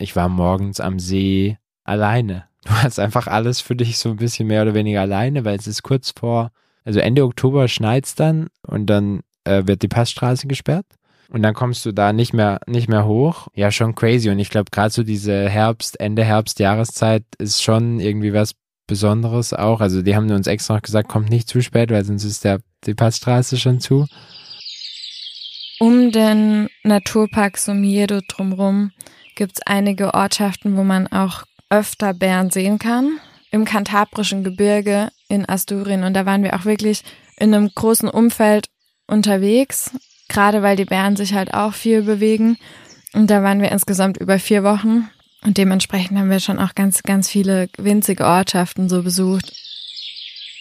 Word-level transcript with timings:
ich 0.00 0.16
war 0.16 0.28
morgens 0.28 0.80
am 0.80 0.98
See 0.98 1.58
alleine. 1.84 2.44
Du 2.62 2.72
hast 2.72 3.00
einfach 3.00 3.26
alles 3.26 3.62
für 3.62 3.74
dich 3.74 3.96
so 3.96 4.10
ein 4.10 4.16
bisschen 4.16 4.46
mehr 4.46 4.60
oder 4.60 4.74
weniger 4.74 5.00
alleine, 5.00 5.46
weil 5.46 5.58
es 5.58 5.66
ist 5.66 5.82
kurz 5.82 6.10
vor, 6.10 6.50
also 6.84 7.00
Ende 7.00 7.24
Oktober 7.24 7.68
schneit 7.68 8.04
es 8.04 8.14
dann 8.14 8.48
und 8.60 8.84
dann 8.86 9.20
äh, 9.44 9.62
wird 9.64 9.80
die 9.80 9.88
Passstraße 9.88 10.46
gesperrt. 10.46 10.84
Und 11.30 11.42
dann 11.42 11.54
kommst 11.54 11.86
du 11.86 11.92
da 11.92 12.12
nicht 12.12 12.34
mehr, 12.34 12.60
nicht 12.66 12.88
mehr 12.88 13.06
hoch. 13.06 13.48
Ja, 13.54 13.70
schon 13.70 13.94
crazy. 13.94 14.28
Und 14.28 14.38
ich 14.40 14.50
glaube, 14.50 14.70
gerade 14.70 14.90
so 14.90 15.02
diese 15.02 15.48
Herbst, 15.48 15.98
Ende 16.00 16.22
Herbst, 16.22 16.58
Jahreszeit 16.58 17.24
ist 17.38 17.62
schon 17.62 17.98
irgendwie 17.98 18.34
was 18.34 18.54
Besonderes 18.86 19.54
auch. 19.54 19.80
Also 19.80 20.02
die 20.02 20.14
haben 20.14 20.30
uns 20.30 20.46
extra 20.46 20.74
noch 20.74 20.82
gesagt, 20.82 21.08
kommt 21.08 21.30
nicht 21.30 21.48
zu 21.48 21.62
spät, 21.62 21.90
weil 21.90 22.04
sonst 22.04 22.24
ist 22.24 22.44
der, 22.44 22.60
die 22.84 22.94
Passstraße 22.94 23.56
schon 23.56 23.80
zu. 23.80 24.06
Um 25.78 26.10
den 26.10 26.68
Naturpark 26.82 27.56
Somiedo 27.56 28.20
drumherum 28.28 28.90
gibt 29.34 29.52
es 29.56 29.66
einige 29.66 30.14
Ortschaften, 30.14 30.76
wo 30.76 30.84
man 30.84 31.06
auch 31.08 31.44
öfter 31.68 32.14
Bären 32.14 32.50
sehen 32.50 32.78
kann. 32.78 33.18
Im 33.50 33.64
kantabrischen 33.64 34.44
Gebirge 34.44 35.10
in 35.28 35.48
Asturien. 35.48 36.04
Und 36.04 36.14
da 36.14 36.26
waren 36.26 36.42
wir 36.42 36.54
auch 36.54 36.64
wirklich 36.64 37.02
in 37.38 37.54
einem 37.54 37.70
großen 37.74 38.08
Umfeld 38.08 38.68
unterwegs, 39.06 39.90
gerade 40.28 40.62
weil 40.62 40.76
die 40.76 40.84
Bären 40.84 41.16
sich 41.16 41.34
halt 41.34 41.52
auch 41.52 41.74
viel 41.74 42.02
bewegen. 42.02 42.58
Und 43.12 43.28
da 43.30 43.42
waren 43.42 43.60
wir 43.60 43.72
insgesamt 43.72 44.18
über 44.18 44.38
vier 44.38 44.62
Wochen. 44.62 45.08
Und 45.42 45.56
dementsprechend 45.56 46.18
haben 46.18 46.30
wir 46.30 46.40
schon 46.40 46.58
auch 46.58 46.74
ganz, 46.74 47.02
ganz 47.02 47.28
viele 47.28 47.68
winzige 47.78 48.26
Ortschaften 48.26 48.88
so 48.88 49.02
besucht. 49.02 49.52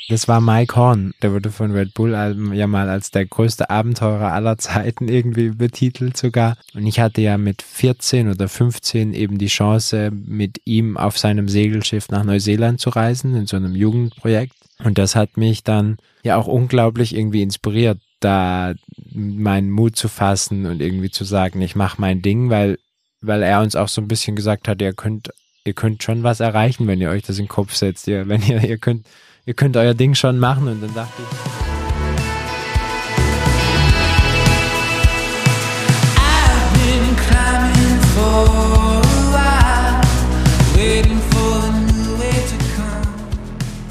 Das 0.09 0.27
war 0.27 0.41
Mike 0.41 0.75
Horn, 0.75 1.13
der 1.21 1.33
wurde 1.33 1.51
von 1.51 1.71
Red 1.71 1.93
Bull 1.93 2.13
ja 2.53 2.65
mal 2.65 2.89
als 2.89 3.11
der 3.11 3.27
größte 3.27 3.69
Abenteurer 3.69 4.31
aller 4.31 4.57
Zeiten 4.57 5.07
irgendwie 5.07 5.49
betitelt 5.49 6.17
sogar. 6.17 6.57
Und 6.73 6.87
ich 6.87 6.99
hatte 6.99 7.21
ja 7.21 7.37
mit 7.37 7.61
14 7.61 8.27
oder 8.27 8.49
15 8.49 9.13
eben 9.13 9.37
die 9.37 9.47
Chance, 9.47 10.09
mit 10.11 10.61
ihm 10.65 10.97
auf 10.97 11.19
seinem 11.19 11.47
Segelschiff 11.47 12.09
nach 12.09 12.23
Neuseeland 12.23 12.79
zu 12.79 12.89
reisen, 12.89 13.35
in 13.35 13.45
so 13.45 13.55
einem 13.55 13.75
Jugendprojekt. 13.75 14.55
Und 14.83 14.97
das 14.97 15.15
hat 15.15 15.37
mich 15.37 15.63
dann 15.63 15.97
ja 16.23 16.37
auch 16.37 16.47
unglaublich 16.47 17.15
irgendwie 17.15 17.43
inspiriert, 17.43 17.99
da 18.19 18.73
meinen 19.13 19.69
Mut 19.69 19.95
zu 19.95 20.07
fassen 20.07 20.65
und 20.65 20.81
irgendwie 20.81 21.11
zu 21.11 21.23
sagen, 21.23 21.61
ich 21.61 21.75
mache 21.75 22.01
mein 22.01 22.23
Ding, 22.23 22.49
weil, 22.49 22.79
weil 23.21 23.43
er 23.43 23.61
uns 23.61 23.75
auch 23.75 23.87
so 23.87 24.01
ein 24.01 24.07
bisschen 24.07 24.35
gesagt 24.35 24.67
hat, 24.67 24.81
ihr 24.81 24.93
könnt, 24.93 25.29
ihr 25.65 25.73
könnt 25.73 26.01
schon 26.01 26.23
was 26.23 26.39
erreichen, 26.39 26.87
wenn 26.87 26.99
ihr 26.99 27.11
euch 27.11 27.21
das 27.21 27.37
in 27.37 27.45
den 27.45 27.49
Kopf 27.49 27.75
setzt. 27.75 28.07
Ihr, 28.07 28.27
wenn 28.27 28.41
ihr, 28.41 28.63
ihr 28.63 28.79
könnt, 28.79 29.05
ihr 29.49 29.55
könnt 29.55 29.75
euer 29.75 29.95
Ding 29.95 30.13
schon 30.13 30.37
machen. 30.37 30.67
Und 30.67 30.79
dann 30.81 30.93
dachte 30.93 31.23
ich, 31.23 31.49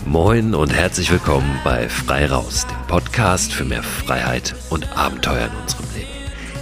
Moin 0.07 0.55
und 0.55 0.73
herzlich 0.73 1.11
willkommen 1.11 1.59
bei 1.65 1.89
Frei 1.89 2.27
Raus, 2.27 2.67
dem 2.67 2.87
Podcast 2.87 3.53
für 3.53 3.65
mehr 3.65 3.83
Freiheit 3.83 4.55
und 4.71 4.97
Abenteuer 4.97 5.47
in 5.47 5.63
unserem 5.63 5.87
Leben. 5.95 6.09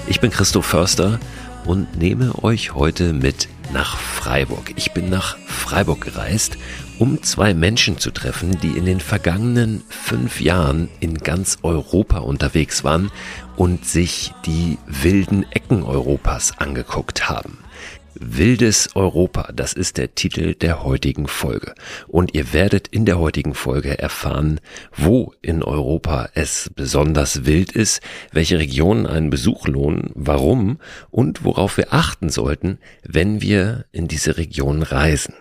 Ich 0.07 0.21
bin 0.21 0.31
Christoph 0.31 0.67
Förster 0.67 1.21
und 1.65 1.99
nehme 1.99 2.43
euch 2.43 2.75
heute 2.75 3.13
mit 3.13 3.49
nach 3.73 3.99
Freiburg. 3.99 4.73
Ich 4.77 4.93
bin 4.93 5.09
nach 5.09 5.37
Freiburg 5.47 6.01
gereist 6.03 6.57
um 6.99 7.23
zwei 7.23 7.55
Menschen 7.55 7.99
zu 7.99 8.11
treffen, 8.11 8.59
die 8.61 8.77
in 8.77 8.87
den 8.87 9.01
vergangenen 9.01 9.83
fünf 9.89 10.41
Jahren 10.41 10.89
in 11.01 11.19
ganz 11.19 11.59
Europa 11.63 12.19
unterwegs 12.19 12.85
waren 12.85 13.11
und 13.57 13.85
sich 13.85 14.33
die 14.47 14.79
wilden 14.87 15.45
Ecken 15.51 15.83
Europas 15.83 16.59
angeguckt 16.59 17.29
haben. 17.29 17.59
Wildes 18.21 18.91
Europa, 18.95 19.51
das 19.55 19.73
ist 19.73 19.97
der 19.99 20.15
Titel 20.15 20.55
der 20.55 20.85
heutigen 20.85 21.27
Folge. 21.27 21.75
Und 22.09 22.35
ihr 22.35 22.53
werdet 22.53 22.89
in 22.89 23.05
der 23.05 23.19
heutigen 23.19 23.55
Folge 23.55 23.99
erfahren, 23.99 24.61
wo 24.97 25.33
in 25.43 25.63
Europa 25.63 26.29
es 26.35 26.71
besonders 26.75 27.45
wild 27.47 27.73
ist, 27.73 28.01
welche 28.33 28.59
Regionen 28.59 29.07
einen 29.07 29.31
Besuch 29.31 29.69
lohnen, 29.69 30.11
warum 30.15 30.79
und 31.11 31.45
worauf 31.45 31.77
wir 31.77 31.93
achten 31.93 32.29
sollten, 32.29 32.79
wenn 33.03 33.41
wir 33.41 33.87
in 33.93 34.09
diese 34.09 34.37
Region 34.37 34.83
reisen. 34.83 35.35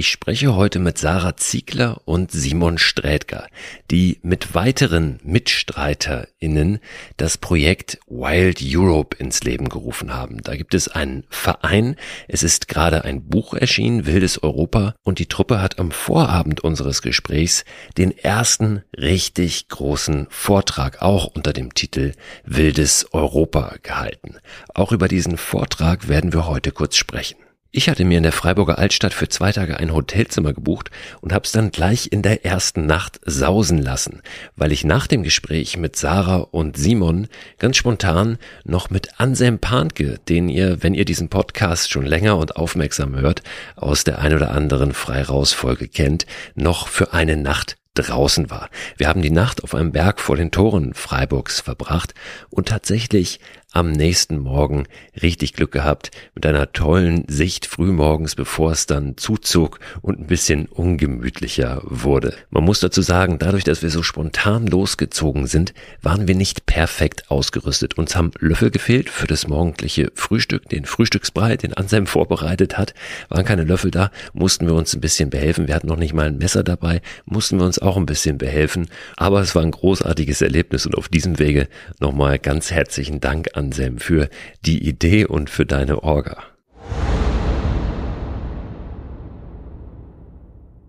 Ich 0.00 0.08
spreche 0.08 0.56
heute 0.56 0.78
mit 0.78 0.96
Sarah 0.96 1.36
Ziegler 1.36 2.00
und 2.06 2.32
Simon 2.32 2.78
Strädger, 2.78 3.46
die 3.90 4.18
mit 4.22 4.54
weiteren 4.54 5.20
MitstreiterInnen 5.24 6.78
das 7.18 7.36
Projekt 7.36 7.98
Wild 8.06 8.62
Europe 8.64 9.18
ins 9.18 9.42
Leben 9.42 9.68
gerufen 9.68 10.14
haben. 10.14 10.42
Da 10.42 10.56
gibt 10.56 10.72
es 10.72 10.88
einen 10.88 11.24
Verein, 11.28 11.96
es 12.28 12.42
ist 12.42 12.66
gerade 12.66 13.04
ein 13.04 13.28
Buch 13.28 13.52
erschienen, 13.52 14.06
Wildes 14.06 14.42
Europa, 14.42 14.94
und 15.02 15.18
die 15.18 15.26
Truppe 15.26 15.60
hat 15.60 15.78
am 15.78 15.90
Vorabend 15.90 16.62
unseres 16.62 17.02
Gesprächs 17.02 17.66
den 17.98 18.16
ersten 18.16 18.82
richtig 18.96 19.68
großen 19.68 20.28
Vortrag 20.30 21.02
auch 21.02 21.26
unter 21.26 21.52
dem 21.52 21.74
Titel 21.74 22.12
Wildes 22.46 23.04
Europa 23.12 23.74
gehalten. 23.82 24.36
Auch 24.72 24.92
über 24.92 25.08
diesen 25.08 25.36
Vortrag 25.36 26.08
werden 26.08 26.32
wir 26.32 26.46
heute 26.46 26.72
kurz 26.72 26.96
sprechen. 26.96 27.36
Ich 27.72 27.88
hatte 27.88 28.04
mir 28.04 28.16
in 28.16 28.24
der 28.24 28.32
Freiburger 28.32 28.78
Altstadt 28.78 29.14
für 29.14 29.28
zwei 29.28 29.52
Tage 29.52 29.76
ein 29.76 29.94
Hotelzimmer 29.94 30.52
gebucht 30.52 30.90
und 31.20 31.32
hab's 31.32 31.52
dann 31.52 31.70
gleich 31.70 32.08
in 32.10 32.20
der 32.20 32.44
ersten 32.44 32.84
Nacht 32.84 33.20
sausen 33.24 33.78
lassen, 33.78 34.22
weil 34.56 34.72
ich 34.72 34.82
nach 34.82 35.06
dem 35.06 35.22
Gespräch 35.22 35.76
mit 35.76 35.94
Sarah 35.94 36.48
und 36.50 36.76
Simon 36.76 37.28
ganz 37.58 37.76
spontan 37.76 38.38
noch 38.64 38.90
mit 38.90 39.20
Anselm 39.20 39.60
Panke, 39.60 40.18
den 40.28 40.48
ihr, 40.48 40.82
wenn 40.82 40.94
ihr 40.94 41.04
diesen 41.04 41.28
Podcast 41.28 41.92
schon 41.92 42.04
länger 42.04 42.38
und 42.38 42.56
aufmerksam 42.56 43.14
hört, 43.14 43.44
aus 43.76 44.02
der 44.02 44.18
ein 44.18 44.34
oder 44.34 44.50
anderen 44.50 44.92
Freirausfolge 44.92 45.86
kennt, 45.86 46.26
noch 46.56 46.88
für 46.88 47.12
eine 47.12 47.36
Nacht 47.36 47.76
draußen 47.94 48.50
war. 48.50 48.68
Wir 48.96 49.06
haben 49.06 49.22
die 49.22 49.30
Nacht 49.30 49.62
auf 49.62 49.74
einem 49.76 49.92
Berg 49.92 50.20
vor 50.20 50.36
den 50.36 50.50
Toren 50.50 50.94
Freiburgs 50.94 51.60
verbracht 51.60 52.14
und 52.48 52.68
tatsächlich 52.68 53.38
am 53.72 53.92
nächsten 53.92 54.38
Morgen 54.38 54.84
richtig 55.22 55.54
Glück 55.54 55.72
gehabt 55.72 56.10
mit 56.34 56.44
einer 56.44 56.72
tollen 56.72 57.24
Sicht 57.28 57.66
frühmorgens, 57.66 58.34
bevor 58.34 58.72
es 58.72 58.86
dann 58.86 59.16
zuzog 59.16 59.78
und 60.02 60.18
ein 60.18 60.26
bisschen 60.26 60.66
ungemütlicher 60.66 61.80
wurde. 61.84 62.34
Man 62.50 62.64
muss 62.64 62.80
dazu 62.80 63.00
sagen, 63.02 63.38
dadurch, 63.38 63.64
dass 63.64 63.82
wir 63.82 63.90
so 63.90 64.02
spontan 64.02 64.66
losgezogen 64.66 65.46
sind, 65.46 65.72
waren 66.02 66.26
wir 66.26 66.34
nicht 66.34 66.66
perfekt 66.66 67.30
ausgerüstet. 67.30 67.96
Uns 67.96 68.16
haben 68.16 68.32
Löffel 68.40 68.70
gefehlt 68.70 69.08
für 69.08 69.26
das 69.26 69.46
morgendliche 69.46 70.10
Frühstück, 70.14 70.68
den 70.68 70.84
Frühstücksbrei, 70.84 71.56
den 71.56 71.74
Anselm 71.74 72.06
vorbereitet 72.06 72.76
hat. 72.76 72.94
Waren 73.28 73.44
keine 73.44 73.64
Löffel 73.64 73.90
da, 73.90 74.10
mussten 74.32 74.66
wir 74.66 74.74
uns 74.74 74.94
ein 74.94 75.00
bisschen 75.00 75.30
behelfen. 75.30 75.68
Wir 75.68 75.76
hatten 75.76 75.88
noch 75.88 75.96
nicht 75.96 76.14
mal 76.14 76.26
ein 76.26 76.38
Messer 76.38 76.64
dabei, 76.64 77.02
mussten 77.24 77.58
wir 77.58 77.66
uns 77.66 77.78
auch 77.78 77.96
ein 77.96 78.06
bisschen 78.06 78.38
behelfen. 78.38 78.88
Aber 79.16 79.40
es 79.40 79.54
war 79.54 79.62
ein 79.62 79.70
großartiges 79.70 80.42
Erlebnis 80.42 80.86
und 80.86 80.96
auf 80.96 81.08
diesem 81.08 81.38
Wege 81.38 81.68
nochmal 82.00 82.38
ganz 82.38 82.70
herzlichen 82.72 83.20
Dank 83.20 83.48
Anselm, 83.60 83.98
für 83.98 84.28
die 84.64 84.88
Idee 84.88 85.26
und 85.26 85.50
für 85.50 85.66
deine 85.66 86.02
Orga. 86.02 86.42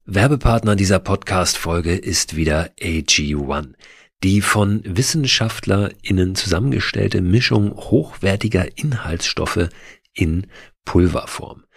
Werbepartner 0.06 0.76
dieser 0.76 1.00
Podcast-Folge 1.00 1.96
ist 1.96 2.36
wieder 2.36 2.70
AG1. 2.82 3.74
Die 4.24 4.42
von 4.42 4.82
WissenschaftlerInnen 4.86 6.36
zusammengestellte 6.36 7.22
Mischung 7.22 7.76
hochwertiger 7.76 8.78
Inhaltsstoffe 8.78 9.70
in 10.14 10.48
Pulverform. 10.86 11.64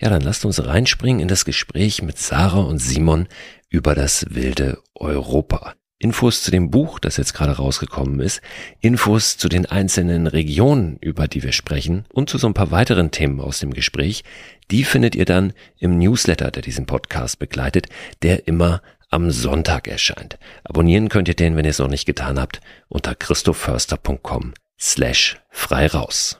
Ja, 0.00 0.10
dann 0.10 0.22
lasst 0.22 0.44
uns 0.44 0.64
reinspringen 0.64 1.20
in 1.20 1.28
das 1.28 1.44
Gespräch 1.46 2.02
mit 2.02 2.18
Sarah 2.18 2.60
und 2.60 2.78
Simon 2.78 3.28
über 3.70 3.94
das 3.94 4.26
wilde 4.30 4.78
Europa. 4.94 5.74
Infos 5.98 6.42
zu 6.42 6.50
dem 6.50 6.70
Buch, 6.70 6.98
das 6.98 7.16
jetzt 7.16 7.32
gerade 7.32 7.52
rausgekommen 7.52 8.20
ist, 8.20 8.42
Infos 8.80 9.38
zu 9.38 9.48
den 9.48 9.64
einzelnen 9.64 10.26
Regionen, 10.26 10.98
über 11.00 11.26
die 11.26 11.42
wir 11.42 11.52
sprechen 11.52 12.04
und 12.12 12.28
zu 12.28 12.36
so 12.36 12.46
ein 12.46 12.52
paar 12.52 12.70
weiteren 12.70 13.10
Themen 13.10 13.40
aus 13.40 13.60
dem 13.60 13.72
Gespräch, 13.72 14.22
die 14.70 14.84
findet 14.84 15.14
ihr 15.14 15.24
dann 15.24 15.54
im 15.78 15.96
Newsletter, 15.96 16.50
der 16.50 16.60
diesen 16.60 16.84
Podcast 16.84 17.38
begleitet, 17.38 17.86
der 18.22 18.46
immer 18.46 18.82
am 19.08 19.30
Sonntag 19.30 19.88
erscheint. 19.88 20.38
Abonnieren 20.64 21.08
könnt 21.08 21.28
ihr 21.28 21.34
den, 21.34 21.56
wenn 21.56 21.64
ihr 21.64 21.70
es 21.70 21.78
noch 21.78 21.88
nicht 21.88 22.04
getan 22.04 22.38
habt, 22.38 22.60
unter 22.88 23.14
christophörster.com 23.14 24.52
slash 24.78 25.38
frei 25.48 25.86
raus. 25.86 26.38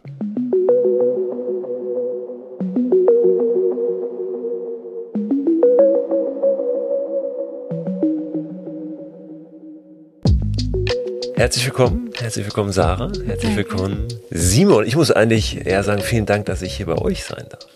Herzlich 11.37 11.67
willkommen, 11.67 12.11
herzlich 12.19 12.47
willkommen 12.47 12.73
Sarah, 12.73 13.13
herzlich 13.27 13.55
Danke. 13.55 13.57
willkommen 13.57 14.09
Simon. 14.31 14.87
Ich 14.87 14.97
muss 14.97 15.11
eigentlich 15.11 15.67
eher 15.67 15.83
sagen, 15.83 16.01
vielen 16.01 16.25
Dank, 16.25 16.47
dass 16.47 16.63
ich 16.63 16.75
hier 16.79 16.87
bei 16.87 16.97
euch 16.97 17.25
sein 17.25 17.45
darf. 17.51 17.67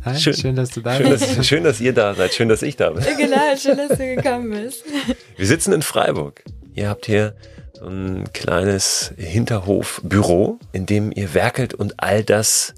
Hi, 0.03 0.19
schön, 0.19 0.33
schön, 0.33 0.55
dass 0.55 0.71
du 0.71 0.81
da 0.81 0.95
schön, 0.95 1.09
bist. 1.09 1.37
Dass, 1.37 1.45
schön, 1.45 1.63
dass 1.63 1.79
ihr 1.79 1.93
da 1.93 2.15
seid, 2.15 2.33
schön, 2.33 2.49
dass 2.49 2.63
ich 2.63 2.77
da 2.77 2.89
bin. 2.89 3.03
Genau, 3.17 3.55
schön, 3.55 3.77
dass 3.77 3.95
du 3.95 4.15
gekommen 4.15 4.49
bist. 4.49 4.83
Wir 5.37 5.45
sitzen 5.45 5.71
in 5.71 5.83
Freiburg. 5.83 6.43
Ihr 6.73 6.89
habt 6.89 7.05
hier 7.05 7.35
so 7.73 7.85
ein 7.85 8.23
kleines 8.33 9.13
Hinterhofbüro, 9.17 10.57
in 10.71 10.87
dem 10.87 11.11
ihr 11.11 11.35
werkelt 11.35 11.75
und 11.75 11.93
all 11.97 12.23
das 12.23 12.73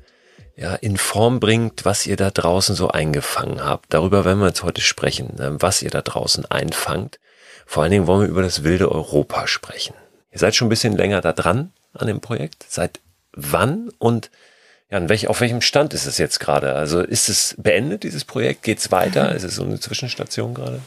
ja, 0.58 0.76
in 0.76 0.98
Form 0.98 1.40
bringt, 1.40 1.86
was 1.86 2.06
ihr 2.06 2.18
da 2.18 2.32
draußen 2.32 2.76
so 2.76 2.90
eingefangen 2.90 3.64
habt. 3.64 3.94
Darüber 3.94 4.26
werden 4.26 4.40
wir 4.40 4.48
jetzt 4.48 4.64
heute 4.64 4.82
sprechen, 4.82 5.36
was 5.38 5.82
ihr 5.84 5.90
da 5.90 6.02
draußen 6.02 6.46
einfangt. 6.46 7.20
Vor 7.68 7.84
allen 7.84 7.92
Dingen 7.92 8.08
wollen 8.08 8.22
wir 8.22 8.30
über 8.30 8.42
das 8.42 8.64
wilde 8.64 8.90
Europa 8.90 9.46
sprechen. 9.46 9.94
Ihr 10.32 10.40
seid 10.40 10.56
schon 10.56 10.68
ein 10.68 10.70
bisschen 10.70 10.96
länger 10.96 11.20
da 11.20 11.34
dran 11.34 11.74
an 11.94 12.08
dem 12.08 12.22
Projekt. 12.22 12.66
Seit 12.68 13.02
wann 13.34 13.92
und 14.00 14.32
ja, 14.90 15.10
welch, 15.10 15.28
auf 15.28 15.42
welchem 15.42 15.60
Stand 15.60 15.94
ist 15.94 16.06
es 16.06 16.18
jetzt 16.18 16.40
gerade? 16.40 16.76
Also 16.76 17.02
ist 17.02 17.28
es 17.28 17.56
beendet, 17.58 18.04
dieses 18.04 18.24
Projekt? 18.24 18.64
Geht 18.64 18.80
es 18.80 18.90
weiter? 18.92 19.36
Ist 19.36 19.44
es 19.44 19.56
so 19.56 19.64
eine 19.64 19.82
Zwischenstation 19.82 20.54
gerade? 20.54 20.80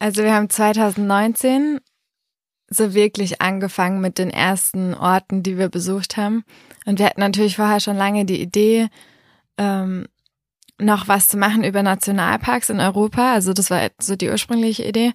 Also 0.00 0.24
wir 0.24 0.34
haben 0.34 0.50
2019 0.50 1.78
so 2.68 2.92
wirklich 2.92 3.40
angefangen 3.40 4.00
mit 4.00 4.18
den 4.18 4.30
ersten 4.30 4.94
Orten, 4.94 5.44
die 5.44 5.58
wir 5.58 5.68
besucht 5.68 6.16
haben. 6.16 6.44
Und 6.86 6.98
wir 6.98 7.06
hatten 7.06 7.20
natürlich 7.20 7.54
vorher 7.54 7.78
schon 7.78 7.96
lange 7.96 8.24
die 8.24 8.42
Idee, 8.42 8.88
ähm, 9.58 10.06
noch 10.78 11.06
was 11.06 11.28
zu 11.28 11.36
machen 11.36 11.62
über 11.62 11.84
Nationalparks 11.84 12.70
in 12.70 12.80
Europa. 12.80 13.32
Also 13.32 13.52
das 13.52 13.70
war 13.70 13.90
so 14.00 14.16
die 14.16 14.28
ursprüngliche 14.28 14.84
Idee. 14.84 15.12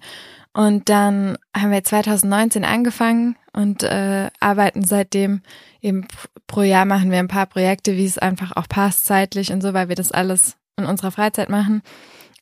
Und 0.56 0.88
dann 0.88 1.36
haben 1.54 1.70
wir 1.70 1.84
2019 1.84 2.64
angefangen 2.64 3.36
und 3.52 3.82
äh, 3.82 4.30
arbeiten 4.40 4.86
seitdem 4.86 5.42
eben 5.82 6.08
pro 6.46 6.62
Jahr 6.62 6.86
machen 6.86 7.10
wir 7.10 7.18
ein 7.18 7.28
paar 7.28 7.44
Projekte, 7.44 7.94
wie 7.98 8.06
es 8.06 8.16
einfach 8.16 8.56
auch 8.56 8.66
passt 8.66 9.04
zeitlich 9.04 9.52
und 9.52 9.60
so, 9.60 9.74
weil 9.74 9.90
wir 9.90 9.96
das 9.96 10.12
alles 10.12 10.56
in 10.78 10.86
unserer 10.86 11.10
Freizeit 11.10 11.50
machen. 11.50 11.82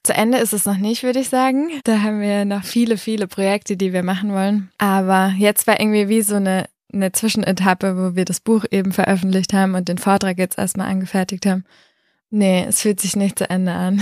Zu 0.04 0.14
Ende 0.14 0.38
ist 0.38 0.52
es 0.52 0.64
noch 0.64 0.76
nicht, 0.76 1.02
würde 1.02 1.18
ich 1.18 1.28
sagen. 1.28 1.70
Da 1.82 2.02
haben 2.02 2.20
wir 2.20 2.44
noch 2.44 2.62
viele, 2.62 2.98
viele 2.98 3.26
Projekte, 3.26 3.76
die 3.76 3.92
wir 3.92 4.04
machen 4.04 4.32
wollen. 4.32 4.70
Aber 4.78 5.34
jetzt 5.36 5.66
war 5.66 5.80
irgendwie 5.80 6.08
wie 6.08 6.22
so 6.22 6.36
eine, 6.36 6.66
eine 6.92 7.10
Zwischenetappe, 7.10 7.96
wo 7.96 8.14
wir 8.14 8.24
das 8.24 8.38
Buch 8.38 8.64
eben 8.70 8.92
veröffentlicht 8.92 9.52
haben 9.52 9.74
und 9.74 9.88
den 9.88 9.98
Vortrag 9.98 10.38
jetzt 10.38 10.56
erstmal 10.56 10.88
angefertigt 10.88 11.46
haben. 11.46 11.64
Nee, 12.30 12.64
es 12.68 12.80
fühlt 12.80 13.00
sich 13.00 13.16
nicht 13.16 13.40
zu 13.40 13.50
Ende 13.50 13.72
an. 13.72 14.00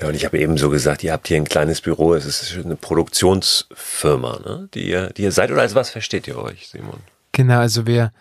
Ja, 0.00 0.08
und 0.08 0.14
ich 0.14 0.24
habe 0.24 0.38
eben 0.38 0.58
so 0.58 0.70
gesagt, 0.70 1.02
ihr 1.02 1.12
habt 1.12 1.28
hier 1.28 1.38
ein 1.38 1.44
kleines 1.44 1.80
Büro, 1.80 2.14
es 2.14 2.26
ist 2.26 2.64
eine 2.64 2.76
Produktionsfirma, 2.76 4.40
ne? 4.44 4.68
die, 4.74 4.88
ihr, 4.88 5.10
die 5.10 5.22
ihr 5.22 5.32
seid. 5.32 5.50
Oder 5.50 5.62
als 5.62 5.74
was 5.74 5.90
versteht 5.90 6.28
ihr 6.28 6.38
euch, 6.38 6.68
Simon? 6.68 7.00
Genau, 7.32 7.58
also 7.58 7.86
wir, 7.86 8.12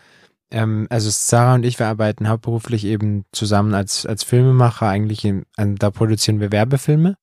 ähm, 0.50 0.88
also 0.90 1.10
Sarah 1.10 1.56
und 1.56 1.66
ich, 1.66 1.78
wir 1.78 1.88
arbeiten 1.88 2.30
hauptberuflich 2.30 2.86
eben 2.86 3.26
zusammen 3.32 3.74
als, 3.74 4.06
als 4.06 4.24
Filmemacher. 4.24 4.88
Eigentlich, 4.88 5.26
in, 5.26 5.46
da 5.58 5.92
produzieren 5.92 6.40
wir 6.40 6.52
Werbefilme. 6.52 7.18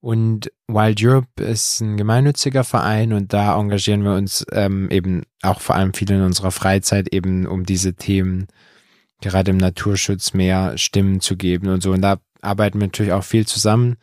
Und 0.00 0.50
Wild 0.66 0.98
Europe 1.02 1.42
ist 1.42 1.80
ein 1.80 1.98
gemeinnütziger 1.98 2.64
Verein 2.64 3.12
und 3.12 3.34
da 3.34 3.58
engagieren 3.58 4.02
wir 4.02 4.14
uns 4.14 4.46
ähm, 4.50 4.88
eben 4.90 5.24
auch 5.42 5.60
vor 5.60 5.76
allem 5.76 5.92
viel 5.92 6.10
in 6.10 6.22
unserer 6.22 6.50
Freizeit 6.50 7.12
eben 7.12 7.46
um 7.46 7.66
diese 7.66 7.92
Themen, 7.92 8.46
gerade 9.20 9.50
im 9.50 9.58
Naturschutz 9.58 10.32
mehr 10.32 10.78
Stimmen 10.78 11.20
zu 11.20 11.36
geben 11.36 11.68
und 11.68 11.82
so. 11.82 11.92
Und 11.92 12.00
da 12.00 12.16
arbeiten 12.42 12.80
wir 12.80 12.86
natürlich 12.86 13.12
auch 13.12 13.24
viel 13.24 13.46
zusammen. 13.46 13.96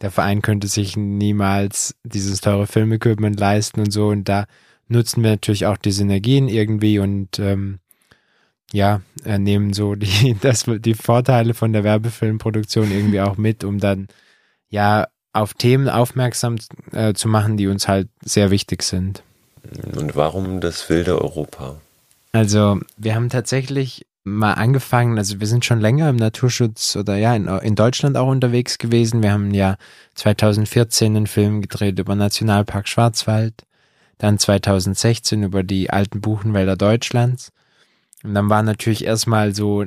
Der 0.00 0.10
Verein 0.10 0.42
könnte 0.42 0.66
sich 0.66 0.96
niemals 0.96 1.94
dieses 2.04 2.40
teure 2.40 2.66
Filmequipment 2.66 3.38
leisten 3.38 3.80
und 3.80 3.92
so. 3.92 4.08
Und 4.08 4.28
da 4.28 4.46
nutzen 4.88 5.22
wir 5.22 5.30
natürlich 5.30 5.66
auch 5.66 5.76
die 5.76 5.92
Synergien 5.92 6.48
irgendwie 6.48 6.98
und 6.98 7.38
ähm, 7.38 7.78
ja, 8.72 9.02
äh, 9.24 9.38
nehmen 9.38 9.72
so 9.72 9.94
die, 9.94 10.36
das, 10.40 10.64
die 10.66 10.94
Vorteile 10.94 11.54
von 11.54 11.72
der 11.72 11.84
Werbefilmproduktion 11.84 12.90
irgendwie 12.90 13.20
auch 13.20 13.36
mit, 13.36 13.64
um 13.64 13.78
dann 13.78 14.08
ja 14.68 15.06
auf 15.32 15.54
Themen 15.54 15.88
aufmerksam 15.88 16.56
äh, 16.92 17.14
zu 17.14 17.28
machen, 17.28 17.56
die 17.56 17.68
uns 17.68 17.88
halt 17.88 18.08
sehr 18.22 18.50
wichtig 18.50 18.82
sind. 18.82 19.22
Und 19.94 20.16
warum 20.16 20.60
das 20.60 20.88
wilde 20.90 21.20
Europa? 21.20 21.80
Also, 22.32 22.80
wir 22.96 23.14
haben 23.14 23.28
tatsächlich 23.28 24.06
mal 24.24 24.54
angefangen, 24.54 25.18
also 25.18 25.40
wir 25.40 25.46
sind 25.46 25.64
schon 25.64 25.80
länger 25.80 26.08
im 26.08 26.16
Naturschutz 26.16 26.96
oder 26.96 27.16
ja, 27.16 27.34
in, 27.34 27.48
in 27.48 27.74
Deutschland 27.74 28.16
auch 28.16 28.28
unterwegs 28.28 28.78
gewesen. 28.78 29.22
Wir 29.22 29.32
haben 29.32 29.52
ja 29.52 29.76
2014 30.14 31.16
einen 31.16 31.26
Film 31.26 31.60
gedreht 31.60 31.98
über 31.98 32.14
Nationalpark 32.14 32.86
Schwarzwald, 32.88 33.54
dann 34.18 34.38
2016 34.38 35.42
über 35.42 35.62
die 35.64 35.90
alten 35.90 36.20
Buchenwälder 36.20 36.76
Deutschlands. 36.76 37.50
Und 38.22 38.34
dann 38.34 38.48
war 38.48 38.62
natürlich 38.62 39.04
erstmal 39.04 39.54
so 39.54 39.84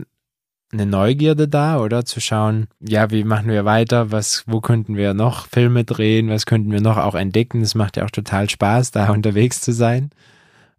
eine 0.73 0.85
Neugierde 0.85 1.47
da, 1.47 1.79
oder? 1.79 2.03
Zu 2.03 2.19
schauen, 2.19 2.67
ja, 2.81 3.11
wie 3.11 3.23
machen 3.23 3.47
wir 3.47 3.63
weiter? 3.63 4.11
Was, 4.11 4.43
wo 4.47 4.59
könnten 4.59 4.97
wir 4.97 5.13
noch 5.13 5.47
Filme 5.47 5.85
drehen? 5.85 6.29
Was 6.29 6.45
könnten 6.45 6.71
wir 6.71 6.81
noch 6.81 6.97
auch 6.97 7.15
entdecken? 7.15 7.61
Es 7.61 7.75
macht 7.75 7.95
ja 7.95 8.05
auch 8.05 8.11
total 8.11 8.49
Spaß, 8.49 8.91
da 8.91 9.09
unterwegs 9.11 9.61
zu 9.61 9.71
sein. 9.71 10.09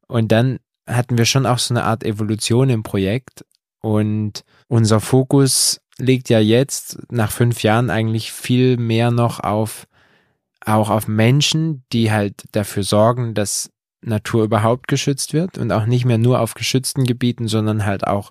Und 0.07 0.31
dann 0.33 0.59
hatten 0.87 1.19
wir 1.19 1.25
schon 1.25 1.47
auch 1.47 1.59
so 1.59 1.75
eine 1.75 1.85
Art 1.85 2.05
Evolution 2.05 2.71
im 2.71 2.83
Projekt 2.83 3.45
und 3.81 4.45
unser 4.69 5.01
Fokus 5.01 5.81
legt 5.99 6.29
ja 6.29 6.41
jetzt 6.41 6.99
nach 7.11 7.31
fünf 7.31 7.63
Jahren 7.63 7.91
eigentlich 7.91 8.33
viel 8.33 8.77
mehr 8.77 9.11
noch 9.11 9.41
auf 9.41 9.87
auch 10.65 10.91
auf 10.91 11.07
Menschen, 11.07 11.85
die 11.93 12.11
halt 12.11 12.45
dafür 12.53 12.83
sorgen, 12.83 13.35
dass 13.35 13.71
Natur 14.03 14.45
überhaupt 14.45 14.89
geschützt 14.89 15.33
wird 15.33 15.59
und 15.59 15.73
auch 15.73 15.87
nicht 15.87 16.05
mehr 16.05 16.19
nur 16.19 16.41
auf 16.41 16.55
geschützten 16.55 17.05
Gebieten, 17.05 17.49
sondern 17.49 17.87
halt 17.87 18.07
auch 18.07 18.31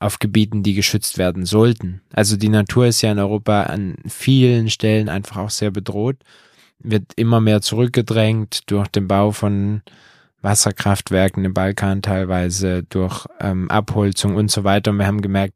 auf 0.00 0.18
Gebieten, 0.18 0.62
die 0.62 0.74
geschützt 0.74 1.18
werden 1.18 1.44
sollten. 1.44 2.02
Also 2.12 2.36
die 2.36 2.48
Natur 2.48 2.86
ist 2.86 3.02
ja 3.02 3.12
in 3.12 3.18
Europa 3.18 3.64
an 3.64 3.96
vielen 4.06 4.70
Stellen 4.70 5.08
einfach 5.08 5.38
auch 5.38 5.50
sehr 5.50 5.70
bedroht, 5.70 6.16
wird 6.78 7.12
immer 7.16 7.40
mehr 7.40 7.60
zurückgedrängt 7.60 8.70
durch 8.70 8.88
den 8.88 9.08
Bau 9.08 9.32
von 9.32 9.82
Wasserkraftwerken 10.42 11.44
im 11.44 11.54
Balkan 11.54 12.02
teilweise, 12.02 12.84
durch 12.84 13.26
ähm, 13.40 13.70
Abholzung 13.70 14.36
und 14.36 14.50
so 14.50 14.64
weiter. 14.64 14.90
Und 14.90 14.98
wir 14.98 15.06
haben 15.06 15.22
gemerkt, 15.22 15.54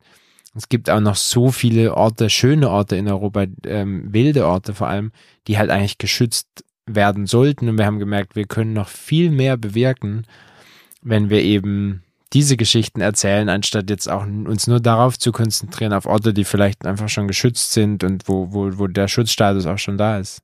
es 0.54 0.68
gibt 0.68 0.90
auch 0.90 1.00
noch 1.00 1.16
so 1.16 1.50
viele 1.50 1.94
Orte, 1.94 2.28
schöne 2.28 2.68
Orte 2.68 2.96
in 2.96 3.08
Europa, 3.08 3.46
ähm, 3.64 4.12
wilde 4.12 4.46
Orte 4.46 4.74
vor 4.74 4.88
allem, 4.88 5.12
die 5.46 5.58
halt 5.58 5.70
eigentlich 5.70 5.98
geschützt 5.98 6.64
werden 6.86 7.26
sollten. 7.26 7.68
Und 7.68 7.78
wir 7.78 7.86
haben 7.86 7.98
gemerkt, 7.98 8.36
wir 8.36 8.46
können 8.46 8.72
noch 8.72 8.88
viel 8.88 9.30
mehr 9.30 9.56
bewirken, 9.56 10.26
wenn 11.00 11.30
wir 11.30 11.42
eben 11.42 12.02
diese 12.32 12.56
Geschichten 12.56 13.00
erzählen, 13.00 13.48
anstatt 13.48 13.90
jetzt 13.90 14.10
auch 14.10 14.24
uns 14.24 14.66
nur 14.66 14.80
darauf 14.80 15.18
zu 15.18 15.32
konzentrieren, 15.32 15.92
auf 15.92 16.06
Orte, 16.06 16.32
die 16.32 16.44
vielleicht 16.44 16.86
einfach 16.86 17.08
schon 17.08 17.28
geschützt 17.28 17.72
sind 17.72 18.04
und 18.04 18.26
wo, 18.26 18.52
wo, 18.52 18.78
wo 18.78 18.86
der 18.86 19.08
Schutzstatus 19.08 19.66
auch 19.66 19.78
schon 19.78 19.98
da 19.98 20.18
ist. 20.18 20.40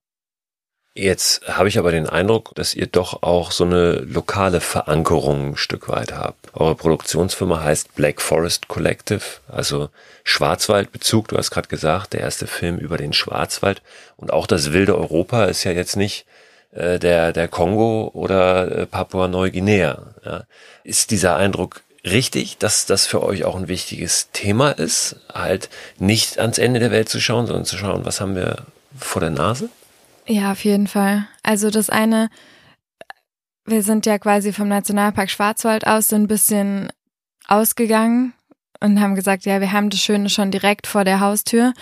Jetzt 0.98 1.46
habe 1.46 1.68
ich 1.68 1.78
aber 1.78 1.92
den 1.92 2.08
Eindruck, 2.08 2.56
dass 2.56 2.74
ihr 2.74 2.88
doch 2.88 3.22
auch 3.22 3.52
so 3.52 3.62
eine 3.62 4.00
lokale 4.00 4.60
Verankerung 4.60 5.50
ein 5.50 5.56
Stück 5.56 5.88
weit 5.88 6.12
habt. 6.12 6.52
Eure 6.54 6.74
Produktionsfirma 6.74 7.62
heißt 7.62 7.94
Black 7.94 8.20
Forest 8.20 8.66
Collective, 8.66 9.22
also 9.46 9.90
Schwarzwaldbezug. 10.24 11.28
Du 11.28 11.36
hast 11.36 11.52
gerade 11.52 11.68
gesagt, 11.68 12.14
der 12.14 12.20
erste 12.22 12.48
Film 12.48 12.78
über 12.78 12.96
den 12.96 13.12
Schwarzwald 13.12 13.80
und 14.16 14.32
auch 14.32 14.48
das 14.48 14.72
wilde 14.72 14.98
Europa 14.98 15.44
ist 15.44 15.62
ja 15.62 15.70
jetzt 15.70 15.94
nicht 15.94 16.26
äh, 16.72 16.98
der 16.98 17.32
der 17.32 17.46
Kongo 17.46 18.10
oder 18.12 18.78
äh, 18.78 18.86
Papua 18.86 19.28
Neuguinea. 19.28 20.02
Ja. 20.24 20.42
Ist 20.82 21.12
dieser 21.12 21.36
Eindruck 21.36 21.82
richtig, 22.04 22.58
dass 22.58 22.86
das 22.86 23.06
für 23.06 23.22
euch 23.22 23.44
auch 23.44 23.54
ein 23.54 23.68
wichtiges 23.68 24.30
Thema 24.32 24.72
ist, 24.72 25.14
halt 25.32 25.68
nicht 26.00 26.40
ans 26.40 26.58
Ende 26.58 26.80
der 26.80 26.90
Welt 26.90 27.08
zu 27.08 27.20
schauen, 27.20 27.46
sondern 27.46 27.66
zu 27.66 27.76
schauen, 27.76 28.04
was 28.04 28.20
haben 28.20 28.34
wir 28.34 28.64
vor 28.98 29.20
der 29.20 29.30
Nase? 29.30 29.68
Ja, 30.28 30.52
auf 30.52 30.64
jeden 30.64 30.86
Fall. 30.86 31.26
Also 31.42 31.70
das 31.70 31.88
eine, 31.88 32.28
wir 33.64 33.82
sind 33.82 34.04
ja 34.06 34.18
quasi 34.18 34.52
vom 34.52 34.68
Nationalpark 34.68 35.30
Schwarzwald 35.30 35.86
aus 35.86 36.08
so 36.08 36.16
ein 36.16 36.28
bisschen 36.28 36.88
ausgegangen 37.46 38.34
und 38.80 39.00
haben 39.00 39.14
gesagt, 39.14 39.46
ja, 39.46 39.60
wir 39.60 39.72
haben 39.72 39.90
das 39.90 40.00
Schöne 40.00 40.28
schon 40.28 40.50
direkt 40.50 40.86
vor 40.86 41.04
der 41.04 41.20
Haustür. 41.20 41.72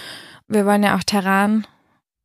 Wir 0.47 0.65
wollen 0.65 0.85
ja 0.85 0.97
auch 0.97 1.03
Terran 1.03 1.67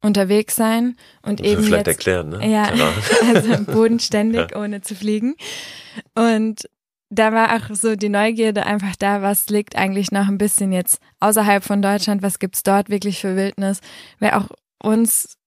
unterwegs 0.03 0.55
sein 0.55 0.95
und 1.23 1.39
das 1.39 1.47
eben 1.47 1.63
vielleicht 1.63 1.87
jetzt, 1.87 1.97
erklären, 1.97 2.29
ne? 2.29 2.47
Ja, 2.47 2.71
also 3.33 3.63
bodenständig, 3.65 4.51
ja. 4.51 4.57
ohne 4.57 4.81
zu 4.81 4.95
fliegen. 4.95 5.35
Und 6.15 6.67
da 7.09 7.33
war 7.33 7.55
auch 7.55 7.75
so 7.75 7.95
die 7.95 8.09
Neugierde 8.09 8.65
einfach 8.65 8.95
da, 8.95 9.21
was 9.21 9.47
liegt 9.47 9.75
eigentlich 9.75 10.11
noch 10.11 10.27
ein 10.27 10.37
bisschen 10.37 10.71
jetzt 10.71 10.99
außerhalb 11.19 11.63
von 11.63 11.81
Deutschland, 11.81 12.21
was 12.21 12.39
gibt's 12.39 12.63
dort 12.63 12.89
wirklich 12.89 13.19
für 13.19 13.35
Wildnis, 13.35 13.81
weil 14.19 14.31
auch 14.31 14.47
uns 14.81 15.37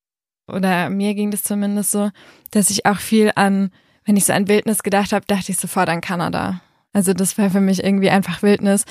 oder 0.46 0.90
mir 0.90 1.14
ging 1.14 1.30
das 1.30 1.42
zumindest 1.42 1.90
so, 1.90 2.10
dass 2.50 2.70
ich 2.70 2.86
auch 2.86 2.98
viel 2.98 3.32
an, 3.34 3.70
wenn 4.04 4.16
ich 4.16 4.24
so 4.24 4.32
an 4.32 4.48
Wildnis 4.48 4.82
gedacht 4.82 5.12
habe, 5.12 5.26
dachte 5.26 5.52
ich 5.52 5.58
sofort 5.58 5.88
an 5.88 6.00
Kanada. 6.00 6.60
Also 6.92 7.12
das 7.12 7.36
war 7.38 7.50
für 7.50 7.60
mich 7.60 7.82
irgendwie 7.82 8.10
einfach 8.10 8.42
Wildnis. 8.42 8.84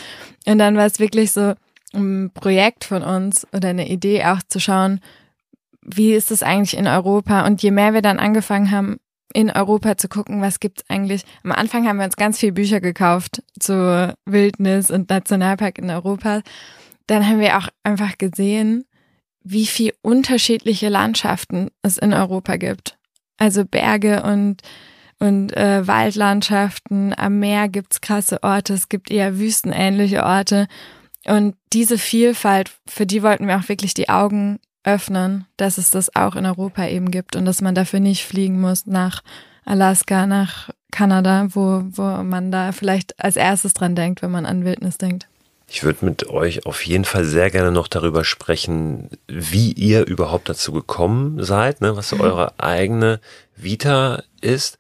Und 0.46 0.58
dann 0.58 0.76
war 0.76 0.86
es 0.86 1.00
wirklich 1.00 1.32
so 1.32 1.54
ein 1.94 2.32
Projekt 2.34 2.84
von 2.84 3.02
uns 3.04 3.48
oder 3.54 3.70
eine 3.70 3.88
Idee 3.88 4.26
auch 4.26 4.40
zu 4.48 4.60
schauen, 4.60 5.00
wie 5.82 6.14
ist 6.14 6.32
es 6.32 6.44
eigentlich 6.44 6.78
in 6.78 6.88
Europa? 6.88 7.46
Und 7.46 7.62
je 7.62 7.72
mehr 7.72 7.94
wir 7.94 8.02
dann 8.02 8.20
angefangen 8.20 8.72
haben, 8.72 8.98
in 9.34 9.50
Europa 9.50 9.98
zu 9.98 10.08
gucken, 10.08 10.42
was 10.42 10.60
gibt's 10.60 10.84
eigentlich. 10.90 11.24
Am 11.44 11.52
Anfang 11.52 11.88
haben 11.88 11.98
wir 11.98 12.06
uns 12.06 12.16
ganz 12.16 12.40
viele 12.40 12.54
Bücher 12.54 12.80
gekauft 12.80 13.44
zu 13.60 14.16
Wildnis 14.26 14.92
und 14.92 15.10
Nationalpark 15.10 15.80
in 15.80 15.90
Europa. 15.90 16.42
Dann 17.08 17.28
haben 17.28 17.40
wir 17.40 17.58
auch 17.58 17.68
einfach 17.84 18.18
gesehen, 18.18 18.86
wie 19.44 19.66
viel 19.66 19.94
unterschiedliche 20.02 20.90
Landschaften 20.90 21.70
es 21.82 21.98
in 21.98 22.14
Europa 22.14 22.58
gibt. 22.58 22.98
Also 23.38 23.66
Berge 23.66 24.24
und 24.24 24.62
und 25.20 25.56
äh, 25.56 25.88
Waldlandschaften, 25.88 27.18
am 27.18 27.40
Meer 27.40 27.70
gibt's 27.70 28.02
krasse 28.02 28.44
Orte, 28.44 28.74
es 28.74 28.90
gibt 28.90 29.10
eher 29.10 29.40
wüstenähnliche 29.40 30.24
Orte. 30.26 30.68
Und 31.26 31.56
diese 31.72 31.98
Vielfalt, 31.98 32.72
für 32.86 33.06
die 33.06 33.24
wollten 33.24 33.48
wir 33.48 33.58
auch 33.58 33.70
wirklich 33.70 33.94
die 33.94 34.10
Augen 34.10 34.60
öffnen, 34.84 35.46
dass 35.56 35.78
es 35.78 35.90
das 35.92 36.14
auch 36.14 36.36
in 36.36 36.46
Europa 36.46 36.88
eben 36.88 37.10
gibt 37.10 37.38
und 37.38 37.46
dass 37.46 37.62
man 37.62 37.74
dafür 37.74 38.02
nicht 38.02 38.26
fliegen 38.26 38.60
muss 38.60 38.86
nach 38.86 39.24
Alaska, 39.64 40.28
nach 40.28 40.72
Kanada, 40.92 41.48
wo, 41.52 41.84
wo 41.86 42.24
man 42.24 42.52
da 42.52 42.74
vielleicht 42.74 43.18
als 43.24 43.38
erstes 43.38 43.74
dran 43.74 43.96
denkt, 43.96 44.22
wenn 44.22 44.32
man 44.32 44.46
an 44.46 44.66
Wildnis 44.66 44.98
denkt. 44.98 45.30
Ich 45.68 45.84
würde 45.84 46.06
mit 46.06 46.28
euch 46.28 46.66
auf 46.66 46.86
jeden 46.86 47.06
Fall 47.06 47.26
sehr 47.26 47.50
gerne 47.50 47.72
noch 47.72 47.88
darüber 47.88 48.24
sprechen, 48.24 49.10
wie 49.28 49.72
ihr 49.72 50.06
überhaupt 50.06 50.50
dazu 50.50 50.72
gekommen 50.72 51.44
seid, 51.44 51.82
ne, 51.82 51.96
was 51.96 52.12
mhm. 52.12 52.22
eure 52.22 52.60
eigene 52.60 53.20
Vita 53.56 54.24
ist. 54.42 54.78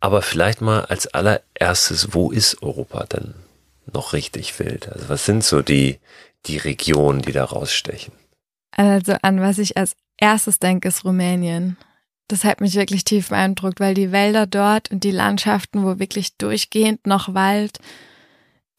Aber 0.00 0.22
vielleicht 0.22 0.60
mal 0.60 0.84
als 0.84 1.06
allererstes, 1.06 2.12
wo 2.12 2.30
ist 2.30 2.62
Europa 2.62 3.04
denn 3.04 3.34
noch 3.92 4.12
richtig 4.12 4.58
wild? 4.58 4.92
Also 4.92 5.08
was 5.08 5.24
sind 5.24 5.42
so 5.42 5.62
die, 5.62 5.98
die 6.46 6.58
Regionen, 6.58 7.22
die 7.22 7.32
da 7.32 7.44
rausstechen? 7.44 8.12
Also 8.72 9.16
an 9.22 9.40
was 9.40 9.58
ich 9.58 9.76
als 9.76 9.96
erstes 10.18 10.58
denke, 10.58 10.88
ist 10.88 11.04
Rumänien. 11.04 11.78
Das 12.28 12.44
hat 12.44 12.60
mich 12.60 12.74
wirklich 12.74 13.04
tief 13.04 13.28
beeindruckt, 13.28 13.80
weil 13.80 13.94
die 13.94 14.12
Wälder 14.12 14.46
dort 14.46 14.90
und 14.90 15.04
die 15.04 15.12
Landschaften, 15.12 15.84
wo 15.84 15.98
wirklich 15.98 16.36
durchgehend 16.36 17.06
noch 17.06 17.34
Wald 17.34 17.78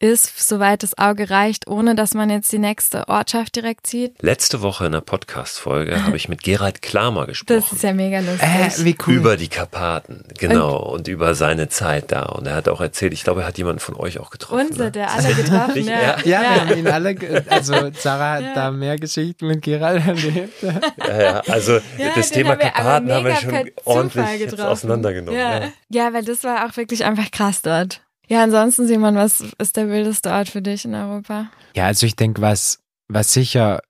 ist, 0.00 0.38
soweit 0.46 0.82
das 0.82 0.96
Auge 0.96 1.30
reicht, 1.30 1.66
ohne 1.66 1.94
dass 1.94 2.14
man 2.14 2.30
jetzt 2.30 2.52
die 2.52 2.58
nächste 2.58 3.08
Ortschaft 3.08 3.56
direkt 3.56 3.86
sieht. 3.86 4.22
Letzte 4.22 4.62
Woche 4.62 4.86
in 4.86 4.94
einer 4.94 5.00
Podcast-Folge 5.00 6.04
habe 6.04 6.16
ich 6.16 6.28
mit 6.28 6.42
Gerald 6.42 6.82
Klamer 6.82 7.26
gesprochen. 7.26 7.60
Das 7.60 7.72
ist 7.72 7.82
ja 7.82 7.92
mega 7.92 8.20
lustig. 8.20 8.42
Äh, 8.42 8.84
wie 8.84 8.96
cool. 9.06 9.14
Über 9.14 9.36
die 9.36 9.48
Karpaten, 9.48 10.24
genau, 10.38 10.76
und, 10.76 11.00
und, 11.00 11.08
über 11.08 11.34
seine 11.34 11.68
Zeit 11.68 12.12
da. 12.12 12.26
Und 12.26 12.46
er 12.46 12.54
hat 12.54 12.68
auch 12.68 12.80
erzählt, 12.80 13.12
ich 13.12 13.24
glaube, 13.24 13.42
er 13.42 13.48
hat 13.48 13.58
jemanden 13.58 13.80
von 13.80 13.96
euch 13.96 14.18
auch 14.18 14.30
getroffen. 14.30 14.68
Uns 14.68 14.78
ne? 14.78 14.86
hat 14.86 14.96
er 14.96 15.10
alle 15.10 15.34
getroffen, 15.34 15.84
ja. 15.84 16.00
Ja, 16.00 16.16
ja, 16.24 16.40
wir 16.40 16.60
haben 16.60 16.78
ihn 16.78 16.86
alle, 16.88 17.44
also 17.48 17.74
Sarah 17.98 18.34
hat 18.34 18.42
ja. 18.42 18.54
da 18.54 18.70
mehr 18.70 18.98
Geschichten 18.98 19.46
mit 19.48 19.62
Gerald 19.62 20.06
erlebt. 20.06 20.62
Ja, 20.62 21.20
ja, 21.20 21.40
also 21.48 21.80
das 22.14 22.30
Thema 22.30 22.56
Karpaten 22.56 23.10
haben 23.10 23.24
wir 23.24 23.36
schon 23.36 23.70
ordentlich 23.84 24.60
auseinandergenommen. 24.60 25.38
Ja. 25.38 25.72
ja, 25.88 26.12
weil 26.12 26.24
das 26.24 26.44
war 26.44 26.66
auch 26.66 26.76
wirklich 26.76 27.04
einfach 27.04 27.30
krass 27.30 27.62
dort. 27.62 28.00
Ja, 28.28 28.42
ansonsten, 28.42 28.86
Simon, 28.86 29.16
was 29.16 29.42
ist 29.58 29.76
der 29.76 29.88
wildeste 29.88 30.30
Ort 30.30 30.48
für 30.50 30.62
dich 30.62 30.84
in 30.84 30.94
Europa? 30.94 31.50
Ja, 31.74 31.86
also 31.86 32.06
ich 32.06 32.14
denke, 32.14 32.42
was, 32.42 32.80
was 33.08 33.32
sicher, 33.32 33.80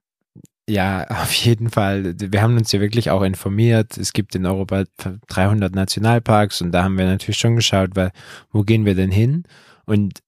ja, 0.69 1.07
auf 1.23 1.33
jeden 1.33 1.71
Fall, 1.71 2.15
wir 2.19 2.41
haben 2.41 2.57
uns 2.57 2.73
ja 2.73 2.81
wirklich 2.81 3.11
auch 3.11 3.23
informiert. 3.23 3.99
Es 3.99 4.13
gibt 4.13 4.35
in 4.35 4.47
Europa 4.47 4.85
300 5.29 5.75
Nationalparks 5.75 6.63
und 6.63 6.73
da 6.73 6.85
haben 6.85 6.97
wir 6.97 7.07
natürlich 7.07 7.39
schon 7.39 7.57
geschaut, 7.57 7.91
weil, 7.95 8.13
wo 8.53 8.63
gehen 8.63 8.85
wir 8.85 8.95
denn 8.95 9.11
hin? 9.11 9.43
Und 9.87 10.21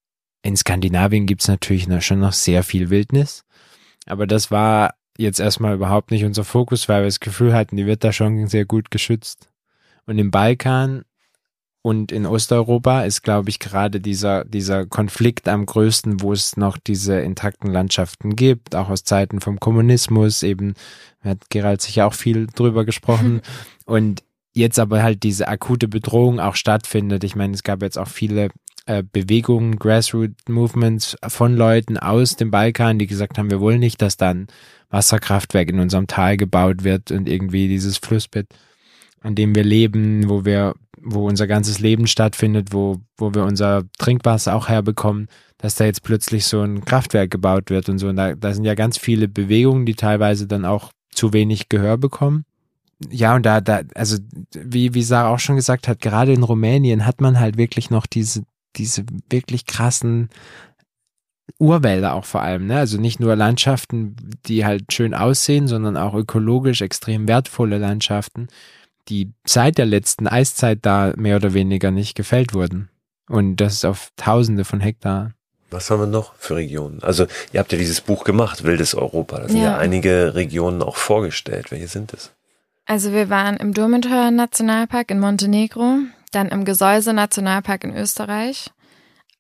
in 0.43 0.57
Skandinavien 0.57 1.27
gibt 1.27 1.43
es 1.43 1.49
natürlich 1.49 1.87
schon 2.05 2.21
noch 2.21 2.33
sehr 2.33 2.63
viel 2.65 2.91
Wildnis. 2.91 3.45
Aber 4.07 4.27
das 4.27 4.51
war 4.51 4.95
jetzt 5.19 5.39
erstmal 5.39 5.75
überhaupt 5.75 6.11
nicht 6.11 6.25
unser 6.25 6.45
Fokus, 6.45 6.89
weil 6.89 7.03
wir 7.03 7.09
das 7.09 7.21
Gefühl 7.21 7.53
hatten, 7.55 7.77
die 7.77 7.87
wird 7.87 8.03
da 8.03 8.13
schon 8.13 8.47
sehr 8.49 8.65
gut 8.65 8.91
geschützt. 8.91 9.51
Und 10.07 10.19
im 10.19 10.31
Balkan 10.31 11.05
und 11.83 12.13
in 12.13 12.27
Osteuropa 12.27 13.05
ist, 13.05 13.23
glaube 13.23 13.49
ich, 13.49 13.59
gerade 13.59 14.01
dieser, 14.01 14.45
dieser 14.45 14.85
Konflikt 14.85 15.49
am 15.49 15.65
größten, 15.65 16.21
wo 16.21 16.33
es 16.33 16.57
noch 16.57 16.77
diese 16.77 17.21
intakten 17.21 17.73
Landschaften 17.73 18.37
gibt, 18.37 18.77
auch 18.77 18.91
aus 18.91 19.05
Zeiten 19.05 19.41
vom 19.41 19.59
Kommunismus, 19.59 20.43
eben, 20.43 20.75
hat 21.23 21.39
Gerald 21.49 21.81
sicher 21.81 22.07
auch 22.07 22.15
viel 22.15 22.47
drüber 22.49 22.85
gesprochen. 22.85 23.41
und 23.87 24.23
jetzt 24.53 24.79
aber 24.79 25.03
halt 25.03 25.23
diese 25.23 25.49
akute 25.49 25.89
Bedrohung 25.89 26.39
auch 26.39 26.55
stattfindet. 26.55 27.25
Ich 27.25 27.35
meine, 27.35 27.55
es 27.55 27.63
gab 27.63 27.83
jetzt 27.83 27.99
auch 27.99 28.09
viele 28.09 28.51
äh, 28.85 29.03
Bewegungen, 29.03 29.79
Grassroot-Movements 29.79 31.17
von 31.29 31.57
Leuten 31.57 31.97
aus 31.97 32.37
dem 32.37 32.51
Balkan, 32.51 32.99
die 32.99 33.07
gesagt 33.07 33.39
haben, 33.39 33.51
wir 33.51 33.61
wollen 33.61 33.81
nicht, 33.81 34.03
dass 34.03 34.19
dann 34.19 34.49
Wasserkraftwerk 34.91 35.71
in 35.71 35.81
unserem 35.81 36.09
Tal 36.09 36.37
gebaut 36.37 36.85
wird 36.85 37.11
und 37.11 37.27
irgendwie 37.27 37.69
dieses 37.69 37.97
Flussbett 37.97 38.49
an 39.21 39.35
dem 39.35 39.55
wir 39.55 39.65
leben, 39.65 40.29
wo 40.29 40.45
wir, 40.45 40.75
wo 41.03 41.27
unser 41.27 41.47
ganzes 41.47 41.81
Leben 41.81 42.07
stattfindet, 42.07 42.69
wo, 42.73 43.01
wo 43.17 43.35
wir 43.35 43.45
unser 43.45 43.85
Trinkwasser 43.99 44.55
auch 44.55 44.69
herbekommen, 44.69 45.29
dass 45.59 45.75
da 45.75 45.85
jetzt 45.85 46.03
plötzlich 46.03 46.47
so 46.47 46.63
ein 46.63 46.85
Kraftwerk 46.85 47.31
gebaut 47.31 47.71
wird 47.71 47.89
und 47.89 47.99
so. 47.99 48.09
Und 48.09 48.17
da, 48.17 48.35
da 48.35 48.55
sind 48.55 48.65
ja 48.65 48.75
ganz 48.75 48.99
viele 48.99 49.29
Bewegungen, 49.29 49.87
die 49.87 49.95
teilweise 49.95 50.47
dann 50.47 50.65
auch 50.65 50.91
zu 51.13 51.33
wenig 51.33 51.69
Gehör 51.69 51.97
bekommen. 51.97 52.45
Ja, 53.11 53.35
und 53.35 53.47
da, 53.47 53.61
da, 53.61 53.81
also 53.95 54.19
wie, 54.53 54.95
wie 54.95 55.03
Sarah 55.03 55.33
auch 55.33 55.39
schon 55.39 55.57
gesagt 55.57 55.89
hat, 55.89 56.01
gerade 56.01 56.33
in 56.33 56.43
Rumänien 56.43 57.07
hat 57.07 57.21
man 57.21 57.41
halt 57.41 57.57
wirklich 57.57 57.91
noch 57.91 58.07
diese, 58.07 58.43
diese 58.77 59.05
wirklich 59.31 59.65
krassen 59.65 60.29
Urwälder 61.59 62.15
auch 62.15 62.25
vor 62.25 62.43
allem, 62.43 62.67
ne? 62.67 62.79
Also 62.79 63.01
nicht 63.01 63.21
nur 63.21 63.37
Landschaften, 63.37 64.17
die 64.47 64.65
halt 64.65 64.93
schön 64.93 65.15
aussehen, 65.15 65.67
sondern 65.67 65.97
auch 65.97 66.15
ökologisch 66.15 66.81
extrem 66.81 67.27
wertvolle 67.27 67.79
Landschaften, 67.79 68.49
die 69.09 69.33
seit 69.47 69.79
der 69.79 69.87
letzten 69.87 70.27
Eiszeit 70.27 70.81
da 70.83 71.13
mehr 71.17 71.37
oder 71.37 71.55
weniger 71.55 71.91
nicht 71.91 72.15
gefällt 72.15 72.55
wurden. 72.55 72.89
Und 73.29 73.57
das 73.57 73.75
ist 73.75 73.85
auf 73.85 74.11
Tausende 74.17 74.65
von 74.65 74.81
Hektar. 74.81 75.33
Was 75.71 75.91
haben 75.91 76.01
wir 76.01 76.07
noch 76.07 76.35
für 76.35 76.57
Regionen? 76.57 77.01
Also 77.03 77.27
ihr 77.53 77.61
habt 77.61 77.71
ja 77.71 77.79
dieses 77.79 78.01
Buch 78.01 78.25
gemacht, 78.25 78.65
Wildes 78.65 78.95
Europa. 78.95 79.39
Da 79.39 79.49
sind 79.49 79.59
ja, 79.59 79.65
ja 79.65 79.79
einige 79.79 80.35
Regionen 80.35 80.83
auch 80.83 80.97
vorgestellt. 80.97 81.71
Welche 81.71 81.87
sind 81.87 82.13
es? 82.13 82.33
Also 82.87 83.13
wir 83.13 83.31
waren 83.31 83.57
im 83.57 83.73
Durmentor 83.73 84.33
Nationalpark 84.33 85.13
in 85.13 85.21
Montenegro, 85.21 85.99
dann 86.33 86.49
im 86.49 86.65
Gesäuse 86.65 87.13
Nationalpark 87.13 87.85
in 87.85 87.97
Österreich, 87.97 88.71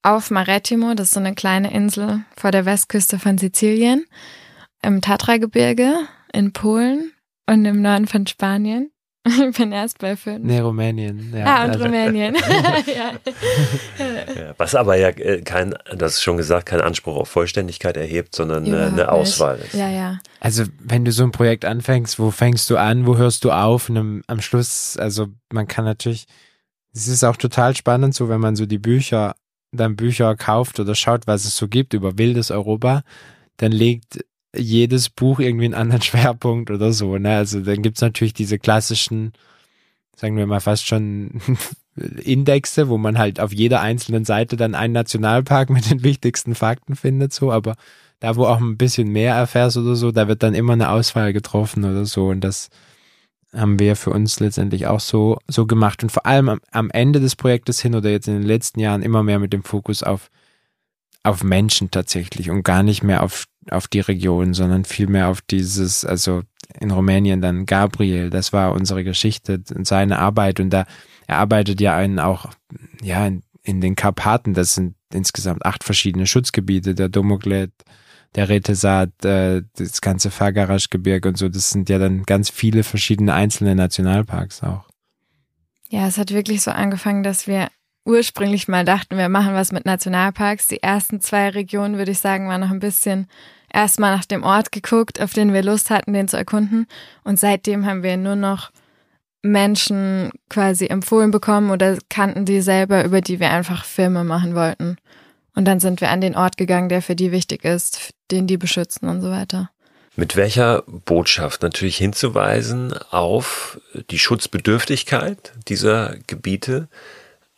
auf 0.02 0.31
Marettimo, 0.31 0.95
das 0.95 1.09
ist 1.09 1.14
so 1.14 1.21
eine 1.21 1.35
kleine 1.35 1.73
Insel 1.73 2.21
vor 2.37 2.52
der 2.52 2.64
Westküste 2.64 3.19
von 3.19 3.38
Sizilien, 3.38 4.07
im 4.83 5.00
Tatragebirge 5.00 5.93
in 6.33 6.52
Polen 6.52 7.12
und 7.47 7.64
im 7.64 7.83
Norden 7.83 8.07
von 8.07 8.26
Spanien. 8.26 8.90
Ich 9.27 9.57
bin 9.57 9.71
erst 9.73 9.99
bei 9.99 10.17
fünf. 10.17 10.45
Nee, 10.45 10.61
Rumänien. 10.61 11.33
Ja, 11.37 11.45
ah, 11.45 11.65
und 11.65 11.71
also. 11.73 11.85
Rumänien. 11.85 12.35
ja. 12.87 13.12
Ja, 14.35 14.55
was 14.57 14.75
aber 14.75 14.97
ja 14.97 15.09
äh, 15.09 15.43
kein, 15.43 15.75
das 15.95 16.15
ist 16.15 16.23
schon 16.23 16.39
gesagt, 16.39 16.67
kein 16.67 16.81
Anspruch 16.81 17.17
auf 17.17 17.29
Vollständigkeit 17.29 17.99
erhebt, 17.99 18.35
sondern 18.35 18.65
Überhaupt 18.65 18.93
eine 18.93 19.12
Auswahl 19.12 19.59
ist. 19.59 19.75
Ja, 19.75 19.91
ja. 19.91 20.19
Also, 20.41 20.65
wenn 20.79 21.05
du 21.05 21.12
so 21.12 21.23
ein 21.23 21.33
Projekt 21.33 21.67
anfängst, 21.67 22.19
wo 22.19 22.31
fängst 22.31 22.71
du 22.71 22.79
an, 22.79 23.07
wo 23.07 23.19
hörst 23.19 23.45
du 23.45 23.50
auf? 23.50 23.91
Und 23.91 24.23
am 24.27 24.41
Schluss, 24.41 24.97
also 24.97 25.29
man 25.53 25.69
kann 25.69 25.85
natürlich, 25.85 26.25
es 26.95 27.07
ist 27.07 27.23
auch 27.23 27.37
total 27.37 27.77
spannend, 27.77 28.15
so 28.15 28.31
wenn 28.31 28.41
man 28.41 28.57
so 28.57 28.65
die 28.65 28.79
Bücher, 28.79 29.35
dann 29.73 29.97
Bücher 29.97 30.35
kauft 30.35 30.81
oder 30.81 30.95
schaut, 30.95 31.27
was 31.27 31.45
es 31.45 31.57
so 31.57 31.69
gibt 31.69 31.93
über 31.93 32.17
wildes 32.17 32.50
Europa, 32.50 33.03
dann 33.59 33.73
legt 33.73 34.25
jedes 34.54 35.09
Buch 35.11 35.40
irgendwie 35.40 35.66
einen 35.66 35.75
anderen 35.75 36.02
Schwerpunkt 36.02 36.71
oder 36.71 36.92
so. 36.92 37.19
Ne? 37.19 37.37
Also 37.37 37.61
dann 37.61 37.83
gibt's 37.83 38.00
natürlich 38.00 38.35
diese 38.35 38.59
klassischen, 38.59 39.33
sagen 40.16 40.37
wir 40.37 40.47
mal 40.47 40.61
fast 40.61 40.87
schon 40.87 41.40
Indexe, 42.23 42.88
wo 42.88 42.99
man 42.99 43.19
halt 43.19 43.40
auf 43.40 43.52
jeder 43.52 43.80
einzelnen 43.80 44.25
Seite 44.25 44.57
dann 44.57 44.75
einen 44.75 44.95
Nationalpark 44.95 45.71
mit 45.71 45.90
den 45.90 46.02
wichtigsten 46.02 46.54
Fakten 46.54 46.97
findet, 46.97 47.33
so, 47.33 47.52
aber 47.52 47.76
da, 48.21 48.37
wo 48.37 48.45
auch 48.45 48.61
ein 48.61 48.76
bisschen 48.76 49.09
mehr 49.09 49.35
erfährst 49.35 49.78
oder 49.78 49.97
so, 49.97 50.12
da 50.12 50.28
wird 50.28 50.42
dann 50.42 50.54
immer 50.54 50.75
eine 50.75 50.90
Auswahl 50.90 51.33
getroffen 51.33 51.85
oder 51.85 52.04
so. 52.04 52.28
Und 52.28 52.42
das 52.42 52.69
haben 53.52 53.78
wir 53.78 53.97
für 53.97 54.11
uns 54.11 54.40
letztendlich 54.40 54.87
auch 54.87 55.00
so, 55.00 55.38
so 55.49 55.66
gemacht. 55.66 56.02
Und 56.02 56.11
vor 56.11 56.26
allem 56.26 56.50
am, 56.50 56.61
am 56.71 56.90
Ende 56.90 57.21
des 57.21 57.35
Projektes 57.35 57.80
hin 57.80 57.95
oder 57.95 58.11
jetzt 58.11 58.28
in 58.28 58.35
den 58.35 58.42
letzten 58.42 58.78
Jahren 58.78 59.02
immer 59.02 59.23
mehr 59.23 59.38
mit 59.38 59.54
dem 59.54 59.64
Fokus 59.64 60.02
auf, 60.02 60.30
auf 61.23 61.42
Menschen 61.42 61.90
tatsächlich 61.90 62.50
und 62.50 62.62
gar 62.62 62.83
nicht 62.83 63.02
mehr 63.02 63.23
auf 63.23 63.47
auf 63.71 63.88
die 63.88 64.00
Region, 64.00 64.55
sondern 64.55 64.85
vielmehr 64.85 65.29
auf 65.29 65.40
dieses, 65.43 66.05
also 66.05 66.43
in 66.79 66.90
Rumänien 66.90 67.40
dann 67.40 67.67
Gabriel, 67.67 68.31
das 68.31 68.52
war 68.52 68.73
unsere 68.73 69.05
Geschichte 69.05 69.62
und 69.75 69.87
seine 69.87 70.19
Arbeit. 70.19 70.61
Und 70.61 70.71
da 70.71 70.87
er 71.26 71.38
arbeitet 71.38 71.81
ja 71.81 71.95
einen 71.95 72.19
auch, 72.19 72.47
ja, 73.02 73.26
in, 73.26 73.43
in 73.62 73.81
den 73.81 73.95
Karpaten, 73.95 74.52
das 74.55 74.75
sind 74.75 74.97
insgesamt 75.12 75.64
acht 75.64 75.85
verschiedene 75.85 76.26
Schutzgebiete, 76.26 76.95
der 76.95 77.09
Domoklet, 77.09 77.71
der 78.35 78.49
Retesat, 78.49 79.25
äh, 79.25 79.62
das 79.76 80.00
ganze 80.00 80.31
Fagarasch-Gebirge 80.31 81.29
und 81.29 81.38
so, 81.38 81.49
das 81.49 81.71
sind 81.71 81.88
ja 81.88 81.99
dann 81.99 82.25
ganz 82.25 82.50
viele 82.50 82.83
verschiedene 82.83 83.35
einzelne 83.35 83.75
Nationalparks 83.75 84.62
auch. 84.62 84.88
Ja, 85.88 86.07
es 86.07 86.19
hat 86.19 86.33
wirklich 86.33 86.62
so 86.62 86.71
angefangen, 86.71 87.23
dass 87.23 87.47
wir 87.47 87.69
ursprünglich 88.11 88.69
mal 88.69 88.85
dachten, 88.85 89.17
wir 89.17 89.29
machen 89.29 89.55
was 89.55 89.73
mit 89.73 89.87
Nationalparks. 89.87 90.69
Die 90.69 90.83
ersten 90.83 91.21
zwei 91.21 91.49
Regionen, 91.49 91.97
würde 91.97 92.11
ich 92.11 92.19
sagen, 92.19 92.49
waren 92.49 92.61
noch 92.61 92.71
ein 92.71 92.81
bisschen 92.81 93.29
erstmal 93.73 94.14
nach 94.14 94.25
dem 94.25 94.43
Ort 94.43 94.73
geguckt, 94.73 95.21
auf 95.21 95.33
den 95.33 95.52
wir 95.52 95.62
Lust 95.62 95.90
hatten, 95.90 96.12
den 96.12 96.29
zu 96.29 96.37
erkunden. 96.37 96.87
Und 97.25 97.38
seitdem 97.38 97.87
haben 97.87 98.02
wir 98.02 98.17
nur 98.17 98.37
noch 98.37 98.71
Menschen 99.43 100.31
quasi 100.49 100.87
empfohlen 100.87 101.31
bekommen 101.31 101.71
oder 101.71 101.99
kannten 102.11 102.45
die 102.45 102.61
selber, 102.61 103.05
über 103.05 103.21
die 103.21 103.40
wir 103.40 103.50
einfach 103.50 103.85
Filme 103.85 104.25
machen 104.25 104.55
wollten. 104.55 104.96
Und 105.55 105.64
dann 105.64 105.81
sind 105.81 106.01
wir 106.01 106.11
an 106.11 106.20
den 106.20 106.37
Ort 106.37 106.57
gegangen, 106.57 106.88
der 106.88 107.03
für 107.03 107.16
die 107.16 107.33
wichtig 107.33 107.64
ist, 107.64 108.11
den 108.31 108.46
die 108.46 108.57
beschützen 108.57 109.09
und 109.09 109.20
so 109.20 109.31
weiter. 109.31 109.70
Mit 110.16 110.37
welcher 110.37 110.83
Botschaft 110.87 111.62
natürlich 111.62 111.96
hinzuweisen 111.96 112.92
auf 113.11 113.81
die 114.11 114.18
Schutzbedürftigkeit 114.18 115.53
dieser 115.68 116.16
Gebiete, 116.27 116.88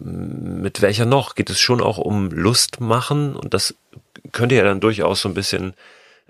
mit 0.04 0.82
welcher 0.82 1.06
noch? 1.06 1.34
Geht 1.34 1.50
es 1.50 1.60
schon 1.60 1.80
auch 1.80 1.98
um 1.98 2.30
Lust 2.30 2.80
machen? 2.80 3.36
Und 3.36 3.54
das 3.54 3.74
könnte 4.32 4.54
ja 4.54 4.64
dann 4.64 4.80
durchaus 4.80 5.22
so 5.22 5.28
ein 5.28 5.34
bisschen 5.34 5.74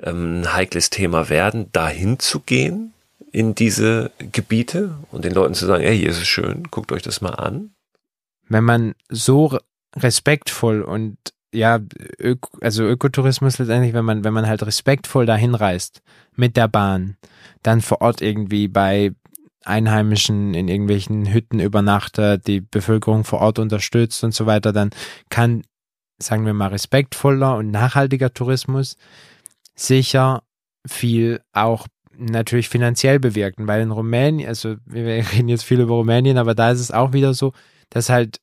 ähm, 0.03 0.41
ein 0.41 0.55
heikles 0.55 0.91
Thema 0.91 1.29
werden, 1.29 1.71
dahin 1.73 2.19
zu 2.19 2.41
gehen 2.41 2.93
in 3.31 3.55
diese 3.55 4.11
Gebiete 4.19 4.95
und 5.11 5.25
den 5.25 5.33
Leuten 5.33 5.55
zu 5.55 5.67
sagen, 5.67 5.83
ey, 5.83 5.99
hier 5.99 6.11
ist 6.11 6.21
es 6.21 6.29
schön, 6.29 6.65
guckt 6.71 6.93
euch 6.93 7.03
das 7.03 7.21
mal 7.21 7.31
an. 7.31 7.71
Wenn 8.49 8.65
man 8.65 8.95
so 9.09 9.59
respektvoll 9.97 10.83
und 10.83 11.17
ja, 11.55 11.81
Ök 12.19 12.47
also 12.61 12.85
Ökotourismus 12.85 13.59
letztendlich, 13.59 13.93
wenn 13.95 14.05
man, 14.05 14.25
wenn 14.25 14.33
man 14.33 14.47
halt 14.47 14.65
respektvoll 14.65 15.27
dahin 15.27 15.55
reist 15.55 16.03
mit 16.35 16.57
der 16.57 16.69
Bahn, 16.69 17.17
dann 17.63 17.81
vor 17.81 18.01
Ort 18.01 18.23
irgendwie 18.23 18.69
bei 18.69 19.13
Einheimischen 19.65 20.55
in 20.55 20.69
irgendwelchen 20.69 21.33
Hütten 21.33 21.61
übernachtet, 21.61 22.47
die 22.47 22.61
Bevölkerung 22.61 23.25
vor 23.25 23.41
Ort 23.41 23.59
unterstützt 23.59 24.25
und 24.25 24.35
so 24.35 24.47
weiter, 24.47 24.73
dann 24.73 24.91
kann, 25.29 25.63
sagen 26.19 26.47
wir 26.47 26.55
mal, 26.55 26.69
respektvoller 26.69 27.57
und 27.57 27.71
nachhaltiger 27.71 28.33
Tourismus 28.33 28.97
sicher 29.75 30.43
viel 30.87 31.41
auch 31.53 31.87
natürlich 32.17 32.69
finanziell 32.69 33.19
bewirken, 33.19 33.67
weil 33.67 33.83
in 33.83 33.91
Rumänien, 33.91 34.49
also 34.49 34.77
wir 34.87 35.05
reden 35.33 35.49
jetzt 35.49 35.65
viel 35.65 35.81
über 35.81 35.95
Rumänien, 35.95 36.39
aber 36.39 36.55
da 36.55 36.71
ist 36.71 36.81
es 36.81 36.91
auch 36.91 37.13
wieder 37.13 37.35
so, 37.35 37.53
dass 37.91 38.09
halt, 38.09 38.41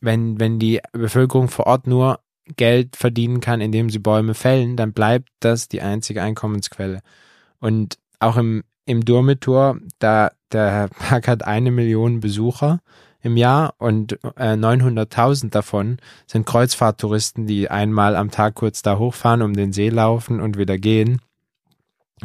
wenn, 0.00 0.40
wenn 0.40 0.58
die 0.58 0.80
Bevölkerung 0.92 1.48
vor 1.48 1.66
Ort 1.66 1.86
nur 1.86 2.20
Geld 2.56 2.96
verdienen 2.96 3.40
kann, 3.40 3.60
indem 3.60 3.90
sie 3.90 3.98
Bäume 3.98 4.34
fällen, 4.34 4.76
dann 4.76 4.92
bleibt 4.92 5.28
das 5.40 5.68
die 5.68 5.82
einzige 5.82 6.22
Einkommensquelle. 6.22 7.00
Und 7.60 7.98
auch 8.18 8.36
im, 8.36 8.64
im 8.86 9.04
Durmetor, 9.04 9.78
da 9.98 10.32
der 10.52 10.88
Park 10.98 11.28
hat 11.28 11.44
eine 11.46 11.70
Million 11.70 12.20
Besucher 12.20 12.80
im 13.22 13.36
Jahr 13.36 13.74
und 13.78 14.12
äh, 14.36 14.54
900.000 14.54 15.50
davon 15.50 15.98
sind 16.26 16.46
Kreuzfahrttouristen, 16.46 17.46
die 17.46 17.70
einmal 17.70 18.16
am 18.16 18.30
Tag 18.30 18.54
kurz 18.54 18.82
da 18.82 18.98
hochfahren, 18.98 19.42
um 19.42 19.52
den 19.52 19.72
See 19.72 19.90
laufen 19.90 20.40
und 20.40 20.56
wieder 20.56 20.78
gehen. 20.78 21.20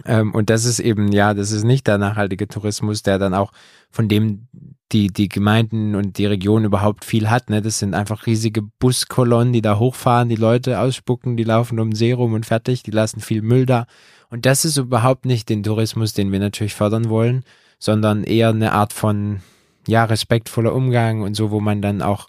Ähm, 0.06 0.34
und 0.34 0.50
das 0.50 0.66
ist 0.66 0.80
eben, 0.80 1.12
ja, 1.12 1.34
das 1.34 1.52
ist 1.52 1.64
nicht 1.64 1.88
der 1.88 1.98
nachhaltige 1.98 2.48
Tourismus, 2.48 3.04
der 3.04 3.20
dann 3.20 3.34
auch 3.34 3.52
von 3.92 4.10
dem 4.10 4.48
die, 4.92 5.08
die 5.08 5.30
Gemeinden 5.30 5.96
und 5.96 6.18
die 6.18 6.26
Region 6.26 6.64
überhaupt 6.64 7.06
viel 7.06 7.30
hat. 7.30 7.50
Ne? 7.50 7.62
Das 7.62 7.80
sind 7.80 7.94
einfach 7.94 8.28
riesige 8.28 8.62
Buskolonnen, 8.62 9.54
die 9.54 9.62
da 9.62 9.80
hochfahren, 9.80 10.30
die 10.30 10.36
Leute 10.36 10.80
ausspucken, 10.80 11.38
die 11.38 11.44
laufen 11.44 11.80
um 11.80 11.90
den 11.92 11.96
See 11.96 12.14
rum 12.14 12.34
und 12.34 12.46
fertig, 12.46 12.84
die 12.84 12.92
lassen 12.92 13.20
viel 13.20 13.42
Müll 13.42 13.66
da. 13.66 13.88
Und 14.30 14.46
das 14.46 14.66
ist 14.66 14.78
überhaupt 14.78 15.26
nicht 15.26 15.50
den 15.50 15.64
Tourismus, 15.64 16.14
den 16.14 16.32
wir 16.32 16.40
natürlich 16.40 16.76
fördern 16.76 17.10
wollen, 17.10 17.44
sondern 17.80 18.24
eher 18.24 18.50
eine 18.50 18.72
Art 18.72 18.94
von, 18.94 19.42
ja, 19.88 20.06
respektvoller 20.06 20.74
Umgang 20.74 21.22
und 21.22 21.36
so, 21.36 21.52
wo 21.52 21.60
man 21.60 21.82
dann 21.82 22.02
auch 22.02 22.28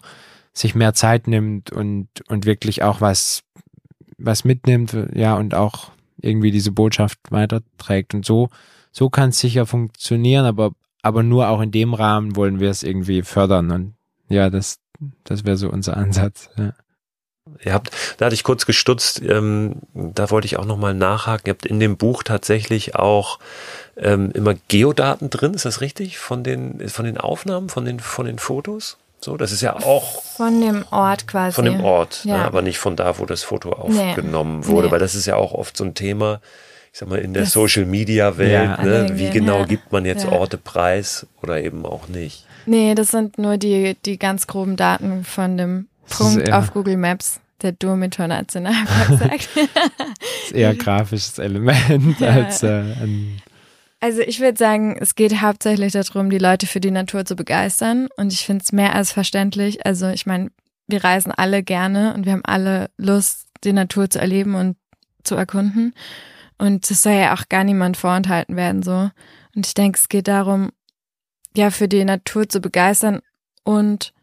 sich 0.53 0.75
mehr 0.75 0.93
Zeit 0.93 1.27
nimmt 1.27 1.71
und, 1.71 2.07
und 2.27 2.45
wirklich 2.45 2.83
auch 2.83 3.01
was, 3.01 3.43
was 4.17 4.43
mitnimmt, 4.43 4.95
ja, 5.13 5.35
und 5.35 5.53
auch 5.53 5.91
irgendwie 6.19 6.51
diese 6.51 6.71
Botschaft 6.71 7.19
weiterträgt. 7.29 8.13
Und 8.13 8.25
so, 8.25 8.49
so 8.91 9.09
kann 9.09 9.29
es 9.29 9.39
sicher 9.39 9.65
funktionieren, 9.65 10.45
aber, 10.45 10.71
aber 11.01 11.23
nur 11.23 11.49
auch 11.49 11.61
in 11.61 11.71
dem 11.71 11.93
Rahmen 11.93 12.35
wollen 12.35 12.59
wir 12.59 12.69
es 12.69 12.83
irgendwie 12.83 13.21
fördern. 13.21 13.71
Und 13.71 13.93
ja, 14.29 14.49
das, 14.49 14.79
das 15.23 15.45
wäre 15.45 15.57
so 15.57 15.69
unser 15.69 15.95
Ansatz. 15.97 16.49
Ja. 16.57 16.73
Ihr 17.63 17.73
habt, 17.73 17.91
da 18.17 18.25
hatte 18.25 18.35
ich 18.35 18.43
kurz 18.43 18.65
gestutzt, 18.65 19.21
ähm, 19.21 19.81
da 19.93 20.29
wollte 20.31 20.45
ich 20.47 20.57
auch 20.57 20.65
nochmal 20.65 20.93
nachhaken. 20.93 21.47
Ihr 21.47 21.53
habt 21.53 21.65
in 21.65 21.79
dem 21.79 21.97
Buch 21.97 22.23
tatsächlich 22.23 22.95
auch 22.95 23.39
ähm, 23.99 24.31
immer 24.33 24.55
Geodaten 24.67 25.29
drin, 25.29 25.53
ist 25.53 25.65
das 25.65 25.81
richtig? 25.81 26.17
Von 26.17 26.43
den, 26.43 26.87
von 26.89 27.05
den 27.05 27.17
Aufnahmen, 27.17 27.69
von 27.69 27.85
den, 27.85 27.99
von 27.99 28.25
den 28.25 28.39
Fotos? 28.39 28.97
So, 29.19 29.35
das 29.35 29.51
ist 29.51 29.61
ja 29.61 29.75
auch. 29.75 30.21
Von 30.23 30.61
dem 30.61 30.85
Ort 30.91 31.27
quasi. 31.27 31.55
Von 31.55 31.65
dem 31.65 31.83
Ort, 31.83 32.23
ja. 32.23 32.37
ne, 32.37 32.45
aber 32.45 32.61
nicht 32.61 32.77
von 32.77 32.95
da, 32.95 33.17
wo 33.17 33.25
das 33.25 33.43
Foto 33.43 33.71
aufgenommen 33.71 34.59
nee. 34.59 34.67
wurde, 34.67 34.87
nee. 34.87 34.91
weil 34.91 34.99
das 34.99 35.15
ist 35.15 35.25
ja 35.25 35.35
auch 35.35 35.53
oft 35.53 35.75
so 35.75 35.83
ein 35.83 35.95
Thema, 35.95 36.39
ich 36.93 36.99
sag 36.99 37.09
mal, 37.09 37.17
in 37.17 37.33
der 37.33 37.43
das, 37.43 37.51
Social 37.51 37.85
Media 37.85 38.37
Welt, 38.37 38.51
ja, 38.51 38.83
ne, 38.83 39.09
wie 39.13 39.29
genau 39.31 39.59
ja. 39.59 39.65
gibt 39.65 39.91
man 39.91 40.05
jetzt 40.05 40.27
Orte 40.27 40.57
preis 40.57 41.25
oder 41.41 41.59
eben 41.61 41.85
auch 41.85 42.07
nicht. 42.07 42.45
Nee, 42.67 42.93
das 42.95 43.09
sind 43.09 43.37
nur 43.37 43.57
die, 43.57 43.97
die 44.05 44.19
ganz 44.19 44.45
groben 44.45 44.75
Daten 44.75 45.23
von 45.23 45.57
dem 45.57 45.87
Punkt 46.09 46.51
auf 46.51 46.73
Google 46.73 46.97
Maps, 46.97 47.39
der 47.61 47.71
Durmitor 47.71 48.27
Nationalpark 48.27 49.19
sagt. 49.19 49.49
ist 50.43 50.53
eher 50.53 50.75
grafisches 50.75 51.39
Element 51.39 52.19
ja. 52.19 52.29
als 52.29 52.61
äh, 52.61 52.67
ein 52.67 53.41
also 53.99 54.21
ich 54.21 54.39
würde 54.39 54.57
sagen, 54.57 54.97
es 54.99 55.15
geht 55.15 55.41
hauptsächlich 55.41 55.93
darum, 55.93 56.29
die 56.29 56.37
Leute 56.37 56.67
für 56.67 56.79
die 56.79 56.91
Natur 56.91 57.25
zu 57.25 57.35
begeistern. 57.35 58.07
Und 58.17 58.31
ich 58.31 58.45
finde 58.45 58.63
es 58.63 58.71
mehr 58.71 58.93
als 58.93 59.11
verständlich. 59.11 59.85
Also 59.85 60.07
ich 60.09 60.25
meine, 60.25 60.51
wir 60.87 61.03
reisen 61.03 61.31
alle 61.31 61.63
gerne 61.63 62.13
und 62.13 62.25
wir 62.25 62.33
haben 62.33 62.45
alle 62.45 62.89
Lust, 62.97 63.47
die 63.63 63.73
Natur 63.73 64.09
zu 64.09 64.19
erleben 64.19 64.55
und 64.55 64.77
zu 65.23 65.35
erkunden. 65.35 65.93
Und 66.57 66.89
das 66.89 67.03
soll 67.03 67.13
ja 67.13 67.33
auch 67.33 67.49
gar 67.49 67.63
niemand 67.63 67.97
vorenthalten 67.97 68.55
werden, 68.55 68.81
so. 68.81 69.11
Und 69.55 69.65
ich 69.65 69.73
denke, 69.73 69.97
es 69.97 70.09
geht 70.09 70.27
darum, 70.27 70.71
ja, 71.55 71.71
für 71.71 71.87
die 71.87 72.03
Natur 72.03 72.47
zu 72.47 72.61
begeistern 72.61 73.21
und 73.63 74.13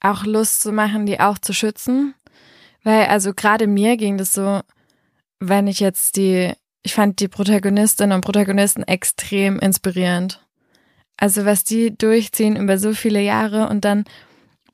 auch 0.00 0.24
Lust 0.24 0.60
zu 0.60 0.72
machen, 0.72 1.06
die 1.06 1.20
auch 1.20 1.38
zu 1.38 1.52
schützen. 1.52 2.14
Weil, 2.82 3.06
also 3.06 3.32
gerade 3.34 3.66
mir 3.66 3.96
ging 3.96 4.18
das 4.18 4.32
so, 4.32 4.60
wenn 5.38 5.66
ich 5.66 5.80
jetzt 5.80 6.16
die, 6.16 6.52
ich 6.82 6.94
fand 6.94 7.20
die 7.20 7.28
Protagonistinnen 7.28 8.14
und 8.14 8.24
Protagonisten 8.24 8.82
extrem 8.82 9.58
inspirierend. 9.58 10.44
Also 11.16 11.44
was 11.44 11.64
die 11.64 11.96
durchziehen 11.96 12.56
über 12.56 12.78
so 12.78 12.92
viele 12.94 13.20
Jahre 13.20 13.68
und 13.68 13.84
dann 13.84 14.04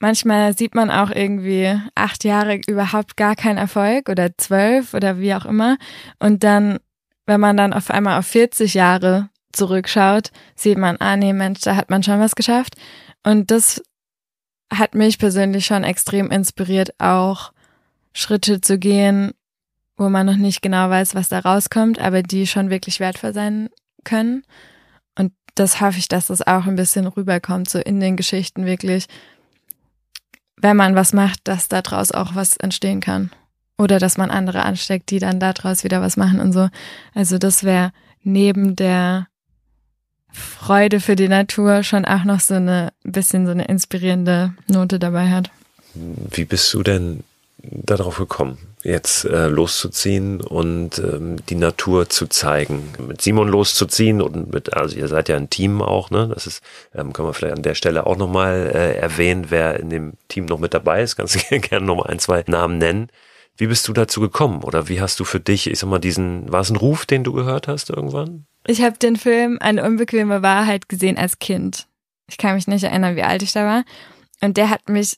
manchmal 0.00 0.56
sieht 0.56 0.74
man 0.74 0.90
auch 0.90 1.10
irgendwie 1.10 1.78
acht 1.94 2.24
Jahre 2.24 2.60
überhaupt 2.66 3.16
gar 3.16 3.36
keinen 3.36 3.58
Erfolg 3.58 4.08
oder 4.08 4.36
zwölf 4.36 4.94
oder 4.94 5.18
wie 5.18 5.34
auch 5.34 5.44
immer. 5.44 5.76
Und 6.18 6.44
dann, 6.44 6.78
wenn 7.26 7.40
man 7.40 7.56
dann 7.56 7.72
auf 7.72 7.90
einmal 7.90 8.18
auf 8.18 8.26
40 8.26 8.74
Jahre 8.74 9.28
zurückschaut, 9.52 10.30
sieht 10.54 10.78
man, 10.78 10.96
ah 10.98 11.16
nee, 11.16 11.32
Mensch, 11.32 11.60
da 11.60 11.76
hat 11.76 11.90
man 11.90 12.02
schon 12.02 12.20
was 12.20 12.34
geschafft. 12.34 12.76
Und 13.24 13.50
das 13.50 13.82
hat 14.72 14.94
mich 14.94 15.18
persönlich 15.18 15.66
schon 15.66 15.84
extrem 15.84 16.30
inspiriert, 16.30 16.98
auch 16.98 17.52
Schritte 18.12 18.60
zu 18.60 18.78
gehen, 18.78 19.32
wo 19.98 20.08
man 20.08 20.26
noch 20.26 20.36
nicht 20.36 20.62
genau 20.62 20.88
weiß, 20.88 21.14
was 21.14 21.28
da 21.28 21.40
rauskommt, 21.40 21.98
aber 21.98 22.22
die 22.22 22.46
schon 22.46 22.70
wirklich 22.70 23.00
wertvoll 23.00 23.34
sein 23.34 23.68
können. 24.04 24.44
Und 25.16 25.32
das 25.56 25.80
hoffe 25.80 25.98
ich, 25.98 26.08
dass 26.08 26.28
das 26.28 26.46
auch 26.46 26.66
ein 26.66 26.76
bisschen 26.76 27.06
rüberkommt, 27.06 27.68
so 27.68 27.78
in 27.80 28.00
den 28.00 28.16
Geschichten 28.16 28.64
wirklich, 28.64 29.06
wenn 30.56 30.76
man 30.76 30.94
was 30.94 31.12
macht, 31.12 31.40
dass 31.44 31.68
daraus 31.68 32.12
auch 32.12 32.34
was 32.34 32.56
entstehen 32.56 33.00
kann. 33.00 33.30
Oder 33.76 33.98
dass 33.98 34.16
man 34.16 34.30
andere 34.30 34.64
ansteckt, 34.64 35.10
die 35.10 35.18
dann 35.18 35.38
daraus 35.40 35.84
wieder 35.84 36.00
was 36.00 36.16
machen 36.16 36.40
und 36.40 36.52
so. 36.52 36.68
Also 37.14 37.38
das 37.38 37.62
wäre 37.64 37.92
neben 38.22 38.74
der 38.76 39.28
Freude 40.30 41.00
für 41.00 41.16
die 41.16 41.28
Natur 41.28 41.82
schon 41.82 42.04
auch 42.04 42.24
noch 42.24 42.40
so 42.40 42.54
eine 42.54 42.92
bisschen 43.02 43.46
so 43.46 43.52
eine 43.52 43.66
inspirierende 43.66 44.54
Note 44.68 44.98
dabei 44.98 45.30
hat. 45.30 45.50
Wie 45.94 46.44
bist 46.44 46.72
du 46.74 46.82
denn 46.82 47.24
darauf 47.60 48.18
gekommen, 48.18 48.58
jetzt 48.82 49.24
äh, 49.24 49.48
loszuziehen 49.48 50.40
und 50.40 50.98
ähm, 50.98 51.36
die 51.48 51.56
Natur 51.56 52.08
zu 52.08 52.26
zeigen? 52.28 52.92
Mit 53.06 53.20
Simon 53.20 53.48
loszuziehen 53.48 54.22
und 54.22 54.52
mit, 54.52 54.74
also 54.74 54.96
ihr 54.96 55.08
seid 55.08 55.28
ja 55.28 55.36
ein 55.36 55.50
Team 55.50 55.82
auch, 55.82 56.10
ne? 56.10 56.30
Das 56.32 56.46
ist, 56.46 56.62
ähm, 56.94 57.12
können 57.12 57.28
wir 57.28 57.34
vielleicht 57.34 57.56
an 57.56 57.62
der 57.62 57.74
Stelle 57.74 58.06
auch 58.06 58.16
nochmal 58.16 58.70
äh, 58.72 58.96
erwähnen, 58.96 59.46
wer 59.48 59.80
in 59.80 59.90
dem 59.90 60.12
Team 60.28 60.46
noch 60.46 60.60
mit 60.60 60.74
dabei 60.74 61.02
ist. 61.02 61.16
Kannst 61.16 61.34
du 61.50 61.60
gerne 61.60 61.84
nochmal 61.84 62.08
ein, 62.08 62.18
zwei 62.18 62.44
Namen 62.46 62.78
nennen. 62.78 63.10
Wie 63.56 63.66
bist 63.66 63.88
du 63.88 63.92
dazu 63.92 64.20
gekommen? 64.20 64.62
Oder 64.62 64.88
wie 64.88 65.00
hast 65.00 65.18
du 65.18 65.24
für 65.24 65.40
dich, 65.40 65.68
ich 65.68 65.80
sag 65.80 65.90
mal, 65.90 65.98
diesen, 65.98 66.50
war 66.52 66.60
es 66.60 66.70
ein 66.70 66.76
Ruf, 66.76 67.06
den 67.06 67.24
du 67.24 67.32
gehört 67.32 67.66
hast 67.66 67.90
irgendwann? 67.90 68.46
Ich 68.66 68.82
habe 68.82 68.98
den 68.98 69.16
Film 69.16 69.58
Eine 69.60 69.84
unbequeme 69.84 70.42
Wahrheit 70.42 70.88
gesehen 70.88 71.18
als 71.18 71.40
Kind. 71.40 71.88
Ich 72.28 72.38
kann 72.38 72.54
mich 72.54 72.68
nicht 72.68 72.84
erinnern, 72.84 73.16
wie 73.16 73.22
alt 73.22 73.42
ich 73.42 73.52
da 73.52 73.64
war. 73.64 73.84
Und 74.40 74.56
der 74.56 74.70
hat 74.70 74.88
mich 74.88 75.16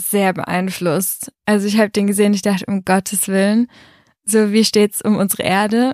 sehr 0.00 0.32
beeinflusst. 0.32 1.32
Also 1.46 1.66
ich 1.66 1.78
habe 1.78 1.90
den 1.90 2.06
gesehen, 2.06 2.34
ich 2.34 2.42
dachte, 2.42 2.66
um 2.66 2.84
Gottes 2.84 3.28
Willen, 3.28 3.70
so 4.24 4.52
wie 4.52 4.64
steht's 4.64 5.02
um 5.02 5.16
unsere 5.16 5.42
Erde? 5.44 5.92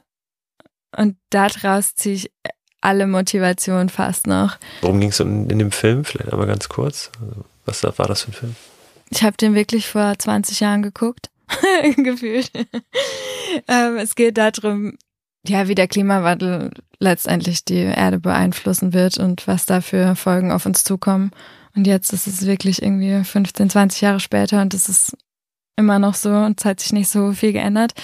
Und 0.96 1.16
daraus 1.30 1.94
ziehe 1.94 2.14
ich 2.14 2.32
alle 2.80 3.06
Motivation 3.06 3.88
fast 3.88 4.26
noch. 4.26 4.58
Worum 4.80 5.00
ging 5.00 5.10
es 5.10 5.20
in, 5.20 5.48
in, 5.48 5.58
dem 5.58 5.70
Film? 5.70 6.04
Vielleicht 6.04 6.32
einmal 6.32 6.48
ganz 6.48 6.68
kurz. 6.68 7.10
Also, 7.20 7.44
was 7.64 7.98
war 7.98 8.08
das 8.08 8.22
für 8.22 8.30
ein 8.30 8.34
Film? 8.34 8.56
Ich 9.10 9.22
habe 9.22 9.36
den 9.36 9.54
wirklich 9.54 9.88
vor 9.88 10.14
20 10.18 10.60
Jahren 10.60 10.82
geguckt. 10.82 11.30
gefühlt. 11.96 12.50
ähm, 13.68 13.96
es 13.98 14.14
geht 14.14 14.38
darum, 14.38 14.96
ja, 15.46 15.68
wie 15.68 15.74
der 15.74 15.88
Klimawandel 15.88 16.70
letztendlich 16.98 17.64
die 17.64 17.82
Erde 17.82 18.18
beeinflussen 18.18 18.92
wird 18.92 19.18
und 19.18 19.46
was 19.46 19.66
da 19.66 19.80
für 19.80 20.16
Folgen 20.16 20.52
auf 20.52 20.66
uns 20.66 20.84
zukommen. 20.84 21.32
Und 21.74 21.86
jetzt 21.86 22.12
ist 22.12 22.26
es 22.26 22.46
wirklich 22.46 22.82
irgendwie 22.82 23.24
15, 23.24 23.70
20 23.70 24.00
Jahre 24.00 24.20
später 24.20 24.60
und 24.60 24.74
es 24.74 24.88
ist 24.88 25.16
immer 25.76 25.98
noch 25.98 26.14
so 26.14 26.30
und 26.30 26.60
es 26.60 26.64
hat 26.66 26.80
sich 26.80 26.92
nicht 26.92 27.08
so 27.08 27.32
viel 27.32 27.52
geändert. 27.52 27.94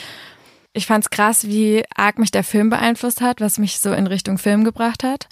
Ich 0.72 0.86
fand 0.86 1.04
es 1.04 1.10
krass, 1.10 1.46
wie 1.46 1.84
arg 1.94 2.18
mich 2.18 2.30
der 2.30 2.44
Film 2.44 2.70
beeinflusst 2.70 3.20
hat, 3.20 3.40
was 3.40 3.58
mich 3.58 3.78
so 3.78 3.92
in 3.92 4.06
Richtung 4.06 4.38
Film 4.38 4.64
gebracht 4.64 5.02
hat. 5.02 5.28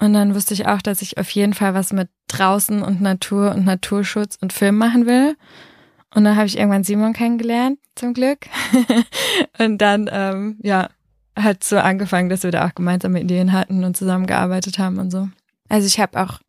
Und 0.00 0.14
dann 0.14 0.34
wusste 0.34 0.54
ich 0.54 0.66
auch, 0.66 0.80
dass 0.80 1.02
ich 1.02 1.18
auf 1.18 1.30
jeden 1.30 1.52
Fall 1.52 1.74
was 1.74 1.92
mit 1.92 2.08
draußen 2.28 2.82
und 2.82 3.00
Natur 3.00 3.54
und 3.54 3.64
Naturschutz 3.64 4.36
und 4.40 4.52
Film 4.52 4.78
machen 4.78 5.06
will. 5.06 5.36
Und 6.14 6.24
dann 6.24 6.36
habe 6.36 6.46
ich 6.46 6.58
irgendwann 6.58 6.84
Simon 6.84 7.12
kennengelernt, 7.12 7.78
zum 7.94 8.14
Glück. 8.14 8.46
und 9.58 9.78
dann, 9.78 10.08
ähm, 10.10 10.58
ja, 10.62 10.88
hat 11.36 11.62
so 11.62 11.78
angefangen, 11.78 12.28
dass 12.28 12.42
wir 12.42 12.50
da 12.50 12.66
auch 12.66 12.74
gemeinsame 12.74 13.20
Ideen 13.20 13.52
hatten 13.52 13.84
und 13.84 13.96
zusammengearbeitet 13.96 14.78
haben 14.78 14.98
und 14.98 15.10
so. 15.10 15.28
Also 15.68 15.86
ich 15.86 16.00
habe 16.00 16.20
auch 16.20 16.40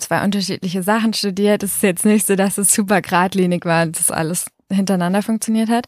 zwei 0.00 0.24
unterschiedliche 0.24 0.82
Sachen 0.82 1.12
studiert. 1.14 1.62
Es 1.62 1.76
ist 1.76 1.82
jetzt 1.82 2.04
nicht 2.04 2.26
so, 2.26 2.36
dass 2.36 2.58
es 2.58 2.72
super 2.72 3.00
geradlinig 3.00 3.64
war 3.64 3.84
und 3.84 3.98
das 3.98 4.10
alles 4.10 4.46
hintereinander 4.70 5.22
funktioniert 5.22 5.68
hat. 5.68 5.86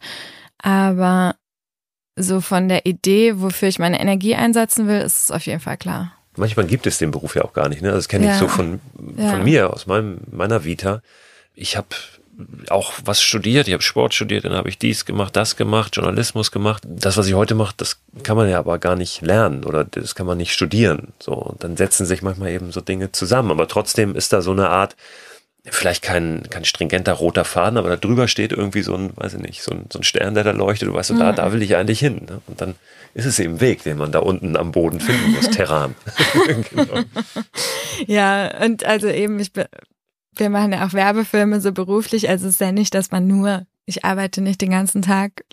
Aber 0.59 1.35
so 2.17 2.41
von 2.41 2.69
der 2.69 2.87
Idee, 2.87 3.41
wofür 3.41 3.69
ich 3.69 3.79
meine 3.79 4.01
Energie 4.01 4.35
einsetzen 4.35 4.87
will, 4.87 5.01
ist 5.01 5.25
es 5.25 5.31
auf 5.31 5.47
jeden 5.47 5.61
Fall 5.61 5.77
klar. 5.77 6.13
Manchmal 6.37 6.67
gibt 6.67 6.87
es 6.87 6.99
den 6.99 7.11
Beruf 7.11 7.35
ja 7.35 7.43
auch 7.43 7.53
gar 7.53 7.69
nicht. 7.69 7.83
Ne? 7.83 7.91
Das 7.91 8.09
kenne 8.09 8.25
ich 8.25 8.31
ja. 8.31 8.39
so 8.39 8.49
von, 8.49 8.81
von 8.97 9.17
ja. 9.19 9.37
mir, 9.39 9.73
aus 9.73 9.87
meinem, 9.87 10.19
meiner 10.31 10.65
Vita. 10.65 11.03
Ich 11.55 11.77
habe 11.77 11.89
auch 12.71 12.93
was 13.05 13.23
studiert, 13.23 13.69
ich 13.69 13.75
habe 13.75 13.83
Sport 13.83 14.15
studiert, 14.15 14.45
dann 14.45 14.55
habe 14.55 14.69
ich 14.69 14.79
dies 14.79 15.05
gemacht, 15.05 15.37
das 15.37 15.57
gemacht, 15.57 15.97
Journalismus 15.97 16.51
gemacht. 16.51 16.83
Das, 16.87 17.17
was 17.17 17.27
ich 17.27 17.35
heute 17.35 17.55
mache, 17.55 17.75
das 17.77 18.01
kann 18.23 18.37
man 18.37 18.49
ja 18.49 18.59
aber 18.59 18.79
gar 18.79 18.97
nicht 18.97 19.21
lernen 19.21 19.65
oder 19.65 19.85
das 19.85 20.15
kann 20.15 20.27
man 20.27 20.39
nicht 20.39 20.53
studieren. 20.53 21.09
So, 21.19 21.33
und 21.33 21.63
dann 21.63 21.77
setzen 21.77 22.07
sich 22.07 22.23
manchmal 22.23 22.51
eben 22.51 22.73
so 22.73 22.81
Dinge 22.81 23.13
zusammen. 23.13 23.51
Aber 23.51 23.69
trotzdem 23.69 24.15
ist 24.15 24.33
da 24.33 24.41
so 24.41 24.53
eine 24.53 24.71
Art, 24.71 24.97
vielleicht 25.65 26.03
kein, 26.03 26.49
kein 26.49 26.65
stringenter 26.65 27.13
roter 27.13 27.45
Faden, 27.45 27.79
aber 27.79 27.91
da 27.91 27.97
drüber 27.97 28.27
steht 28.29 28.53
irgendwie 28.53 28.83
so 28.83 28.95
ein, 28.95 29.13
weiß 29.15 29.35
ich 29.35 29.41
nicht, 29.41 29.63
so 29.63 29.73
ein, 29.73 29.87
so 29.93 29.99
ein 29.99 30.05
Stern, 30.05 30.35
der 30.35 30.45
da 30.45 30.53
leuchtet. 30.53 30.89
Du 30.89 30.95
weißt, 30.95 31.09
so, 31.09 31.15
mhm. 31.15 31.21
da, 31.21 31.33
da 31.33 31.53
will 31.53 31.63
ich 31.63 31.77
eigentlich 31.77 32.01
hin. 32.01 32.27
Ne? 32.29 32.41
Und 32.47 32.61
dann 32.61 32.75
ist 33.15 33.27
es 33.27 33.39
eben 33.39 33.61
Weg, 33.61 33.83
den 33.83 33.99
man 33.99 34.11
da 34.11 34.21
unten 34.21 34.57
am 34.57 34.73
Boden 34.73 35.01
finden 35.01 35.33
muss, 35.33 35.51
Terran. 35.51 35.95
genau. 36.47 37.03
Ja, 38.07 38.63
und 38.65 38.85
also 38.85 39.09
eben, 39.09 39.39
ich 39.39 39.53
bin 39.53 39.67
wir 40.37 40.51
machen 40.51 40.73
ja 40.73 40.87
auch 40.87 40.93
Werbefilme 40.93 41.61
so 41.61 41.73
beruflich, 41.73 42.29
also 42.29 42.47
es 42.47 42.55
ist 42.55 42.61
ja 42.61 42.73
nicht, 42.73 42.95
dass 42.95 43.11
man 43.11 43.27
nur, 43.27 43.67
ich 43.85 44.05
arbeite 44.05 44.41
nicht 44.41 44.61
den 44.61 44.71
ganzen 44.71 45.03
Tag 45.03 45.45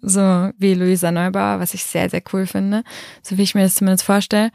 so 0.00 0.50
wie 0.58 0.74
Luisa 0.74 1.10
Neubauer, 1.10 1.60
was 1.60 1.74
ich 1.74 1.84
sehr, 1.84 2.10
sehr 2.10 2.22
cool 2.32 2.46
finde, 2.46 2.84
so 3.22 3.38
wie 3.38 3.42
ich 3.42 3.54
mir 3.54 3.62
das 3.62 3.76
zumindest 3.76 4.04
vorstelle, 4.04 4.50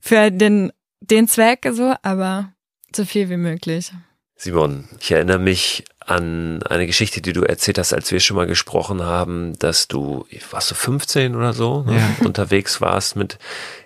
für 0.00 0.30
den, 0.30 0.72
den 1.00 1.28
Zweck 1.28 1.68
so, 1.72 1.94
aber 2.02 2.52
so 2.94 3.04
viel 3.04 3.28
wie 3.30 3.36
möglich. 3.36 3.92
Simon, 4.36 4.88
ich 5.00 5.10
erinnere 5.10 5.38
mich 5.38 5.84
an 6.08 6.62
eine 6.62 6.86
Geschichte, 6.86 7.20
die 7.20 7.34
du 7.34 7.42
erzählt 7.42 7.78
hast, 7.78 7.92
als 7.92 8.10
wir 8.10 8.20
schon 8.20 8.36
mal 8.36 8.46
gesprochen 8.46 9.02
haben, 9.02 9.58
dass 9.58 9.88
du, 9.88 10.26
warst 10.50 10.70
du 10.70 10.74
15 10.74 11.36
oder 11.36 11.52
so, 11.52 11.82
ne, 11.82 11.96
ja. 11.98 12.08
unterwegs 12.26 12.80
warst 12.80 13.14
mit 13.14 13.38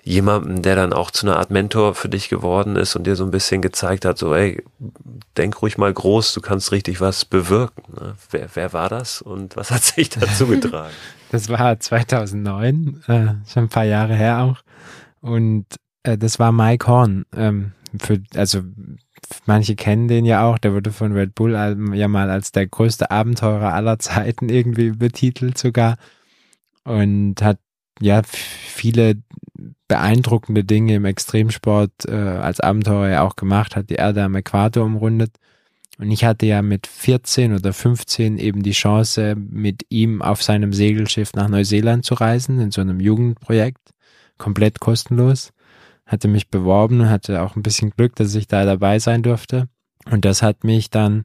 jemandem, 0.04 0.62
der 0.62 0.76
dann 0.76 0.92
auch 0.92 1.10
zu 1.10 1.26
einer 1.26 1.36
Art 1.36 1.50
Mentor 1.50 1.94
für 1.94 2.08
dich 2.08 2.28
geworden 2.28 2.76
ist 2.76 2.94
und 2.94 3.06
dir 3.06 3.16
so 3.16 3.24
ein 3.24 3.32
bisschen 3.32 3.60
gezeigt 3.60 4.04
hat, 4.04 4.18
so, 4.18 4.34
ey, 4.34 4.62
denk 5.36 5.60
ruhig 5.62 5.78
mal 5.78 5.92
groß, 5.92 6.32
du 6.34 6.40
kannst 6.40 6.70
richtig 6.70 7.00
was 7.00 7.24
bewirken. 7.24 7.82
Ne? 7.92 8.14
Wer, 8.30 8.48
wer 8.54 8.72
war 8.72 8.88
das 8.88 9.20
und 9.20 9.56
was 9.56 9.72
hat 9.72 9.82
sich 9.82 10.08
dazu 10.10 10.46
getragen? 10.46 10.94
Das 11.32 11.48
war 11.48 11.80
2009, 11.80 13.02
äh, 13.08 13.50
schon 13.50 13.64
ein 13.64 13.68
paar 13.68 13.84
Jahre 13.84 14.14
her 14.14 14.42
auch. 14.42 14.62
Und 15.20 15.66
äh, 16.04 16.16
das 16.16 16.38
war 16.38 16.52
Mike 16.52 16.86
Horn. 16.86 17.24
Ähm, 17.34 17.72
für, 17.98 18.22
also 18.36 18.62
manche 19.46 19.76
kennen 19.76 20.08
den 20.08 20.24
ja 20.24 20.44
auch, 20.44 20.58
der 20.58 20.74
wurde 20.74 20.92
von 20.92 21.12
Red 21.12 21.34
Bull 21.34 21.52
ja 21.94 22.08
mal 22.08 22.30
als 22.30 22.52
der 22.52 22.66
größte 22.66 23.10
Abenteurer 23.10 23.72
aller 23.72 23.98
Zeiten 23.98 24.48
irgendwie 24.48 24.90
betitelt 24.90 25.58
sogar 25.58 25.96
und 26.84 27.42
hat 27.42 27.58
ja 28.00 28.22
viele 28.24 29.16
beeindruckende 29.88 30.64
Dinge 30.64 30.94
im 30.94 31.04
Extremsport 31.04 32.06
äh, 32.08 32.12
als 32.12 32.60
Abenteurer 32.60 33.08
ja 33.10 33.22
auch 33.22 33.36
gemacht, 33.36 33.76
hat 33.76 33.90
die 33.90 33.96
Erde 33.96 34.22
am 34.22 34.34
Äquator 34.34 34.84
umrundet. 34.84 35.36
Und 35.98 36.10
ich 36.10 36.24
hatte 36.24 36.46
ja 36.46 36.62
mit 36.62 36.86
14 36.86 37.54
oder 37.54 37.72
15 37.72 38.38
eben 38.38 38.62
die 38.62 38.72
Chance, 38.72 39.36
mit 39.36 39.84
ihm 39.90 40.22
auf 40.22 40.42
seinem 40.42 40.72
Segelschiff 40.72 41.34
nach 41.34 41.48
Neuseeland 41.48 42.04
zu 42.04 42.14
reisen, 42.14 42.58
in 42.58 42.70
so 42.70 42.80
einem 42.80 42.98
Jugendprojekt, 42.98 43.92
komplett 44.38 44.80
kostenlos 44.80 45.52
hatte 46.06 46.28
mich 46.28 46.48
beworben 46.48 47.00
und 47.00 47.10
hatte 47.10 47.42
auch 47.42 47.56
ein 47.56 47.62
bisschen 47.62 47.90
Glück, 47.90 48.16
dass 48.16 48.34
ich 48.34 48.46
da 48.46 48.64
dabei 48.64 48.98
sein 48.98 49.22
durfte. 49.22 49.68
Und 50.10 50.24
das 50.24 50.42
hat 50.42 50.64
mich 50.64 50.90
dann 50.90 51.24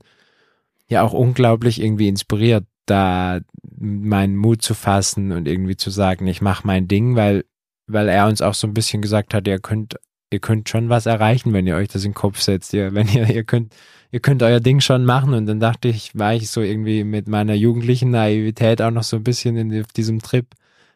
ja 0.87 1.01
auch 1.01 1.13
unglaublich 1.13 1.81
irgendwie 1.81 2.07
inspiriert, 2.07 2.65
da 2.85 3.39
meinen 3.77 4.35
Mut 4.35 4.61
zu 4.61 4.73
fassen 4.73 5.31
und 5.31 5.47
irgendwie 5.47 5.75
zu 5.75 5.89
sagen, 5.89 6.27
ich 6.27 6.41
mache 6.41 6.65
mein 6.65 6.87
Ding, 6.87 7.15
weil, 7.15 7.43
weil 7.87 8.07
er 8.07 8.27
uns 8.27 8.41
auch 8.41 8.53
so 8.53 8.67
ein 8.67 8.73
bisschen 8.73 9.01
gesagt 9.01 9.33
hat, 9.33 9.47
ihr 9.47 9.59
könnt 9.59 9.95
ihr 10.29 10.39
könnt 10.39 10.69
schon 10.69 10.89
was 10.89 11.05
erreichen, 11.05 11.53
wenn 11.53 11.67
ihr 11.67 11.75
euch 11.75 11.87
das 11.87 12.03
in 12.03 12.11
den 12.11 12.15
Kopf 12.15 12.41
setzt. 12.41 12.73
Ihr, 12.73 12.93
wenn 12.93 13.07
ihr, 13.07 13.29
ihr 13.29 13.43
könnt, 13.43 13.75
ihr 14.11 14.19
könnt 14.19 14.43
euer 14.43 14.59
Ding 14.59 14.81
schon 14.81 15.05
machen. 15.05 15.33
Und 15.33 15.45
dann 15.45 15.59
dachte 15.59 15.87
ich, 15.87 16.17
war 16.17 16.33
ich 16.33 16.49
so 16.49 16.61
irgendwie 16.61 17.03
mit 17.03 17.27
meiner 17.27 17.53
jugendlichen 17.53 18.11
Naivität 18.11 18.81
auch 18.81 18.91
noch 18.91 19.03
so 19.03 19.17
ein 19.17 19.23
bisschen 19.23 19.55
in 19.57 19.85
diesem 19.95 20.19
Trip. 20.21 20.45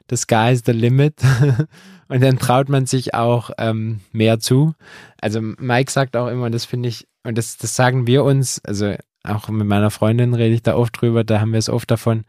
The 0.09 0.17
sky 0.17 0.51
is 0.51 0.63
the 0.65 0.73
limit. 0.73 1.21
und 2.11 2.21
dann 2.21 2.39
traut 2.39 2.67
man 2.67 2.85
sich 2.85 3.13
auch 3.13 3.51
ähm, 3.57 4.01
mehr 4.11 4.37
zu. 4.37 4.73
Also 5.21 5.39
Mike 5.39 5.89
sagt 5.89 6.17
auch 6.17 6.27
immer, 6.27 6.49
das 6.49 6.65
finde 6.65 6.89
ich, 6.89 7.07
und 7.23 7.37
das, 7.37 7.55
das 7.55 7.73
sagen 7.73 8.05
wir 8.05 8.25
uns, 8.25 8.59
also 8.65 8.95
auch 9.23 9.47
mit 9.47 9.65
meiner 9.65 9.91
Freundin 9.91 10.33
rede 10.33 10.53
ich 10.53 10.61
da 10.61 10.75
oft 10.75 10.99
drüber, 10.99 11.23
da 11.23 11.39
haben 11.39 11.53
wir 11.53 11.59
es 11.59 11.69
oft 11.69 11.89
davon, 11.89 12.25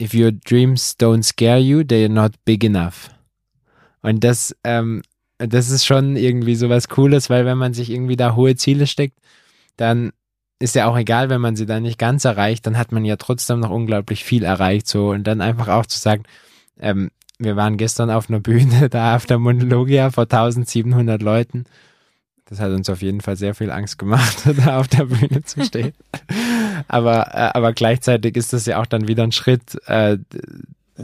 if 0.00 0.12
your 0.12 0.30
dreams 0.30 0.94
don't 1.00 1.22
scare 1.22 1.58
you, 1.58 1.80
they're 1.80 2.10
not 2.10 2.32
big 2.44 2.62
enough. 2.62 3.08
Und 4.02 4.24
das, 4.24 4.54
ähm, 4.62 5.00
das 5.38 5.70
ist 5.70 5.86
schon 5.86 6.16
irgendwie 6.16 6.54
so 6.54 6.68
was 6.68 6.90
Cooles, 6.90 7.30
weil 7.30 7.46
wenn 7.46 7.56
man 7.56 7.72
sich 7.72 7.88
irgendwie 7.88 8.16
da 8.16 8.36
hohe 8.36 8.56
Ziele 8.56 8.86
steckt, 8.86 9.18
dann 9.78 10.12
ist 10.58 10.74
ja 10.74 10.86
auch 10.86 10.98
egal, 10.98 11.30
wenn 11.30 11.40
man 11.40 11.56
sie 11.56 11.64
dann 11.64 11.84
nicht 11.84 11.98
ganz 11.98 12.26
erreicht, 12.26 12.66
dann 12.66 12.76
hat 12.76 12.92
man 12.92 13.06
ja 13.06 13.16
trotzdem 13.16 13.60
noch 13.60 13.70
unglaublich 13.70 14.22
viel 14.22 14.44
erreicht, 14.44 14.86
so. 14.86 15.12
Und 15.12 15.24
dann 15.24 15.40
einfach 15.40 15.68
auch 15.68 15.86
zu 15.86 15.98
sagen, 15.98 16.24
ähm, 16.78 17.10
wir 17.38 17.56
waren 17.56 17.76
gestern 17.76 18.10
auf 18.10 18.28
einer 18.28 18.40
Bühne 18.40 18.88
da 18.90 19.16
auf 19.16 19.26
der 19.26 19.38
Monologia 19.38 20.10
vor 20.10 20.24
1700 20.24 21.22
Leuten 21.22 21.64
das 22.48 22.60
hat 22.60 22.70
uns 22.70 22.88
auf 22.88 23.02
jeden 23.02 23.20
Fall 23.20 23.36
sehr 23.36 23.54
viel 23.54 23.70
Angst 23.70 23.98
gemacht, 23.98 24.38
da 24.64 24.78
auf 24.80 24.88
der 24.88 25.04
Bühne 25.04 25.44
zu 25.44 25.62
stehen. 25.64 25.92
aber, 26.88 27.28
äh, 27.34 27.50
aber 27.56 27.72
gleichzeitig 27.72 28.36
ist 28.36 28.52
das 28.52 28.66
ja 28.66 28.80
auch 28.80 28.86
dann 28.86 29.06
wieder 29.06 29.22
ein 29.22 29.32
Schritt. 29.32 29.78
Äh, 29.86 30.18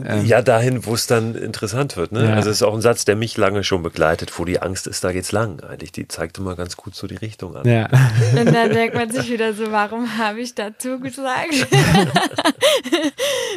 ähm, 0.03 0.25
ja, 0.25 0.41
dahin, 0.41 0.85
wo 0.85 0.93
es 0.93 1.07
dann 1.07 1.35
interessant 1.35 1.95
wird. 1.95 2.11
Ne? 2.11 2.25
Ja. 2.25 2.33
Also 2.33 2.49
es 2.49 2.57
ist 2.57 2.63
auch 2.63 2.73
ein 2.73 2.81
Satz, 2.81 3.05
der 3.05 3.15
mich 3.15 3.37
lange 3.37 3.63
schon 3.63 3.81
begleitet. 3.81 4.37
Wo 4.37 4.43
die 4.43 4.61
Angst 4.61 4.87
ist, 4.87 5.03
da 5.05 5.13
geht's 5.13 5.31
lang. 5.31 5.61
Eigentlich, 5.61 5.93
die 5.93 6.07
zeigt 6.07 6.37
immer 6.37 6.55
ganz 6.55 6.75
gut 6.75 6.95
so 6.95 7.07
die 7.07 7.15
Richtung 7.15 7.55
an. 7.55 7.65
Ja. 7.65 7.85
Und 8.37 8.53
dann 8.53 8.71
denkt 8.71 8.95
man 8.95 9.09
sich 9.09 9.31
wieder 9.31 9.53
so, 9.53 9.71
warum 9.71 10.17
habe 10.17 10.41
ich 10.41 10.53
dazu 10.53 10.99
gesagt? 10.99 11.67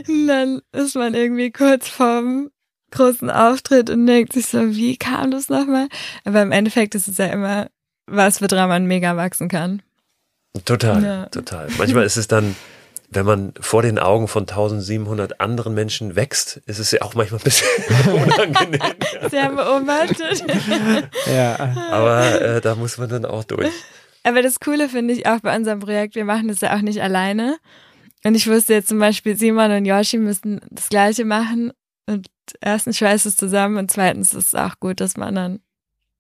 Und 0.08 0.28
dann 0.28 0.60
ist 0.72 0.94
man 0.94 1.14
irgendwie 1.14 1.50
kurz 1.50 1.88
vorm 1.88 2.50
großen 2.90 3.30
Auftritt 3.30 3.90
und 3.90 4.06
denkt 4.06 4.32
sich 4.32 4.46
so, 4.46 4.74
wie 4.74 4.96
kam 4.96 5.30
das 5.30 5.48
nochmal? 5.48 5.88
Aber 6.24 6.42
im 6.42 6.52
Endeffekt 6.52 6.94
ist 6.94 7.08
es 7.08 7.18
ja 7.18 7.26
immer 7.26 7.68
was 8.10 8.38
für 8.38 8.48
man 8.54 8.86
mega 8.86 9.16
wachsen 9.16 9.48
kann. 9.48 9.82
Total, 10.64 11.04
ja. 11.04 11.26
total. 11.26 11.68
Manchmal 11.76 12.04
ist 12.04 12.16
es 12.16 12.26
dann, 12.26 12.56
wenn 13.10 13.24
man 13.24 13.52
vor 13.60 13.82
den 13.82 13.98
Augen 13.98 14.28
von 14.28 14.42
1700 14.42 15.40
anderen 15.40 15.74
Menschen 15.74 16.16
wächst, 16.16 16.58
ist 16.66 16.78
es 16.78 16.90
ja 16.90 17.02
auch 17.02 17.14
manchmal 17.14 17.40
ein 17.40 17.44
bisschen 17.44 17.68
unangenehm. 18.12 18.80
Sehr 19.30 19.50
beobachtet. 19.50 20.44
ja. 21.26 21.76
Aber 21.90 22.40
äh, 22.40 22.60
da 22.60 22.74
muss 22.74 22.98
man 22.98 23.08
dann 23.08 23.24
auch 23.24 23.44
durch. 23.44 23.70
Aber 24.24 24.42
das 24.42 24.60
Coole 24.60 24.88
finde 24.88 25.14
ich 25.14 25.26
auch 25.26 25.40
bei 25.40 25.54
unserem 25.54 25.80
Projekt, 25.80 26.14
wir 26.14 26.24
machen 26.24 26.48
das 26.48 26.60
ja 26.60 26.76
auch 26.76 26.82
nicht 26.82 27.00
alleine. 27.02 27.58
Und 28.24 28.34
ich 28.34 28.48
wusste 28.48 28.74
jetzt 28.74 28.88
zum 28.88 28.98
Beispiel, 28.98 29.36
Simon 29.36 29.70
und 29.70 29.84
Yoshi 29.84 30.18
müssen 30.18 30.60
das 30.70 30.88
Gleiche 30.88 31.24
machen. 31.24 31.72
Und 32.08 32.28
erstens 32.62 32.96
schweißt 32.96 33.26
es 33.26 33.36
zusammen 33.36 33.76
und 33.76 33.90
zweitens 33.90 34.32
ist 34.32 34.48
es 34.48 34.54
auch 34.54 34.80
gut, 34.80 35.00
dass 35.00 35.18
man 35.18 35.34
dann 35.34 35.60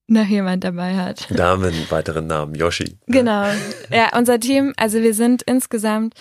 noch 0.06 0.26
jemand 0.26 0.64
dabei 0.64 0.96
hat. 0.96 1.30
Namen, 1.30 1.74
weiteren 1.88 2.26
Namen, 2.26 2.54
Yoshi. 2.54 2.98
Genau. 3.06 3.46
Ja, 3.90 4.16
unser 4.16 4.38
Team, 4.38 4.74
also 4.76 5.00
wir 5.00 5.14
sind 5.14 5.42
insgesamt 5.42 6.14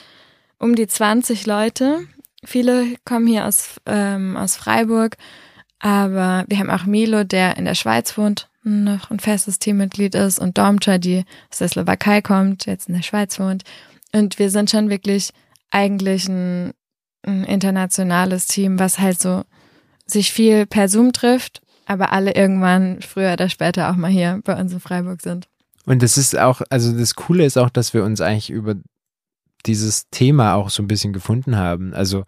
um 0.58 0.76
die 0.76 0.88
20 0.88 1.46
Leute. 1.46 2.00
Viele 2.46 2.96
kommen 3.04 3.28
hier 3.28 3.46
aus, 3.46 3.76
ähm, 3.86 4.38
aus 4.38 4.56
Freiburg, 4.56 5.18
aber 5.80 6.46
wir 6.48 6.60
haben 6.60 6.70
auch 6.70 6.86
Milo, 6.86 7.26
der 7.26 7.58
in 7.58 7.66
der 7.66 7.76
Schweiz 7.76 8.18
wohnt, 8.18 8.50
noch 8.64 9.12
ein 9.12 9.20
festes 9.20 9.60
Teammitglied 9.60 10.16
ist 10.16 10.40
und 10.40 10.58
Domcha, 10.58 10.98
die 10.98 11.26
aus 11.52 11.58
der 11.58 11.68
Slowakei 11.68 12.22
kommt, 12.22 12.66
jetzt 12.66 12.88
in 12.88 12.96
der 12.96 13.04
Schweiz 13.04 13.38
wohnt. 13.38 13.64
Und 14.14 14.40
wir 14.40 14.50
sind 14.50 14.70
schon 14.70 14.90
wirklich 14.90 15.32
eigentlich 15.72 16.28
ein, 16.30 16.74
ein 17.24 17.44
internationales 17.44 18.48
Team, 18.48 18.80
was 18.80 19.00
halt 19.00 19.20
so 19.20 19.44
sich 20.08 20.32
viel 20.32 20.66
per 20.66 20.90
Zoom 20.90 21.14
trifft 21.14 21.62
aber 21.88 22.12
alle 22.12 22.36
irgendwann 22.36 23.02
früher 23.02 23.34
oder 23.34 23.50
später 23.50 23.90
auch 23.90 23.96
mal 23.96 24.12
hier 24.12 24.42
bei 24.44 24.60
uns 24.60 24.74
in 24.74 24.80
Freiburg 24.80 25.22
sind. 25.22 25.48
Und 25.86 26.04
das 26.04 26.18
ist 26.18 26.38
auch, 26.38 26.62
also 26.70 26.92
das 26.92 27.16
Coole 27.16 27.46
ist 27.46 27.58
auch, 27.58 27.70
dass 27.70 27.94
wir 27.94 28.04
uns 28.04 28.20
eigentlich 28.20 28.50
über 28.50 28.76
dieses 29.66 30.10
Thema 30.10 30.56
auch 30.56 30.70
so 30.70 30.84
ein 30.84 30.88
bisschen 30.88 31.14
gefunden 31.14 31.56
haben. 31.56 31.94
Also 31.94 32.26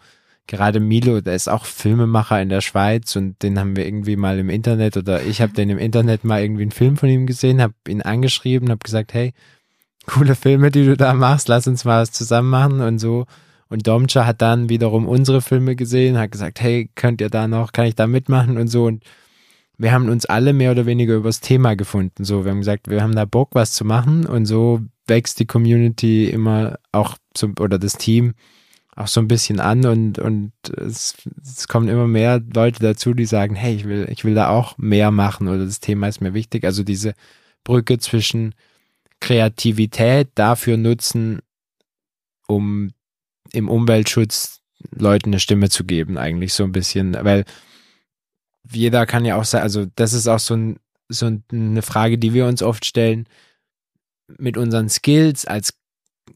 gerade 0.47 0.79
Milo, 0.79 1.19
der 1.19 1.35
ist 1.35 1.49
auch 1.49 1.65
Filmemacher 1.65 2.41
in 2.41 2.49
der 2.49 2.61
Schweiz 2.61 3.15
und 3.17 3.43
den 3.43 3.59
haben 3.59 3.75
wir 3.75 3.85
irgendwie 3.85 4.15
mal 4.15 4.39
im 4.39 4.49
Internet 4.49 4.95
oder 4.95 5.21
ich 5.23 5.41
habe 5.41 5.53
den 5.53 5.69
im 5.69 5.77
Internet 5.77 6.23
mal 6.23 6.41
irgendwie 6.41 6.63
einen 6.63 6.71
Film 6.71 6.95
von 6.95 7.09
ihm 7.09 7.27
gesehen, 7.27 7.61
habe 7.61 7.73
ihn 7.87 8.01
angeschrieben, 8.01 8.69
habe 8.69 8.79
gesagt, 8.79 9.13
hey, 9.13 9.33
coole 10.05 10.35
Filme, 10.35 10.71
die 10.71 10.85
du 10.85 10.95
da 10.95 11.13
machst, 11.13 11.49
lass 11.49 11.67
uns 11.67 11.83
mal 11.83 12.01
was 12.01 12.13
zusammen 12.13 12.49
machen 12.49 12.79
und 12.79 12.97
so. 12.97 13.25
Und 13.69 13.87
Domcha 13.87 14.25
hat 14.25 14.41
dann 14.41 14.69
wiederum 14.69 15.07
unsere 15.07 15.41
Filme 15.41 15.75
gesehen, 15.75 16.17
hat 16.17 16.31
gesagt, 16.31 16.59
hey, 16.59 16.89
könnt 16.95 17.21
ihr 17.21 17.29
da 17.29 17.47
noch, 17.47 17.71
kann 17.71 17.85
ich 17.85 17.95
da 17.95 18.07
mitmachen 18.07 18.57
und 18.57 18.67
so 18.67 18.85
und 18.85 19.03
wir 19.77 19.93
haben 19.93 20.09
uns 20.09 20.25
alle 20.25 20.51
mehr 20.51 20.71
oder 20.71 20.85
weniger 20.85 21.15
übers 21.15 21.39
Thema 21.39 21.75
gefunden. 21.75 22.25
So, 22.25 22.43
wir 22.43 22.51
haben 22.51 22.59
gesagt, 22.59 22.89
wir 22.89 23.01
haben 23.01 23.15
da 23.15 23.23
Bock, 23.23 23.49
was 23.53 23.71
zu 23.71 23.85
machen 23.85 24.25
und 24.25 24.45
so 24.45 24.81
wächst 25.07 25.39
die 25.39 25.45
Community 25.45 26.29
immer 26.29 26.77
auch 26.91 27.15
so, 27.35 27.49
oder 27.59 27.79
das 27.79 27.93
Team 27.93 28.33
auch 28.95 29.07
so 29.07 29.21
ein 29.21 29.29
bisschen 29.29 29.61
an 29.61 29.85
und, 29.85 30.19
und 30.19 30.51
es, 30.75 31.15
es 31.41 31.69
kommen 31.69 31.87
immer 31.87 32.07
mehr 32.07 32.41
Leute 32.53 32.81
dazu, 32.81 33.13
die 33.13 33.25
sagen, 33.25 33.55
hey, 33.55 33.73
ich 33.73 33.85
will, 33.85 34.07
ich 34.11 34.25
will 34.25 34.35
da 34.35 34.49
auch 34.49 34.77
mehr 34.77 35.11
machen 35.11 35.47
oder 35.47 35.63
das 35.65 35.79
Thema 35.79 36.09
ist 36.09 36.19
mir 36.19 36.33
wichtig. 36.33 36.65
Also 36.65 36.83
diese 36.83 37.13
Brücke 37.63 37.97
zwischen 37.99 38.53
Kreativität 39.21 40.29
dafür 40.35 40.75
nutzen, 40.75 41.39
um 42.47 42.91
im 43.53 43.69
Umweltschutz 43.69 44.61
Leuten 44.91 45.29
eine 45.29 45.39
Stimme 45.39 45.69
zu 45.69 45.83
geben, 45.83 46.17
eigentlich 46.17 46.53
so 46.53 46.63
ein 46.63 46.71
bisschen, 46.71 47.17
weil 47.21 47.43
jeder 48.71 49.05
kann 49.05 49.25
ja 49.25 49.35
auch 49.35 49.45
sagen, 49.45 49.63
also 49.63 49.85
das 49.95 50.13
ist 50.13 50.27
auch 50.27 50.39
so, 50.39 50.55
ein, 50.55 50.79
so 51.09 51.29
eine 51.51 51.81
Frage, 51.81 52.17
die 52.17 52.33
wir 52.33 52.45
uns 52.45 52.61
oft 52.61 52.85
stellen. 52.85 53.27
Mit 54.37 54.57
unseren 54.57 54.89
Skills 54.89 55.45
als 55.45 55.73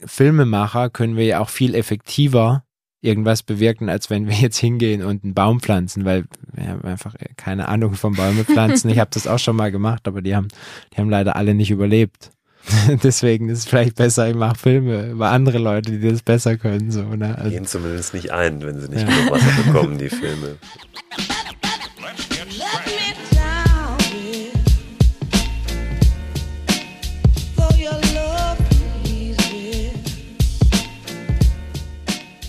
Filmemacher 0.06 0.90
können 0.90 1.16
wir 1.16 1.26
ja 1.26 1.40
auch 1.40 1.50
viel 1.50 1.76
effektiver 1.76 2.66
irgendwas 3.02 3.44
bewirken, 3.44 3.90
als 3.90 4.10
wenn 4.10 4.28
wir 4.28 4.36
jetzt 4.36 4.58
hingehen 4.58 5.04
und 5.04 5.24
einen 5.24 5.34
Baum 5.34 5.60
pflanzen, 5.60 6.06
weil 6.06 6.26
wir 6.54 6.70
haben 6.70 6.84
einfach 6.84 7.16
keine 7.36 7.68
Ahnung 7.68 7.96
von 7.96 8.14
Bäume 8.14 8.46
pflanzen. 8.46 8.90
Ich 8.90 9.00
habe 9.00 9.12
das 9.14 9.28
auch 9.28 9.40
schon 9.40 9.58
mal 9.58 9.72
gemacht, 9.72 10.08
aber 10.08 10.22
die 10.22 10.36
haben, 10.36 10.48
die 10.94 10.98
haben 10.98 11.10
leider 11.10 11.36
alle 11.36 11.54
nicht 11.54 11.70
überlebt. 11.70 12.32
Deswegen 13.04 13.50
ist 13.50 13.60
es 13.60 13.66
vielleicht 13.66 13.96
besser, 13.96 14.30
ich 14.30 14.36
mache 14.36 14.58
Filme 14.58 15.12
über 15.12 15.30
andere 15.30 15.58
Leute, 15.58 15.92
die 15.92 16.10
das 16.10 16.22
besser 16.22 16.58
können. 16.58 16.92
So, 16.92 17.04
ne? 17.04 17.38
also, 17.38 17.50
Gehen 17.50 17.66
zumindest 17.66 18.14
nicht 18.14 18.32
ein, 18.32 18.62
wenn 18.62 18.80
sie 18.80 18.90
nicht 18.90 19.08
ja. 19.08 19.16
genug 19.16 19.32
Wasser 19.32 19.64
bekommen, 19.64 19.98
die 19.98 20.10
Filme. 20.10 20.58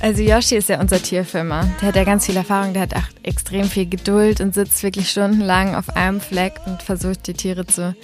Also 0.05 0.21
Yoshi 0.21 0.57
ist 0.57 0.69
ja 0.69 0.83
unser 0.83 1.01
Tierfilmer. 1.01 1.67
Der 1.81 1.89
hat 1.89 1.97
ja 1.97 2.05
ganz 2.05 2.27
viel 2.27 2.37
Erfahrung, 2.37 2.75
der 2.75 2.83
hat 2.83 2.95
auch 2.95 3.09
extrem 3.23 3.65
viel 3.65 3.87
Geduld 3.87 4.43
und 4.43 4.53
sitzt 4.53 4.83
wirklich 4.83 5.11
stundenlang 5.11 5.75
auf 5.75 5.97
einem 5.97 6.21
Fleck 6.21 6.61
und 6.67 6.83
versucht 6.83 7.27
die 7.27 7.33
Tiere 7.33 7.65
zu, 7.65 7.97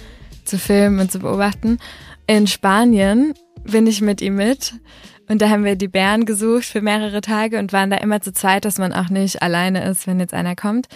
zu 0.51 0.59
filmen 0.59 1.01
und 1.01 1.11
zu 1.11 1.21
beobachten. 1.21 1.79
In 2.27 2.47
Spanien 2.47 3.35
bin 3.65 3.87
ich 3.87 4.01
mit 4.01 4.21
ihm 4.21 4.37
mit 4.37 4.75
und 5.29 5.41
da 5.41 5.49
haben 5.49 5.65
wir 5.65 5.77
die 5.77 5.89
Bären 5.89 6.27
gesucht 6.27 6.65
für 6.65 6.81
mehrere 6.81 7.21
Tage 7.21 7.59
und 7.59 7.73
waren 7.73 7.91
da 7.91 7.97
immer 7.97 8.21
zu 8.21 8.33
zweit, 8.33 8.65
dass 8.65 8.79
man 8.79 8.93
auch 8.93 9.09
nicht 9.09 9.43
alleine 9.43 9.85
ist, 9.89 10.07
wenn 10.07 10.21
jetzt 10.21 10.35
einer 10.35 10.57
kommt. 10.57 10.89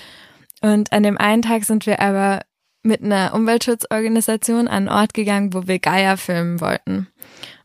Und 0.60 0.92
an 0.92 1.02
dem 1.02 1.18
einen 1.18 1.42
Tag 1.42 1.64
sind 1.64 1.86
wir 1.86 2.00
aber 2.00 2.40
mit 2.82 3.02
einer 3.02 3.32
Umweltschutzorganisation 3.32 4.68
an 4.68 4.88
einen 4.88 4.88
Ort 4.88 5.14
gegangen, 5.14 5.54
wo 5.54 5.66
wir 5.66 5.78
Geier 5.78 6.16
filmen 6.16 6.60
wollten. 6.60 7.08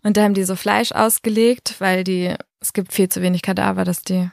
Und 0.04 0.16
da 0.16 0.24
haben 0.24 0.34
die 0.34 0.44
so 0.46 0.56
Fleisch 0.56 0.94
ausgelegt, 0.94 1.76
weil 1.80 2.04
die 2.04 2.36
es 2.62 2.74
gibt 2.74 2.94
viel 2.94 3.10
zu 3.10 3.22
wenig 3.22 3.42
Kadaver, 3.42 3.84
dass 3.84 4.04
die 4.04 4.30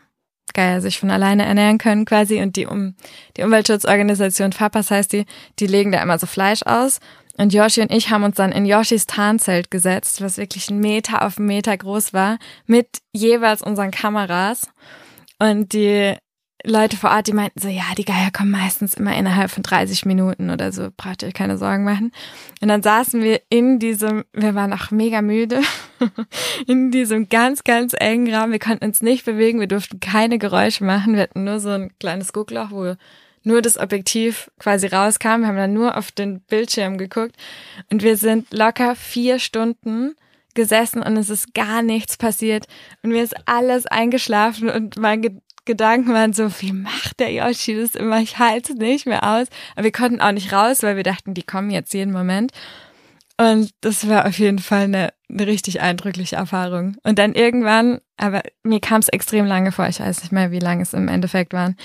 Geier 0.52 0.80
sich 0.80 0.98
von 0.98 1.10
alleine 1.10 1.44
ernähren 1.44 1.78
können 1.78 2.04
quasi. 2.04 2.40
Und 2.40 2.56
die, 2.56 2.66
um, 2.66 2.94
die 3.36 3.42
Umweltschutzorganisation 3.42 4.52
FAPAS 4.52 4.90
heißt 4.90 5.12
die, 5.12 5.26
die 5.58 5.66
legen 5.66 5.92
da 5.92 6.02
immer 6.02 6.18
so 6.18 6.26
Fleisch 6.26 6.62
aus. 6.62 7.00
Und 7.38 7.52
Yoshi 7.52 7.82
und 7.82 7.92
ich 7.92 8.10
haben 8.10 8.24
uns 8.24 8.36
dann 8.36 8.52
in 8.52 8.64
Yoshis 8.64 9.06
Tarnzelt 9.06 9.70
gesetzt, 9.70 10.20
was 10.22 10.38
wirklich 10.38 10.70
ein 10.70 10.78
Meter 10.78 11.22
auf 11.22 11.38
einen 11.38 11.46
Meter 11.46 11.76
groß 11.76 12.12
war, 12.12 12.38
mit 12.66 12.88
jeweils 13.12 13.62
unseren 13.62 13.90
Kameras. 13.90 14.68
Und 15.38 15.72
die 15.74 16.16
Leute 16.64 16.96
vor 16.96 17.10
Ort, 17.10 17.28
die 17.28 17.32
meinten 17.32 17.60
so, 17.60 17.68
ja, 17.68 17.84
die 17.96 18.04
Geier 18.04 18.30
kommen 18.32 18.50
meistens 18.50 18.94
immer 18.94 19.16
innerhalb 19.16 19.50
von 19.50 19.62
30 19.62 20.04
Minuten 20.04 20.50
oder 20.50 20.72
so, 20.72 20.88
braucht 20.96 21.22
ihr 21.22 21.28
euch 21.28 21.34
keine 21.34 21.58
Sorgen 21.58 21.84
machen. 21.84 22.10
Und 22.60 22.68
dann 22.68 22.82
saßen 22.82 23.22
wir 23.22 23.40
in 23.50 23.78
diesem, 23.78 24.24
wir 24.32 24.54
waren 24.54 24.72
auch 24.72 24.90
mega 24.90 25.22
müde, 25.22 25.60
in 26.66 26.90
diesem 26.90 27.28
ganz, 27.28 27.62
ganz 27.62 27.94
engen 27.96 28.34
Raum. 28.34 28.50
Wir 28.50 28.58
konnten 28.58 28.84
uns 28.84 29.02
nicht 29.02 29.24
bewegen, 29.24 29.60
wir 29.60 29.68
durften 29.68 30.00
keine 30.00 30.38
Geräusche 30.38 30.84
machen. 30.84 31.14
Wir 31.14 31.22
hatten 31.22 31.44
nur 31.44 31.60
so 31.60 31.70
ein 31.70 31.92
kleines 32.00 32.32
Guckloch, 32.32 32.70
wo 32.70 32.96
nur 33.46 33.62
das 33.62 33.78
Objektiv 33.78 34.50
quasi 34.58 34.88
rauskam. 34.88 35.40
Wir 35.40 35.46
haben 35.46 35.56
dann 35.56 35.72
nur 35.72 35.96
auf 35.96 36.10
den 36.10 36.40
Bildschirm 36.40 36.98
geguckt 36.98 37.36
und 37.90 38.02
wir 38.02 38.16
sind 38.16 38.52
locker 38.52 38.96
vier 38.96 39.38
Stunden 39.38 40.16
gesessen 40.54 41.02
und 41.02 41.16
es 41.16 41.30
ist 41.30 41.54
gar 41.54 41.82
nichts 41.82 42.16
passiert 42.16 42.66
und 43.02 43.10
mir 43.10 43.22
ist 43.22 43.36
alles 43.46 43.86
eingeschlafen 43.86 44.68
und 44.68 44.98
mein 44.98 45.22
Ge 45.22 45.30
Gedanken 45.64 46.12
waren 46.12 46.32
so, 46.32 46.48
wie 46.60 46.70
macht 46.70 47.18
der 47.18 47.32
Yoshi 47.32 47.76
das 47.76 47.96
immer? 47.96 48.20
Ich 48.20 48.38
halte 48.38 48.74
es 48.74 48.78
nicht 48.78 49.04
mehr 49.04 49.24
aus. 49.24 49.48
Aber 49.74 49.82
wir 49.82 49.90
konnten 49.90 50.20
auch 50.20 50.30
nicht 50.30 50.52
raus, 50.52 50.84
weil 50.84 50.94
wir 50.94 51.02
dachten, 51.02 51.34
die 51.34 51.42
kommen 51.42 51.70
jetzt 51.70 51.92
jeden 51.92 52.12
Moment. 52.12 52.52
Und 53.36 53.70
das 53.80 54.08
war 54.08 54.26
auf 54.26 54.38
jeden 54.38 54.60
Fall 54.60 54.84
eine, 54.84 55.12
eine 55.28 55.46
richtig 55.48 55.80
eindrückliche 55.80 56.36
Erfahrung. 56.36 56.96
Und 57.02 57.18
dann 57.18 57.34
irgendwann, 57.34 58.00
aber 58.16 58.42
mir 58.62 58.78
kam 58.78 59.00
es 59.00 59.08
extrem 59.08 59.44
lange 59.44 59.72
vor, 59.72 59.88
ich 59.88 59.98
weiß 59.98 60.22
nicht 60.22 60.30
mehr, 60.30 60.52
wie 60.52 60.60
lange 60.60 60.82
es 60.82 60.94
im 60.94 61.08
Endeffekt 61.08 61.52
waren, 61.52 61.76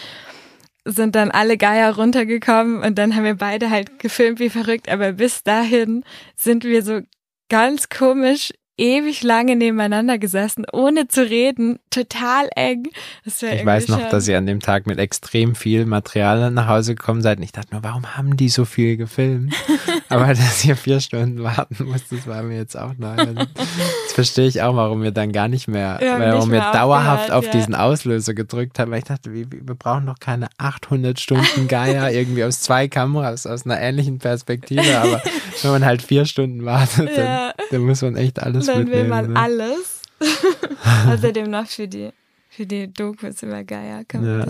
sind 0.85 1.15
dann 1.15 1.31
alle 1.31 1.57
Geier 1.57 1.95
runtergekommen 1.95 2.83
und 2.83 2.97
dann 2.97 3.15
haben 3.15 3.23
wir 3.23 3.35
beide 3.35 3.69
halt 3.69 3.99
gefilmt 3.99 4.39
wie 4.39 4.49
verrückt, 4.49 4.89
aber 4.89 5.13
bis 5.13 5.43
dahin 5.43 6.03
sind 6.35 6.63
wir 6.63 6.83
so 6.83 7.01
ganz 7.49 7.89
komisch 7.89 8.51
ewig 8.81 9.21
lange 9.21 9.55
nebeneinander 9.55 10.17
gesessen, 10.17 10.65
ohne 10.73 11.07
zu 11.07 11.21
reden, 11.21 11.77
total 11.91 12.49
eng. 12.55 12.87
ich 13.23 13.65
weiß 13.65 13.89
noch, 13.89 14.09
dass 14.09 14.27
ihr 14.27 14.37
an 14.39 14.47
dem 14.47 14.59
Tag 14.59 14.87
mit 14.87 14.97
extrem 14.97 15.53
viel 15.53 15.85
Material 15.85 16.49
nach 16.49 16.67
Hause 16.67 16.95
gekommen 16.95 17.21
seid. 17.21 17.37
Und 17.37 17.43
ich 17.43 17.51
dachte 17.51 17.73
nur, 17.73 17.83
warum 17.83 18.17
haben 18.17 18.35
die 18.37 18.49
so 18.49 18.65
viel 18.65 18.97
gefilmt? 18.97 19.53
Aber 20.09 20.27
dass 20.27 20.65
ihr 20.65 20.75
vier 20.75 20.99
Stunden 20.99 21.43
warten 21.43 21.85
musst, 21.85 22.11
das 22.11 22.25
war 22.25 22.41
mir 22.41 22.57
jetzt 22.57 22.75
auch 22.75 22.93
neu. 22.97 23.15
Jetzt 23.15 24.13
verstehe 24.13 24.47
ich 24.47 24.61
auch, 24.63 24.75
warum 24.75 25.03
wir 25.03 25.11
dann 25.11 25.31
gar 25.31 25.47
nicht 25.47 25.67
mehr, 25.67 25.99
wir 25.99 26.19
warum 26.19 26.51
wir 26.51 26.71
dauerhaft 26.73 27.31
auf 27.31 27.45
ja. 27.45 27.51
diesen 27.51 27.75
Auslöser 27.75 28.33
gedrückt 28.33 28.79
haben. 28.79 28.89
Weil 28.89 28.99
ich 28.99 29.05
dachte, 29.05 29.31
wir, 29.31 29.45
wir 29.51 29.75
brauchen 29.75 30.05
noch 30.05 30.19
keine 30.19 30.47
800 30.57 31.19
Stunden 31.19 31.67
Geier 31.67 32.11
irgendwie 32.11 32.43
aus 32.43 32.61
zwei 32.61 32.87
Kameras, 32.87 33.45
aus 33.45 33.63
einer 33.65 33.79
ähnlichen 33.79 34.17
Perspektive. 34.17 34.99
Aber 34.99 35.21
wenn 35.61 35.71
man 35.71 35.85
halt 35.85 36.01
vier 36.01 36.25
Stunden 36.25 36.65
wartet, 36.65 37.15
dann, 37.15 37.51
dann 37.69 37.81
muss 37.81 38.01
man 38.01 38.15
echt 38.15 38.41
alles 38.41 38.70
dann 38.71 38.91
will 38.91 39.05
man 39.05 39.33
ne? 39.33 39.39
alles. 39.39 40.01
Außerdem 41.07 41.49
noch 41.49 41.67
für 41.67 41.87
die, 41.87 42.09
für 42.49 42.65
die 42.65 42.91
Dokus 42.93 43.41
über 43.43 43.63
Gaia 43.63 44.03
kann 44.07 44.25
man 44.25 44.39
ja. 44.39 44.45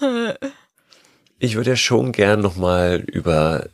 das 0.00 0.38
Ich 1.38 1.56
würde 1.56 1.70
ja 1.70 1.76
schon 1.76 2.12
gern 2.12 2.40
nochmal 2.40 3.04
über, 3.06 3.68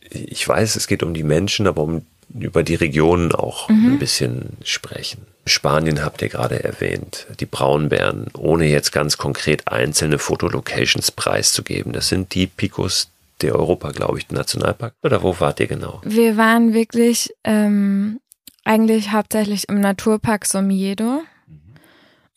ich 0.00 0.46
weiß, 0.46 0.76
es 0.76 0.86
geht 0.86 1.02
um 1.02 1.14
die 1.14 1.22
Menschen, 1.22 1.66
aber 1.66 1.82
um 1.82 2.04
über 2.38 2.62
die 2.62 2.74
Regionen 2.74 3.32
auch 3.32 3.68
mhm. 3.68 3.92
ein 3.92 3.98
bisschen 3.98 4.56
sprechen. 4.64 5.26
Spanien 5.46 6.04
habt 6.04 6.22
ihr 6.22 6.28
gerade 6.28 6.64
erwähnt, 6.64 7.26
die 7.40 7.46
Braunbären, 7.46 8.28
ohne 8.36 8.66
jetzt 8.66 8.92
ganz 8.92 9.18
konkret 9.18 9.68
einzelne 9.68 10.18
Fotolocations 10.18 11.10
preiszugeben. 11.10 11.92
Das 11.92 12.08
sind 12.08 12.34
die 12.34 12.46
Picos 12.46 13.11
der 13.42 13.54
Europa, 13.56 13.90
glaube 13.90 14.18
ich, 14.18 14.30
Nationalpark. 14.30 14.94
Oder 15.02 15.22
wo 15.22 15.38
wart 15.38 15.60
ihr 15.60 15.66
genau? 15.66 16.00
Wir 16.04 16.36
waren 16.36 16.74
wirklich 16.74 17.34
ähm, 17.44 18.20
eigentlich 18.64 19.12
hauptsächlich 19.12 19.68
im 19.68 19.80
Naturpark 19.80 20.46
Somiedo. 20.46 21.22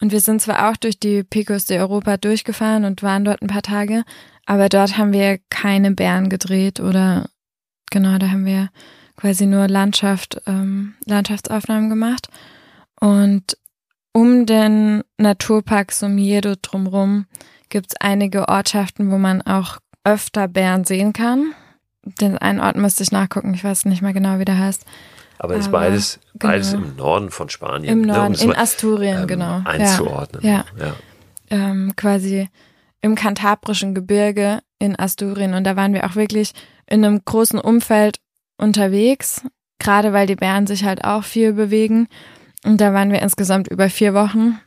Und 0.02 0.12
wir 0.12 0.20
sind 0.20 0.42
zwar 0.42 0.70
auch 0.70 0.78
durch 0.78 1.00
die 1.00 1.24
Picos 1.24 1.66
de 1.66 1.80
Europa 1.80 2.18
durchgefahren 2.18 2.86
und 2.86 3.02
waren 3.02 3.26
dort 3.26 3.42
ein 3.42 3.48
paar 3.48 3.62
Tage, 3.62 4.04
aber 4.46 4.70
dort 4.70 4.98
haben 4.98 5.14
wir 5.14 5.40
keine 5.50 5.92
Bären 5.92 6.30
gedreht 6.30 6.80
oder 6.80 7.30
genau, 7.92 8.18
da 8.18 8.30
haben 8.30 8.46
wir 8.46 8.70
quasi 9.16 9.46
nur 9.46 9.68
Landschaft, 9.68 10.42
ähm, 10.46 10.96
Landschaftsaufnahmen 11.06 11.90
gemacht. 11.90 12.28
Und 13.00 13.58
um 14.12 14.46
den 14.46 15.04
Naturpark 15.18 15.92
Somiedo 15.92 16.56
drumherum 16.62 17.26
gibt 17.70 17.88
es 17.92 17.96
einige 18.00 18.48
Ortschaften, 18.48 19.12
wo 19.12 19.18
man 19.18 19.42
auch 19.42 19.80
öfter 20.06 20.48
Bären 20.48 20.86
sehen 20.86 21.12
kann. 21.12 21.54
Den 22.04 22.38
einen 22.38 22.62
Ort 22.62 22.78
müsste 22.78 23.04
ich 23.04 23.12
nachgucken, 23.12 23.54
ich 23.54 23.64
weiß 23.64 23.86
nicht 23.86 24.02
mehr 24.02 24.14
genau, 24.14 24.40
wie 24.40 24.46
der 24.46 24.60
heißt. 24.60 24.86
Aber 25.40 25.56
es 25.56 25.66
ist 25.66 25.72
beides, 25.72 26.20
genau. 26.34 26.54
beides 26.54 26.74
im 26.74 26.96
Norden 26.96 27.30
von 27.30 27.50
Spanien. 27.50 27.92
Im 27.92 28.02
Norden, 28.04 28.34
ne, 28.34 28.44
um 28.44 28.52
in 28.52 28.56
Asturien, 28.58 29.22
ähm, 29.22 29.28
genau. 29.28 29.62
Einzuordnen. 29.66 30.42
Ja. 30.44 30.64
ja. 30.78 30.86
ja. 30.86 30.96
Ähm, 31.50 31.94
quasi 31.96 32.48
im 33.02 33.16
kantabrischen 33.16 33.94
Gebirge 33.94 34.60
in 34.80 34.98
Asturien. 34.98 35.54
Und 35.54 35.66
da 35.66 35.76
waren 35.76 35.94
wir 35.94 36.06
auch 36.06 36.16
wirklich 36.16 36.54
in 36.88 37.04
einem 37.04 37.22
großen 37.24 37.60
Umfeld 37.60 38.20
unterwegs, 38.58 39.42
gerade 39.80 40.14
weil 40.14 40.28
die 40.28 40.36
Bären 40.36 40.68
sich 40.68 40.86
halt 40.86 41.04
auch 41.04 41.24
viel 41.24 41.54
bewegen. 41.54 42.08
Und 42.64 42.82
da 42.82 42.94
waren 42.94 43.12
wir 43.12 43.22
insgesamt 43.22 43.68
über 43.68 43.90
vier 43.90 44.14
Wochen. 44.14 44.60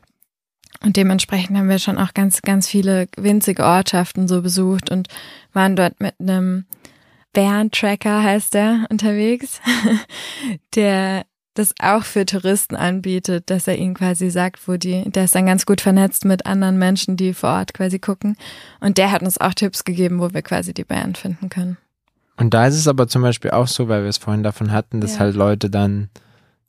Und 0.81 0.97
dementsprechend 0.97 1.57
haben 1.57 1.69
wir 1.69 1.79
schon 1.79 1.99
auch 1.99 2.15
ganz, 2.15 2.43
ganz 2.43 2.69
viele 2.69 3.09
winzige 3.17 3.65
Ortschaften 3.65 4.29
so 4.29 4.43
besucht 4.43 4.91
und 4.91 5.09
waren 5.53 5.75
dort 5.75 6.01
mit 6.01 6.15
einem 6.21 6.67
Bärentracker, 7.33 8.23
heißt 8.23 8.55
der, 8.55 8.87
unterwegs, 8.91 9.61
der 10.75 11.25
das 11.55 11.75
auch 11.81 12.05
für 12.05 12.25
Touristen 12.25 12.77
anbietet, 12.77 13.51
dass 13.51 13.67
er 13.67 13.77
ihnen 13.77 13.95
quasi 13.95 14.31
sagt, 14.31 14.69
wo 14.69 14.77
die, 14.77 15.11
der 15.11 15.25
ist 15.25 15.35
dann 15.35 15.47
ganz 15.47 15.67
gut 15.67 15.81
vernetzt 15.81 16.25
mit 16.25 16.47
anderen 16.47 16.79
Menschen, 16.79 17.17
die 17.17 17.35
vor 17.35 17.51
Ort 17.51 17.75
quasi 17.75 17.99
gucken. 17.99 18.37
Und 18.81 18.97
der 18.97 19.11
hat 19.11 19.23
uns 19.23 19.39
auch 19.39 19.55
Tipps 19.55 19.85
gegeben, 19.85 20.21
wo 20.21 20.33
wir 20.33 20.43
quasi 20.43 20.73
die 20.73 20.85
Bären 20.85 21.17
finden 21.17 21.49
können. 21.49 21.77
Und 22.37 22.55
da 22.55 22.69
ist 22.69 22.77
es 22.77 22.87
aber 22.87 23.09
zum 23.09 23.23
Beispiel 23.23 23.51
auch 23.51 23.67
so, 23.67 23.89
weil 23.89 24.03
wir 24.03 24.09
es 24.09 24.19
vorhin 24.19 24.45
davon 24.45 24.71
hatten, 24.71 25.01
dass 25.01 25.15
ja. 25.15 25.21
halt 25.21 25.35
Leute 25.35 25.69
dann 25.69 26.09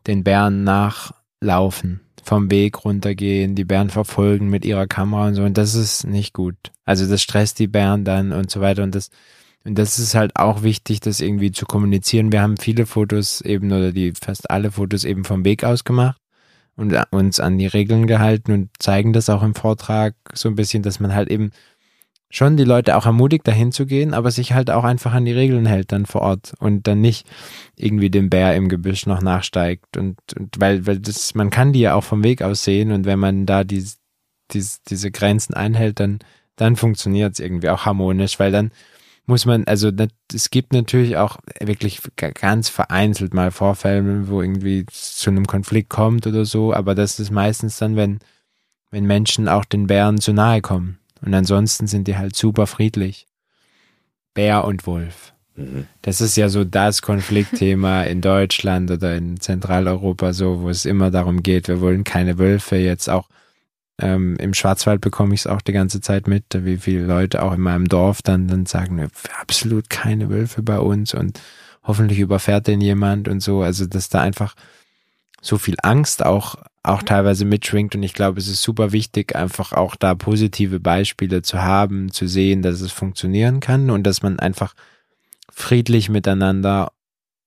den 0.07 0.23
Bären 0.23 0.63
nachlaufen 0.63 2.01
vom 2.23 2.51
Weg 2.51 2.85
runtergehen, 2.85 3.55
die 3.55 3.65
Bären 3.65 3.89
verfolgen 3.89 4.49
mit 4.49 4.65
ihrer 4.65 4.87
Kamera 4.87 5.27
und 5.27 5.35
so. 5.35 5.43
Und 5.43 5.57
das 5.57 5.75
ist 5.75 6.05
nicht 6.05 6.33
gut. 6.33 6.55
Also 6.85 7.07
das 7.07 7.21
stresst 7.21 7.59
die 7.59 7.67
Bären 7.67 8.05
dann 8.05 8.31
und 8.31 8.49
so 8.49 8.61
weiter. 8.61 8.83
Und 8.83 8.95
das, 8.95 9.09
und 9.63 9.77
das 9.77 9.99
ist 9.99 10.15
halt 10.15 10.35
auch 10.35 10.63
wichtig, 10.63 10.99
das 10.99 11.21
irgendwie 11.21 11.51
zu 11.51 11.65
kommunizieren. 11.65 12.31
Wir 12.31 12.41
haben 12.41 12.57
viele 12.57 12.85
Fotos 12.85 13.41
eben 13.41 13.71
oder 13.71 13.91
die 13.91 14.13
fast 14.13 14.49
alle 14.49 14.71
Fotos 14.71 15.03
eben 15.03 15.23
vom 15.25 15.45
Weg 15.45 15.63
aus 15.63 15.83
gemacht 15.83 16.19
und 16.75 16.95
uns 17.11 17.39
an 17.39 17.57
die 17.57 17.67
Regeln 17.67 18.07
gehalten 18.07 18.53
und 18.53 18.69
zeigen 18.79 19.11
das 19.11 19.29
auch 19.29 19.43
im 19.43 19.53
Vortrag 19.53 20.15
so 20.33 20.47
ein 20.47 20.55
bisschen, 20.55 20.81
dass 20.81 20.99
man 20.99 21.13
halt 21.13 21.29
eben 21.29 21.51
schon 22.29 22.57
die 22.57 22.63
Leute 22.63 22.95
auch 22.95 23.05
ermutigt, 23.05 23.47
dahin 23.47 23.71
zu 23.71 23.85
gehen, 23.85 24.13
aber 24.13 24.29
sich 24.29 24.53
halt 24.53 24.69
auch 24.69 24.83
einfach 24.83 25.13
an 25.13 25.25
die 25.25 25.31
Regeln 25.31 25.65
hält 25.65 25.91
dann 25.91 26.05
vor 26.05 26.21
Ort 26.21 26.53
und 26.59 26.87
dann 26.87 27.01
nicht 27.01 27.27
irgendwie 27.75 28.11
dem 28.11 28.29
Bär 28.29 28.55
im 28.55 28.69
Gebüsch 28.69 29.07
noch 29.07 29.21
nachsteigt 29.21 29.97
und, 29.97 30.17
und 30.37 30.59
weil, 30.59 30.85
weil 30.85 30.99
das, 30.99 31.33
man 31.33 31.49
kann 31.49 31.73
die 31.73 31.79
ja 31.79 31.95
auch 31.95 32.03
vom 32.03 32.23
Weg 32.23 32.43
aus 32.43 32.63
sehen 32.63 32.91
und 32.91 33.05
wenn 33.05 33.19
man 33.19 33.47
da 33.47 33.63
die, 33.63 33.83
die, 34.51 34.63
diese 34.87 35.09
Grenzen 35.11 35.55
einhält, 35.55 35.99
dann, 35.99 36.19
dann 36.55 36.75
funktioniert 36.75 37.33
es 37.33 37.39
irgendwie 37.39 37.69
auch 37.69 37.85
harmonisch, 37.85 38.39
weil 38.39 38.51
dann 38.51 38.71
muss 39.25 39.45
man, 39.45 39.63
also 39.65 39.91
es 40.33 40.49
gibt 40.49 40.73
natürlich 40.73 41.17
auch 41.17 41.37
wirklich 41.59 42.01
ganz 42.15 42.69
vereinzelt 42.69 43.33
mal 43.33 43.51
Vorfälle, 43.51 44.27
wo 44.27 44.41
irgendwie 44.41 44.85
zu 44.87 45.29
einem 45.29 45.47
Konflikt 45.47 45.89
kommt 45.89 46.27
oder 46.27 46.45
so, 46.45 46.73
aber 46.73 46.95
das 46.95 47.19
ist 47.19 47.31
meistens 47.31 47.77
dann, 47.77 47.95
wenn, 47.95 48.19
wenn 48.91 49.05
Menschen 49.05 49.47
auch 49.47 49.65
den 49.65 49.87
Bären 49.87 50.19
zu 50.19 50.33
nahe 50.33 50.61
kommen. 50.61 50.98
Und 51.21 51.33
ansonsten 51.33 51.87
sind 51.87 52.07
die 52.07 52.17
halt 52.17 52.35
super 52.35 52.67
friedlich. 52.67 53.27
Bär 54.33 54.63
und 54.63 54.87
Wolf. 54.87 55.33
Mhm. 55.55 55.87
Das 56.01 56.21
ist 56.21 56.37
ja 56.37 56.49
so 56.49 56.63
das 56.63 57.01
Konfliktthema 57.01 58.03
in 58.03 58.21
Deutschland 58.21 58.89
oder 58.91 59.15
in 59.15 59.39
Zentraleuropa 59.39 60.33
so, 60.33 60.61
wo 60.61 60.69
es 60.69 60.85
immer 60.85 61.11
darum 61.11 61.43
geht, 61.43 61.67
wir 61.67 61.81
wollen 61.81 62.03
keine 62.03 62.37
Wölfe. 62.37 62.77
Jetzt 62.77 63.09
auch 63.09 63.27
ähm, 63.99 64.37
im 64.37 64.53
Schwarzwald 64.53 65.01
bekomme 65.01 65.33
ich 65.33 65.41
es 65.41 65.47
auch 65.47 65.61
die 65.61 65.73
ganze 65.73 65.99
Zeit 65.99 66.27
mit, 66.27 66.45
wie 66.53 66.77
viele 66.77 67.05
Leute 67.05 67.43
auch 67.43 67.53
in 67.53 67.61
meinem 67.61 67.87
Dorf 67.87 68.21
dann, 68.21 68.47
dann 68.47 68.65
sagen, 68.65 69.05
absolut 69.39 69.89
keine 69.89 70.29
Wölfe 70.29 70.63
bei 70.63 70.79
uns 70.79 71.13
und 71.13 71.41
hoffentlich 71.83 72.19
überfährt 72.19 72.67
den 72.67 72.81
jemand 72.81 73.27
und 73.27 73.41
so. 73.41 73.61
Also, 73.61 73.85
dass 73.85 74.09
da 74.09 74.21
einfach 74.21 74.55
so 75.41 75.57
viel 75.57 75.75
Angst 75.81 76.25
auch 76.25 76.55
auch 76.83 77.03
teilweise 77.03 77.45
mitschwingt. 77.45 77.95
Und 77.95 78.03
ich 78.03 78.13
glaube, 78.13 78.39
es 78.39 78.47
ist 78.47 78.61
super 78.61 78.91
wichtig, 78.91 79.35
einfach 79.35 79.73
auch 79.73 79.95
da 79.95 80.15
positive 80.15 80.79
Beispiele 80.79 81.41
zu 81.41 81.61
haben, 81.61 82.11
zu 82.11 82.27
sehen, 82.27 82.61
dass 82.61 82.81
es 82.81 82.91
funktionieren 82.91 83.59
kann 83.59 83.89
und 83.89 84.03
dass 84.03 84.21
man 84.21 84.39
einfach 84.39 84.73
friedlich 85.51 86.09
miteinander 86.09 86.91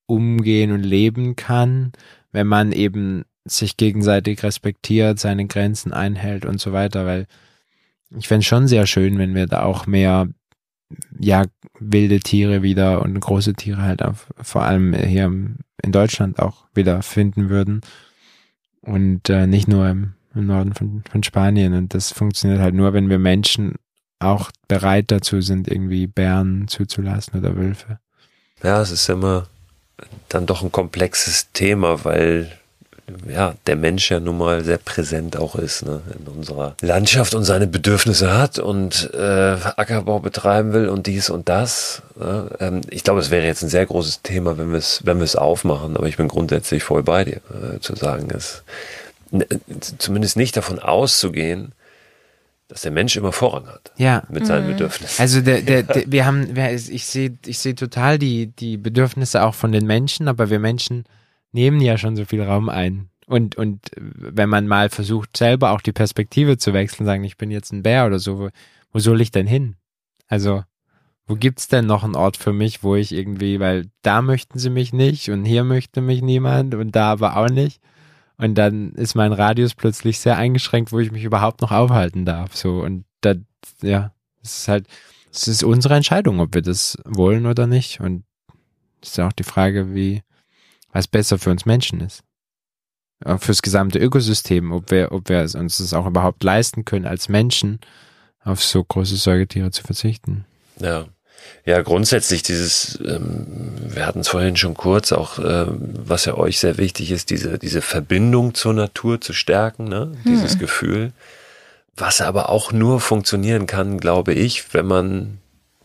umgehen 0.07 0.73
und 0.73 0.83
leben 0.83 1.37
kann, 1.37 1.93
wenn 2.33 2.47
man 2.47 2.73
eben 2.73 3.25
sich 3.45 3.77
gegenseitig 3.77 4.43
respektiert, 4.43 5.19
seine 5.19 5.47
Grenzen 5.47 5.93
einhält 5.93 6.45
und 6.45 6.61
so 6.61 6.73
weiter, 6.73 7.07
weil 7.07 7.27
ich 8.17 8.29
fände 8.29 8.41
es 8.41 8.47
schon 8.47 8.69
sehr 8.69 8.87
schön, 8.87 9.19
wenn 9.19 9.35
wir 9.35 9.47
da 9.47 9.63
auch 9.63 9.87
mehr 9.87 10.29
ja, 11.19 11.47
wilde 11.81 12.21
Tiere 12.21 12.63
wieder 12.63 13.01
und 13.01 13.19
große 13.19 13.55
Tiere 13.55 13.81
halt 13.81 14.03
auf, 14.03 14.29
vor 14.37 14.63
allem 14.63 14.93
hier 14.93 15.25
in 15.25 15.93
Deutschland 15.93 16.39
auch 16.39 16.67
wieder 16.75 17.03
finden 17.03 17.49
würden 17.49 17.81
und 18.83 19.31
äh, 19.31 19.47
nicht 19.47 19.69
nur 19.69 19.89
im, 19.89 20.15
im 20.35 20.47
Norden 20.47 20.75
von, 20.75 21.03
von 21.11 21.23
Spanien. 21.23 21.75
Und 21.75 21.95
das 21.95 22.13
funktioniert 22.13 22.61
halt 22.61 22.75
nur, 22.75 22.93
wenn 22.93 23.09
wir 23.09 23.19
Menschen 23.19 23.77
auch 24.19 24.51
bereit 24.69 25.11
dazu 25.11 25.41
sind, 25.41 25.69
irgendwie 25.69 26.07
Bären 26.07 26.69
zuzulassen 26.69 27.39
oder 27.39 27.57
Wölfe. 27.57 27.99
Ja, 28.63 28.81
es 28.81 28.91
ist 28.91 29.09
immer 29.09 29.47
dann 30.29 30.47
doch 30.47 30.63
ein 30.63 30.73
komplexes 30.73 31.53
Thema, 31.53 32.05
weil 32.05 32.51
ja, 33.29 33.55
der 33.67 33.77
Mensch 33.77 34.11
ja 34.11 34.21
nun 34.21 34.39
mal 34.39 34.65
sehr 34.65 34.79
präsent 34.79 35.37
auch 35.37 35.57
ist 35.57 35.85
ne, 35.85 36.01
in 36.19 36.27
unserer 36.27 36.77
Landschaft 36.81 37.35
und 37.35 37.45
seine 37.45 37.67
Bedürfnisse 37.67 38.37
hat 38.37 38.59
und 38.59 39.11
äh, 39.15 39.57
Ackerbau 39.77 40.21
betreiben 40.21 40.73
will 40.73 40.89
und 40.89 41.07
dies 41.07 41.31
und 41.31 41.49
das. 41.49 42.03
Ne. 42.17 42.51
Ähm, 42.61 42.81
ich 42.91 43.05
glaube, 43.05 43.21
es 43.21 43.31
wäre 43.31 43.45
jetzt 43.45 43.63
ein 43.63 43.69
sehr 43.69 43.87
großes 43.87 44.23
Thema, 44.23 44.59
wenn 44.59 44.71
wir 44.71 44.79
es 44.79 45.01
wenn 45.05 45.19
wir 45.19 45.25
es 45.25 45.37
aufmachen, 45.37 45.97
aber 45.97 46.07
ich 46.07 46.17
bin 46.17 46.29
grundsätzlich 46.29 46.83
voll 46.83 47.03
bei 47.03 47.25
dir, 47.25 47.41
äh, 47.51 47.81
zu 47.81 47.95
sagen, 47.97 48.29
es 48.35 48.63
zumindest 49.99 50.37
nicht 50.37 50.57
davon 50.57 50.79
auszugehen, 50.79 51.73
dass 52.69 52.83
der 52.83 52.91
Mensch 52.91 53.17
immer 53.17 53.33
Vorrang 53.33 53.67
hat. 53.67 53.93
Ja. 53.97 54.23
Mit 54.31 54.47
seinen 54.47 54.65
mhm. 54.67 54.73
Bedürfnissen. 54.73 55.21
Also 55.21 55.41
der, 55.41 55.61
der, 55.61 55.83
der, 55.83 56.05
wir 56.07 56.25
haben, 56.25 56.57
ich 56.57 57.07
sehe, 57.07 57.37
ich 57.45 57.59
sehe 57.59 57.75
total 57.75 58.19
die, 58.19 58.47
die 58.47 58.79
Bedürfnisse 58.79 59.43
auch 59.43 59.55
von 59.55 59.73
den 59.73 59.87
Menschen, 59.87 60.27
aber 60.29 60.49
wir 60.49 60.59
Menschen 60.59 61.05
nehmen 61.53 61.81
ja 61.81 61.99
schon 61.99 62.17
so 62.17 62.25
viel 62.25 62.43
Raum 62.43 62.69
ein. 62.69 63.09
Und, 63.27 63.57
und 63.57 63.91
wenn 63.97 64.49
man 64.49 64.67
mal 64.67 64.91
versucht, 64.91 65.37
selber 65.37 65.71
auch 65.71 65.81
die 65.81 65.93
Perspektive 65.93 66.59
zu 66.59 66.73
wechseln, 66.73 67.07
sagen, 67.07 67.25
ich 67.25 67.37
bin 67.37 67.51
jetzt 67.51 67.73
ein 67.73 67.83
Bär 67.83 68.07
oder 68.07 68.19
so, 68.19 68.39
wo, 68.39 68.49
wo 68.93 68.99
soll 68.99 69.21
ich 69.21 69.31
denn 69.31 69.47
hin? 69.47 69.77
Also, 70.29 70.65
wo 71.27 71.37
gibt's 71.37 71.69
denn 71.69 71.87
noch 71.87 72.05
einen 72.05 72.17
Ort 72.17 72.37
für 72.37 72.53
mich, 72.53 72.83
wo 72.83 72.97
ich 72.97 73.13
irgendwie, 73.13 73.61
weil 73.61 73.87
da 74.03 74.23
möchten 74.23 74.59
sie 74.59 74.71
mich 74.71 74.93
nicht 74.93 75.31
und 75.31 75.45
hier 75.45 75.65
möchte 75.65 76.01
mich 76.01 76.21
niemand 76.21 76.75
und 76.75 76.97
da 76.97 77.13
aber 77.13 77.37
auch 77.37 77.49
nicht. 77.49 77.81
Und 78.39 78.57
dann 78.57 78.93
ist 78.93 79.15
mein 79.15 79.33
Radius 79.33 79.75
plötzlich 79.75 80.19
sehr 80.19 80.37
eingeschränkt, 80.37 80.91
wo 80.91 80.99
ich 80.99 81.13
mich 81.13 81.23
überhaupt 81.23 81.61
noch 81.61 81.71
aufhalten 81.71 82.25
darf. 82.25 82.57
So, 82.57 82.83
und 82.83 83.05
da, 83.21 83.35
ja, 83.83 84.13
es 84.43 84.59
ist 84.59 84.69
halt, 84.69 84.87
es 85.33 85.47
ist 85.49 85.63
unsere 85.63 85.95
Entscheidung, 85.95 86.41
ob 86.41 86.55
wir 86.55 86.63
das 86.63 86.99
wollen 87.05 87.47
oder 87.47 87.67
nicht. 87.67 88.01
Und 88.01 88.25
es 89.01 89.11
ist 89.11 89.21
auch 89.21 89.33
die 89.33 89.45
Frage, 89.45 89.95
wie, 89.95 90.23
was 90.93 91.09
besser 91.09 91.39
für 91.39 91.51
uns 91.51 91.67
Menschen 91.67 92.01
ist. 92.01 92.23
Fürs 93.39 93.63
gesamte 93.63 93.99
Ökosystem, 93.99 94.73
ob 94.73 94.91
wir, 94.91 95.13
ob 95.13 95.29
wir 95.29 95.41
uns 95.55 95.79
das 95.79 95.95
auch 95.95 96.07
überhaupt 96.07 96.43
leisten 96.43 96.85
können, 96.85 97.07
als 97.07 97.29
Menschen 97.29 97.81
auf 98.45 98.63
so 98.63 98.83
große 98.83 99.17
Säugetiere 99.17 99.71
zu 99.71 99.83
verzichten. 99.83 100.45
Ja. 100.79 101.07
Ja, 101.65 101.83
grundsätzlich 101.83 102.45
dieses, 102.45 103.01
ähm, 103.05 103.47
wir 103.89 104.07
hatten 104.07 104.21
es 104.21 104.29
vorhin 104.29 104.57
schon 104.57 104.75
kurz, 104.75 105.11
auch 105.11 105.39
ähm, 105.39 105.95
was 106.05 106.25
ja 106.25 106.35
euch 106.35 106.61
sehr 106.61 106.79
wichtig 106.79 107.11
ist, 107.11 107.31
diese, 107.31 107.59
diese 107.59 107.83
Verbindung 107.83 108.55
zur 108.55 108.75
Natur 108.75 109.21
zu 109.21 109.33
stärken, 109.33 109.85
ne? 109.85 110.13
dieses 110.25 110.53
hm. 110.53 110.59
Gefühl, 110.61 111.13
was 111.97 112.21
aber 112.21 112.49
auch 112.49 112.73
nur 112.73 113.01
funktionieren 113.01 113.67
kann, 113.67 113.99
glaube 113.99 114.35
ich, 114.35 114.73
wenn 114.73 114.87
man, 114.87 115.39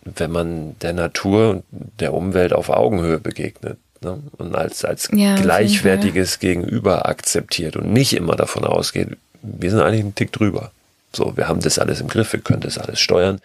wenn 0.03 0.31
man 0.31 0.77
der 0.79 0.93
Natur 0.93 1.49
und 1.49 1.63
der 1.99 2.13
Umwelt 2.13 2.53
auf 2.53 2.69
Augenhöhe 2.69 3.19
begegnet 3.19 3.79
ne? 4.01 4.19
und 4.37 4.55
als, 4.55 4.85
als 4.85 5.09
ja, 5.13 5.35
gleichwertiges 5.35 6.39
Gegenüber 6.39 7.07
akzeptiert 7.07 7.75
und 7.75 7.91
nicht 7.91 8.13
immer 8.13 8.35
davon 8.35 8.63
ausgeht, 8.63 9.09
wir 9.41 9.69
sind 9.69 9.81
eigentlich 9.81 10.01
einen 10.01 10.15
Tick 10.15 10.31
drüber. 10.31 10.71
So, 11.13 11.35
wir 11.37 11.47
haben 11.47 11.61
das 11.61 11.79
alles 11.79 12.01
im 12.01 12.07
Griff, 12.07 12.33
wir 12.33 12.41
können 12.41 12.61
das 12.61 12.77
alles 12.77 12.99
steuern 12.99 13.39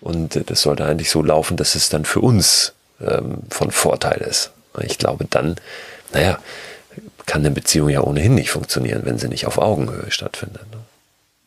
und 0.00 0.36
äh, 0.36 0.44
das 0.44 0.62
sollte 0.62 0.84
eigentlich 0.84 1.10
so 1.10 1.22
laufen, 1.22 1.56
dass 1.56 1.74
es 1.74 1.88
dann 1.88 2.04
für 2.04 2.20
uns 2.20 2.72
ähm, 3.00 3.38
von 3.50 3.70
Vorteil 3.70 4.18
ist. 4.18 4.50
Ich 4.82 4.98
glaube, 4.98 5.26
dann, 5.30 5.56
naja, 6.12 6.38
kann 7.24 7.40
eine 7.40 7.50
Beziehung 7.50 7.88
ja 7.88 8.02
ohnehin 8.02 8.34
nicht 8.34 8.50
funktionieren, 8.50 9.02
wenn 9.04 9.18
sie 9.18 9.28
nicht 9.28 9.46
auf 9.46 9.58
Augenhöhe 9.58 10.10
stattfindet. 10.10 10.62
Ne? 10.70 10.78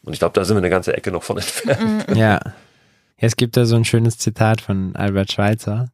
Und 0.03 0.13
ich 0.13 0.19
glaube, 0.19 0.33
da 0.33 0.43
sind 0.43 0.55
wir 0.55 0.59
eine 0.59 0.69
ganze 0.69 0.95
Ecke 0.95 1.11
noch 1.11 1.23
von 1.23 1.37
entfernt. 1.37 2.05
Ja. 2.15 2.39
Es 3.21 3.35
gibt 3.35 3.57
da 3.57 3.65
so 3.65 3.75
ein 3.75 3.83
schönes 3.83 4.17
Zitat 4.17 4.61
von 4.61 4.95
Albert 4.95 5.33
Schweitzer. 5.33 5.89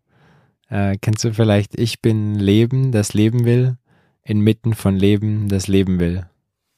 Äh, 0.69 0.97
kennst 0.99 1.23
du 1.23 1.33
vielleicht, 1.33 1.79
ich 1.79 2.01
bin 2.01 2.35
Leben, 2.35 2.91
das 2.91 3.13
Leben 3.13 3.45
will, 3.45 3.77
inmitten 4.23 4.73
von 4.73 4.95
Leben, 4.95 5.47
das 5.47 5.67
Leben 5.67 5.99
will. 5.99 6.25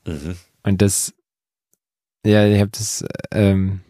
Mhm. 0.06 0.36
Und 0.64 0.82
das, 0.82 1.14
ja, 2.26 2.46
ich 2.46 2.60
habe 2.60 2.72
das 2.72 3.06
ähm, 3.32 3.82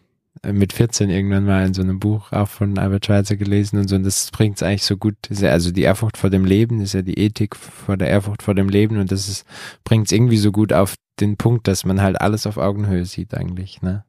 mit 0.45 0.73
14 0.73 1.09
irgendwann 1.09 1.45
mal 1.45 1.65
in 1.65 1.73
so 1.73 1.81
einem 1.81 1.99
Buch 1.99 2.31
auch 2.31 2.47
von 2.47 2.77
Albert 2.77 3.05
Schweitzer 3.05 3.35
gelesen 3.35 3.79
und 3.79 3.87
so, 3.87 3.95
und 3.95 4.03
das 4.03 4.29
bringt 4.31 4.57
es 4.57 4.63
eigentlich 4.63 4.83
so 4.83 4.97
gut. 4.97 5.15
also 5.41 5.71
die 5.71 5.81
Ehrfurcht 5.81 6.17
vor 6.17 6.29
dem 6.29 6.45
Leben 6.45 6.81
ist 6.81 6.93
ja 6.93 7.01
die 7.01 7.17
Ethik 7.17 7.55
vor 7.55 7.97
der 7.97 8.09
Ehrfurcht 8.09 8.43
vor 8.43 8.55
dem 8.55 8.69
Leben 8.69 8.97
und 8.97 9.11
das 9.11 9.45
bringt 9.83 10.07
es 10.07 10.11
irgendwie 10.11 10.37
so 10.37 10.51
gut 10.51 10.73
auf 10.73 10.95
den 11.19 11.37
Punkt, 11.37 11.67
dass 11.67 11.85
man 11.85 12.01
halt 12.01 12.21
alles 12.21 12.45
auf 12.45 12.57
Augenhöhe 12.57 13.05
sieht 13.05 13.33
eigentlich, 13.33 13.81
ne? 13.81 14.03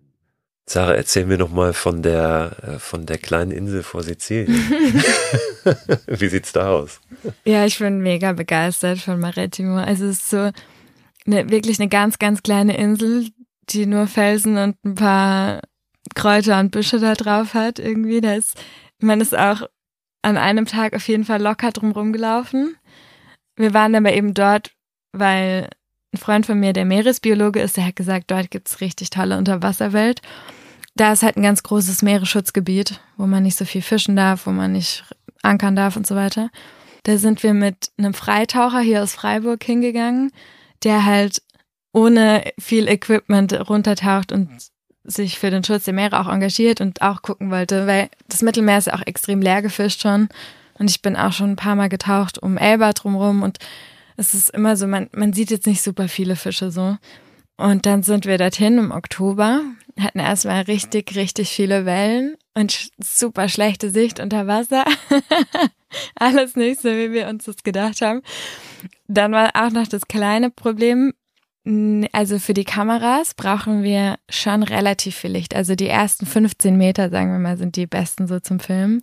Sarah, 0.68 0.94
erzähl 0.94 1.24
mir 1.24 1.38
noch 1.38 1.50
mal 1.50 1.72
von 1.72 2.02
der, 2.02 2.52
äh, 2.62 2.78
von 2.78 3.06
der 3.06 3.16
kleinen 3.16 3.52
Insel 3.52 3.82
vor 3.82 4.02
Sizilien. 4.02 4.54
Wie 6.06 6.28
sieht's 6.28 6.52
da 6.52 6.68
aus? 6.68 7.00
Ja, 7.46 7.64
ich 7.64 7.78
bin 7.78 8.00
mega 8.00 8.34
begeistert 8.34 8.98
von 8.98 9.18
Marettimo. 9.18 9.76
Also 9.78 10.04
es 10.04 10.18
ist 10.18 10.30
so 10.30 10.50
eine, 11.26 11.50
wirklich 11.50 11.80
eine 11.80 11.88
ganz, 11.88 12.18
ganz 12.18 12.42
kleine 12.42 12.76
Insel, 12.76 13.30
die 13.70 13.86
nur 13.86 14.06
Felsen 14.08 14.58
und 14.58 14.76
ein 14.84 14.94
paar 14.94 15.62
Kräuter 16.14 16.60
und 16.60 16.70
Büsche 16.70 16.98
da 16.98 17.14
drauf 17.14 17.54
hat 17.54 17.78
irgendwie. 17.78 18.20
Da 18.20 18.34
ist, 18.34 18.62
man 19.00 19.22
ist 19.22 19.36
auch 19.36 19.62
an 20.20 20.36
einem 20.36 20.66
Tag 20.66 20.92
auf 20.92 21.08
jeden 21.08 21.24
Fall 21.24 21.40
locker 21.40 21.70
drum 21.70 22.12
gelaufen. 22.12 22.76
Wir 23.56 23.72
waren 23.72 23.94
aber 23.94 24.12
eben 24.12 24.34
dort, 24.34 24.72
weil 25.12 25.70
ein 26.12 26.18
Freund 26.18 26.44
von 26.44 26.60
mir, 26.60 26.74
der 26.74 26.84
Meeresbiologe 26.84 27.60
ist, 27.60 27.78
der 27.78 27.86
hat 27.86 27.96
gesagt, 27.96 28.30
dort 28.30 28.50
gibt's 28.50 28.82
richtig 28.82 29.08
tolle 29.08 29.38
Unterwasserwelt 29.38 30.20
da 31.00 31.12
ist 31.12 31.22
halt 31.22 31.36
ein 31.36 31.42
ganz 31.42 31.62
großes 31.62 32.02
Meeresschutzgebiet, 32.02 33.00
wo 33.16 33.26
man 33.26 33.42
nicht 33.42 33.56
so 33.56 33.64
viel 33.64 33.82
fischen 33.82 34.16
darf, 34.16 34.46
wo 34.46 34.50
man 34.50 34.72
nicht 34.72 35.04
ankern 35.42 35.76
darf 35.76 35.96
und 35.96 36.06
so 36.06 36.16
weiter. 36.16 36.50
Da 37.04 37.16
sind 37.18 37.42
wir 37.42 37.54
mit 37.54 37.90
einem 37.96 38.14
Freitaucher 38.14 38.80
hier 38.80 39.02
aus 39.02 39.14
Freiburg 39.14 39.62
hingegangen, 39.62 40.32
der 40.82 41.04
halt 41.04 41.42
ohne 41.92 42.44
viel 42.58 42.88
Equipment 42.88 43.52
runtertaucht 43.68 44.32
und 44.32 44.50
sich 45.04 45.38
für 45.38 45.50
den 45.50 45.64
Schutz 45.64 45.84
der 45.84 45.94
Meere 45.94 46.20
auch 46.20 46.28
engagiert 46.28 46.80
und 46.80 47.00
auch 47.00 47.22
gucken 47.22 47.50
wollte, 47.50 47.86
weil 47.86 48.10
das 48.28 48.42
Mittelmeer 48.42 48.78
ist 48.78 48.88
ja 48.88 48.94
auch 48.94 49.06
extrem 49.06 49.40
leer 49.40 49.62
gefischt 49.62 50.02
schon. 50.02 50.28
Und 50.74 50.90
ich 50.90 51.00
bin 51.00 51.16
auch 51.16 51.32
schon 51.32 51.52
ein 51.52 51.56
paar 51.56 51.76
Mal 51.76 51.88
getaucht 51.88 52.38
um 52.38 52.56
Elba 52.56 52.92
drumrum 52.92 53.42
und 53.42 53.58
es 54.16 54.34
ist 54.34 54.50
immer 54.50 54.76
so, 54.76 54.86
man, 54.86 55.08
man 55.12 55.32
sieht 55.32 55.50
jetzt 55.50 55.66
nicht 55.66 55.82
super 55.82 56.08
viele 56.08 56.36
Fische 56.36 56.70
so. 56.70 56.96
Und 57.56 57.86
dann 57.86 58.02
sind 58.02 58.26
wir 58.26 58.38
dorthin 58.38 58.78
im 58.78 58.90
Oktober, 58.90 59.62
hatten 59.98 60.18
erstmal 60.18 60.62
richtig, 60.62 61.14
richtig 61.16 61.50
viele 61.50 61.84
Wellen 61.84 62.36
und 62.54 62.90
super 62.98 63.48
schlechte 63.48 63.90
Sicht 63.90 64.20
unter 64.20 64.46
Wasser. 64.46 64.84
Alles 66.14 66.56
nicht 66.56 66.80
so, 66.80 66.88
wie 66.90 67.12
wir 67.12 67.28
uns 67.28 67.44
das 67.44 67.62
gedacht 67.62 68.02
haben. 68.02 68.22
Dann 69.06 69.32
war 69.32 69.50
auch 69.54 69.70
noch 69.70 69.86
das 69.86 70.06
kleine 70.06 70.50
Problem, 70.50 71.14
also 72.12 72.38
für 72.38 72.54
die 72.54 72.64
Kameras 72.64 73.34
brauchen 73.34 73.82
wir 73.82 74.18
schon 74.30 74.62
relativ 74.62 75.16
viel 75.16 75.32
Licht. 75.32 75.54
Also 75.54 75.74
die 75.74 75.88
ersten 75.88 76.24
15 76.24 76.76
Meter, 76.76 77.10
sagen 77.10 77.30
wir 77.32 77.38
mal, 77.38 77.58
sind 77.58 77.76
die 77.76 77.86
besten 77.86 78.26
so 78.26 78.40
zum 78.40 78.58
Filmen. 78.58 79.02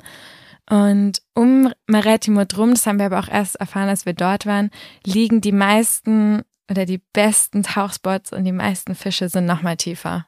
Und 0.67 1.21
um 1.35 1.71
Marettimo 1.85 2.43
drum, 2.45 2.71
das 2.71 2.87
haben 2.87 2.97
wir 2.97 3.05
aber 3.05 3.19
auch 3.19 3.27
erst 3.27 3.57
erfahren, 3.57 3.89
als 3.89 4.07
wir 4.07 4.13
dort 4.13 4.47
waren, 4.47 4.71
liegen 5.05 5.41
die 5.41 5.51
meisten 5.51 6.41
oder 6.69 6.85
die 6.85 7.01
besten 7.13 7.61
Tauchspots 7.61 8.33
und 8.33 8.45
die 8.45 8.51
meisten 8.51 8.95
Fische 8.95 9.29
sind 9.29 9.45
nochmal 9.45 9.77
tiefer. 9.77 10.25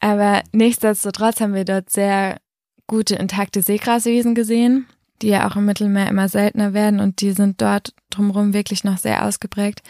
Aber 0.00 0.42
nichtsdestotrotz 0.52 1.40
haben 1.40 1.54
wir 1.54 1.64
dort 1.64 1.90
sehr 1.90 2.38
gute 2.86 3.14
intakte 3.14 3.62
Seegraswiesen 3.62 4.34
gesehen, 4.34 4.86
die 5.22 5.28
ja 5.28 5.48
auch 5.48 5.56
im 5.56 5.66
Mittelmeer 5.66 6.08
immer 6.08 6.28
seltener 6.28 6.72
werden 6.72 6.98
und 6.98 7.20
die 7.20 7.32
sind 7.32 7.60
dort 7.60 7.94
drumherum 8.08 8.52
wirklich 8.52 8.82
noch 8.82 8.98
sehr 8.98 9.24
ausgeprägt. 9.24 9.82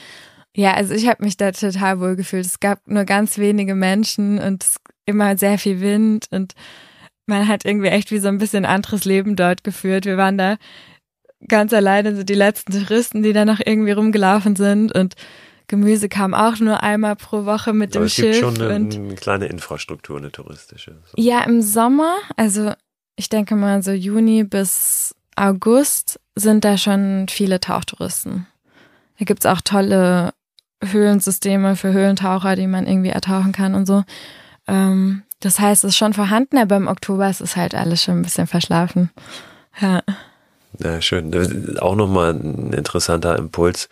Ja, 0.54 0.74
also 0.74 0.92
ich 0.94 1.08
habe 1.08 1.24
mich 1.24 1.36
da 1.36 1.52
total 1.52 2.00
wohl 2.00 2.16
gefühlt. 2.16 2.44
Es 2.44 2.58
gab 2.58 2.86
nur 2.86 3.04
ganz 3.04 3.38
wenige 3.38 3.76
Menschen 3.76 4.38
und 4.38 4.66
immer 5.06 5.38
sehr 5.38 5.58
viel 5.58 5.80
Wind 5.80 6.26
und 6.30 6.54
man 7.26 7.46
hat 7.46 7.64
irgendwie 7.64 7.88
echt 7.88 8.10
wie 8.10 8.18
so 8.18 8.28
ein 8.28 8.38
bisschen 8.38 8.66
anderes 8.66 9.04
Leben 9.04 9.36
dort 9.36 9.62
geführt. 9.62 10.04
Wir 10.04 10.16
waren 10.16 10.36
da 10.36 10.56
ganz 11.48 11.72
alleine 11.72 12.14
so 12.16 12.24
die 12.24 12.34
letzten 12.34 12.72
Touristen, 12.72 13.22
die 13.22 13.32
da 13.32 13.44
noch 13.44 13.60
irgendwie 13.64 13.92
rumgelaufen 13.92 14.56
sind 14.56 14.92
und 14.92 15.14
Gemüse 15.70 16.08
kam 16.08 16.34
auch 16.34 16.58
nur 16.58 16.82
einmal 16.82 17.14
pro 17.14 17.44
Woche 17.44 17.72
mit 17.72 17.94
Aber 17.94 18.04
dem 18.04 18.06
es 18.06 18.14
Schiff. 18.14 18.26
Es 18.26 18.40
gibt 18.40 18.58
schon 18.58 18.70
eine, 18.70 18.74
eine, 18.74 19.14
kleine 19.14 19.46
Infrastruktur, 19.46 20.18
eine 20.18 20.32
touristische. 20.32 20.96
So. 21.06 21.22
Ja, 21.22 21.42
im 21.44 21.62
Sommer, 21.62 22.16
also 22.36 22.72
ich 23.14 23.28
denke 23.28 23.54
mal 23.54 23.80
so 23.82 23.92
Juni 23.92 24.42
bis 24.42 25.14
August 25.36 26.18
sind 26.34 26.64
da 26.64 26.76
schon 26.76 27.26
viele 27.30 27.60
Tauchtouristen. 27.60 28.48
Da 29.20 29.24
gibt's 29.24 29.46
auch 29.46 29.60
tolle 29.60 30.32
Höhlensysteme 30.82 31.76
für 31.76 31.92
Höhlentaucher, 31.92 32.56
die 32.56 32.66
man 32.66 32.88
irgendwie 32.88 33.10
ertauchen 33.10 33.52
kann 33.52 33.76
und 33.76 33.86
so. 33.86 34.02
Ähm, 34.66 35.22
das 35.38 35.60
heißt, 35.60 35.84
es 35.84 35.90
ist 35.90 35.98
schon 35.98 36.14
vorhanden, 36.14 36.58
aber 36.58 36.76
im 36.76 36.88
Oktober 36.88 37.30
ist 37.30 37.40
es 37.40 37.54
halt 37.54 37.76
alles 37.76 38.02
schon 38.02 38.18
ein 38.18 38.22
bisschen 38.22 38.48
verschlafen. 38.48 39.10
Ja. 39.80 40.02
Ja, 40.80 41.00
schön. 41.00 41.30
Das 41.30 41.48
ist 41.48 41.80
auch 41.80 41.94
nochmal 41.94 42.32
ein 42.32 42.72
interessanter 42.72 43.38
Impuls 43.38 43.88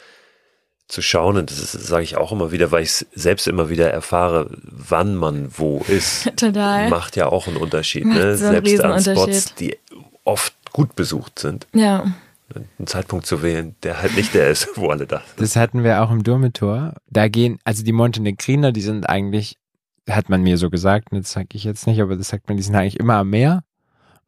zu 0.89 1.03
schauen. 1.03 1.36
Und 1.36 1.51
das 1.51 1.72
sage 1.72 2.03
ich 2.03 2.16
auch 2.16 2.32
immer 2.32 2.51
wieder, 2.51 2.72
weil 2.72 2.82
ich 2.82 3.07
selbst 3.14 3.47
immer 3.47 3.68
wieder 3.68 3.91
erfahre, 3.91 4.51
wann 4.62 5.14
man 5.14 5.49
wo 5.57 5.84
ist. 5.86 6.32
Total. 6.36 6.89
Macht 6.89 7.16
ja 7.16 7.26
auch 7.28 7.47
einen 7.47 7.57
Unterschied. 7.57 8.07
ne? 8.07 8.36
So 8.36 8.47
einen 8.47 8.64
selbst 8.64 8.80
an 8.80 9.01
Spots, 9.01 9.55
die 9.55 9.76
oft 10.24 10.55
gut 10.72 10.97
besucht 10.97 11.39
sind. 11.39 11.66
Ja. 11.74 12.05
einen 12.55 12.86
Zeitpunkt 12.86 13.26
zu 13.26 13.43
wählen, 13.43 13.74
der 13.82 14.03
halt 14.03 14.16
nicht 14.16 14.34
der 14.34 14.49
ist, 14.51 14.68
wo 14.74 14.89
alle 14.89 15.07
da 15.07 15.18
sind. 15.18 15.41
Das 15.41 15.57
hatten 15.57 15.84
wir 15.84 16.03
auch 16.03 16.11
im 16.11 16.24
Durmitor. 16.24 16.95
Da 17.09 17.28
gehen, 17.28 17.59
also 17.64 17.84
die 17.84 17.93
Montenegriner, 17.93 18.72
die 18.72 18.80
sind 18.80 19.09
eigentlich, 19.09 19.57
hat 20.09 20.28
man 20.28 20.43
mir 20.43 20.57
so 20.57 20.70
gesagt, 20.70 21.09
das 21.11 21.32
sage 21.32 21.49
ich 21.53 21.64
jetzt 21.64 21.86
nicht, 21.86 22.01
aber 22.01 22.16
das 22.16 22.28
sagt 22.28 22.49
man, 22.49 22.57
die 22.57 22.62
sind 22.62 22.74
eigentlich 22.74 22.99
immer 22.99 23.14
am 23.16 23.30
Meer 23.30 23.62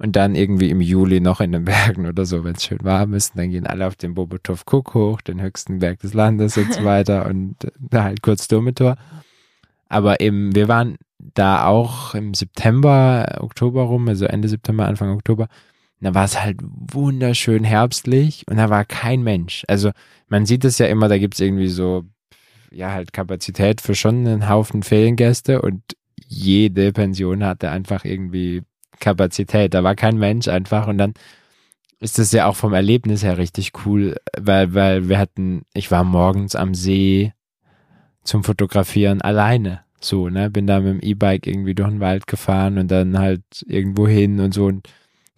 und 0.00 0.16
dann 0.16 0.34
irgendwie 0.34 0.70
im 0.70 0.80
Juli 0.80 1.20
noch 1.20 1.40
in 1.40 1.52
den 1.52 1.64
Bergen 1.66 2.06
oder 2.06 2.24
so, 2.24 2.42
wenn 2.42 2.54
es 2.54 2.64
schön 2.64 2.82
warm 2.82 3.14
ist. 3.14 3.34
Und 3.34 3.42
dann 3.42 3.50
gehen 3.50 3.66
alle 3.66 3.86
auf 3.86 3.96
den 3.96 4.14
Bobotov 4.14 4.64
Cook 4.66 4.94
hoch, 4.94 5.20
den 5.20 5.40
höchsten 5.40 5.78
Berg 5.78 6.00
des 6.00 6.14
Landes 6.14 6.56
und 6.56 6.72
so 6.72 6.84
weiter 6.84 7.26
und 7.26 7.56
da 7.78 8.04
halt 8.04 8.22
kurz 8.22 8.48
Durmitor. 8.48 8.96
Aber 9.88 10.20
eben, 10.20 10.54
wir 10.54 10.68
waren 10.68 10.96
da 11.18 11.66
auch 11.66 12.14
im 12.14 12.32
September, 12.32 13.38
Oktober 13.40 13.82
rum, 13.82 14.08
also 14.08 14.24
Ende 14.24 14.48
September, 14.48 14.86
Anfang 14.86 15.10
Oktober. 15.10 15.48
Da 16.00 16.14
war 16.14 16.24
es 16.24 16.42
halt 16.42 16.60
wunderschön 16.62 17.62
herbstlich 17.62 18.46
und 18.48 18.56
da 18.56 18.70
war 18.70 18.86
kein 18.86 19.22
Mensch. 19.22 19.64
Also 19.68 19.90
man 20.28 20.46
sieht 20.46 20.64
es 20.64 20.78
ja 20.78 20.86
immer, 20.86 21.08
da 21.08 21.18
gibt's 21.18 21.40
irgendwie 21.40 21.68
so, 21.68 22.04
ja, 22.70 22.92
halt 22.92 23.12
Kapazität 23.12 23.82
für 23.82 23.94
schon 23.94 24.26
einen 24.26 24.48
Haufen 24.48 24.82
Feriengäste 24.82 25.60
und 25.60 25.82
jede 26.26 26.92
Pension 26.92 27.44
hatte 27.44 27.70
einfach 27.70 28.06
irgendwie 28.06 28.62
Kapazität. 29.00 29.74
Da 29.74 29.82
war 29.82 29.94
kein 29.94 30.16
Mensch 30.18 30.48
einfach 30.48 30.86
und 30.86 30.98
dann 30.98 31.14
ist 31.98 32.18
das 32.18 32.32
ja 32.32 32.46
auch 32.46 32.56
vom 32.56 32.72
Erlebnis 32.72 33.22
her 33.22 33.36
richtig 33.36 33.72
cool, 33.84 34.16
weil, 34.38 34.74
weil 34.74 35.08
wir 35.08 35.18
hatten, 35.18 35.62
ich 35.74 35.90
war 35.90 36.02
morgens 36.02 36.56
am 36.56 36.74
See 36.74 37.32
zum 38.24 38.42
Fotografieren 38.42 39.20
alleine. 39.20 39.80
So, 40.00 40.30
ne, 40.30 40.50
bin 40.50 40.66
da 40.66 40.80
mit 40.80 40.94
dem 40.94 41.00
E-Bike 41.00 41.46
irgendwie 41.46 41.74
durch 41.74 41.90
den 41.90 42.00
Wald 42.00 42.26
gefahren 42.26 42.78
und 42.78 42.90
dann 42.90 43.18
halt 43.18 43.42
irgendwo 43.66 44.08
hin 44.08 44.40
und 44.40 44.54
so 44.54 44.66
und 44.66 44.88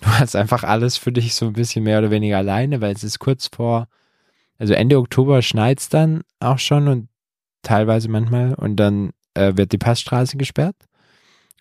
du 0.00 0.08
hast 0.18 0.36
einfach 0.36 0.62
alles 0.62 0.96
für 0.96 1.10
dich 1.10 1.34
so 1.34 1.46
ein 1.46 1.54
bisschen 1.54 1.82
mehr 1.82 1.98
oder 1.98 2.12
weniger 2.12 2.38
alleine, 2.38 2.80
weil 2.80 2.94
es 2.94 3.02
ist 3.02 3.18
kurz 3.18 3.48
vor, 3.52 3.88
also 4.58 4.74
Ende 4.74 4.98
Oktober 4.98 5.42
schneit's 5.42 5.88
dann 5.88 6.22
auch 6.38 6.60
schon 6.60 6.86
und 6.86 7.08
teilweise 7.62 8.08
manchmal 8.08 8.54
und 8.54 8.76
dann 8.76 9.10
äh, 9.34 9.52
wird 9.56 9.72
die 9.72 9.78
Passstraße 9.78 10.36
gesperrt 10.36 10.76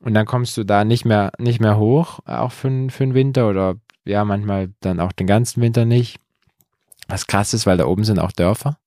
und 0.02 0.14
dann 0.14 0.26
kommst 0.26 0.58
du 0.58 0.64
da 0.64 0.84
nicht 0.84 1.06
mehr, 1.06 1.32
nicht 1.38 1.60
mehr 1.60 1.78
hoch, 1.78 2.20
auch 2.26 2.52
für, 2.52 2.90
für 2.90 3.04
den 3.04 3.14
Winter 3.14 3.50
oder 3.50 3.76
ja, 4.06 4.26
manchmal 4.26 4.70
dann 4.80 5.00
auch 5.00 5.12
den 5.12 5.28
ganzen 5.28 5.62
Winter 5.62 5.86
nicht. 5.86 6.18
Was 7.08 7.28
krass 7.28 7.54
ist, 7.54 7.66
weil 7.66 7.78
da 7.78 7.86
oben 7.86 8.04
sind 8.04 8.20
auch 8.20 8.32
Dörfer. 8.32 8.78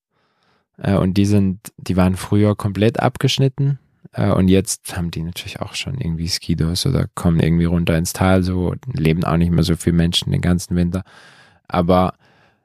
Äh, 0.77 0.95
und 0.95 1.15
die 1.15 1.25
sind, 1.25 1.71
die 1.77 1.95
waren 1.95 2.17
früher 2.17 2.55
komplett 2.55 2.99
abgeschnitten. 2.99 3.79
Äh, 4.11 4.31
und 4.31 4.49
jetzt 4.49 4.97
haben 4.97 5.11
die 5.11 5.23
natürlich 5.23 5.61
auch 5.61 5.75
schon 5.75 5.97
irgendwie 5.99 6.27
Skidos 6.27 6.85
oder 6.85 7.07
kommen 7.15 7.39
irgendwie 7.39 7.65
runter 7.65 7.97
ins 7.97 8.13
Tal 8.13 8.43
so, 8.43 8.75
leben 8.91 9.23
auch 9.23 9.37
nicht 9.37 9.51
mehr 9.51 9.63
so 9.63 9.75
viele 9.75 9.95
Menschen 9.95 10.31
den 10.31 10.41
ganzen 10.41 10.75
Winter. 10.75 11.03
Aber 11.67 12.15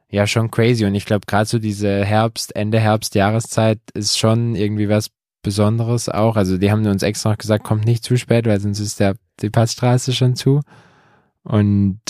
ja, 0.09 0.27
schon 0.27 0.51
crazy. 0.51 0.85
Und 0.85 0.95
ich 0.97 1.07
glaube, 1.07 1.27
gerade 1.27 1.47
so 1.47 1.61
diese 1.61 2.05
Herbst, 2.05 2.57
Ende 2.57 2.81
Herbst, 2.81 3.15
Jahreszeit 3.15 3.79
ist 3.95 4.19
schon 4.19 4.57
irgendwie 4.57 4.89
was 4.89 5.11
Besonderes 5.43 6.09
auch. 6.09 6.37
Also 6.37 6.59
die 6.59 6.71
haben 6.71 6.87
uns 6.87 7.03
extra 7.03 7.31
noch 7.31 7.39
gesagt, 7.39 7.65
kommt 7.65 7.85
nicht 7.85 8.05
zu 8.05 8.17
spät, 8.17 8.47
weil 8.47 8.61
sonst 8.61 8.81
ist 8.81 9.01
der, 9.01 9.15
die 9.41 9.51
Passstraße 9.51 10.13
schon 10.13 10.37
zu. 10.37 10.61
Und 11.43 12.01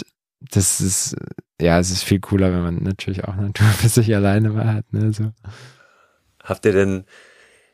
das 0.40 0.80
ist, 0.80 1.16
ja, 1.60 1.78
es 1.78 1.90
ist 1.90 2.02
viel 2.02 2.20
cooler, 2.20 2.52
wenn 2.52 2.62
man 2.62 2.82
natürlich 2.82 3.24
auch 3.24 3.36
Natur 3.36 3.66
für 3.78 3.88
sich 3.88 4.14
alleine 4.14 4.50
mal 4.50 4.74
hat. 4.74 4.92
Ne, 4.92 5.12
so. 5.12 5.32
Habt 6.42 6.64
ihr 6.64 6.72
denn, 6.72 7.04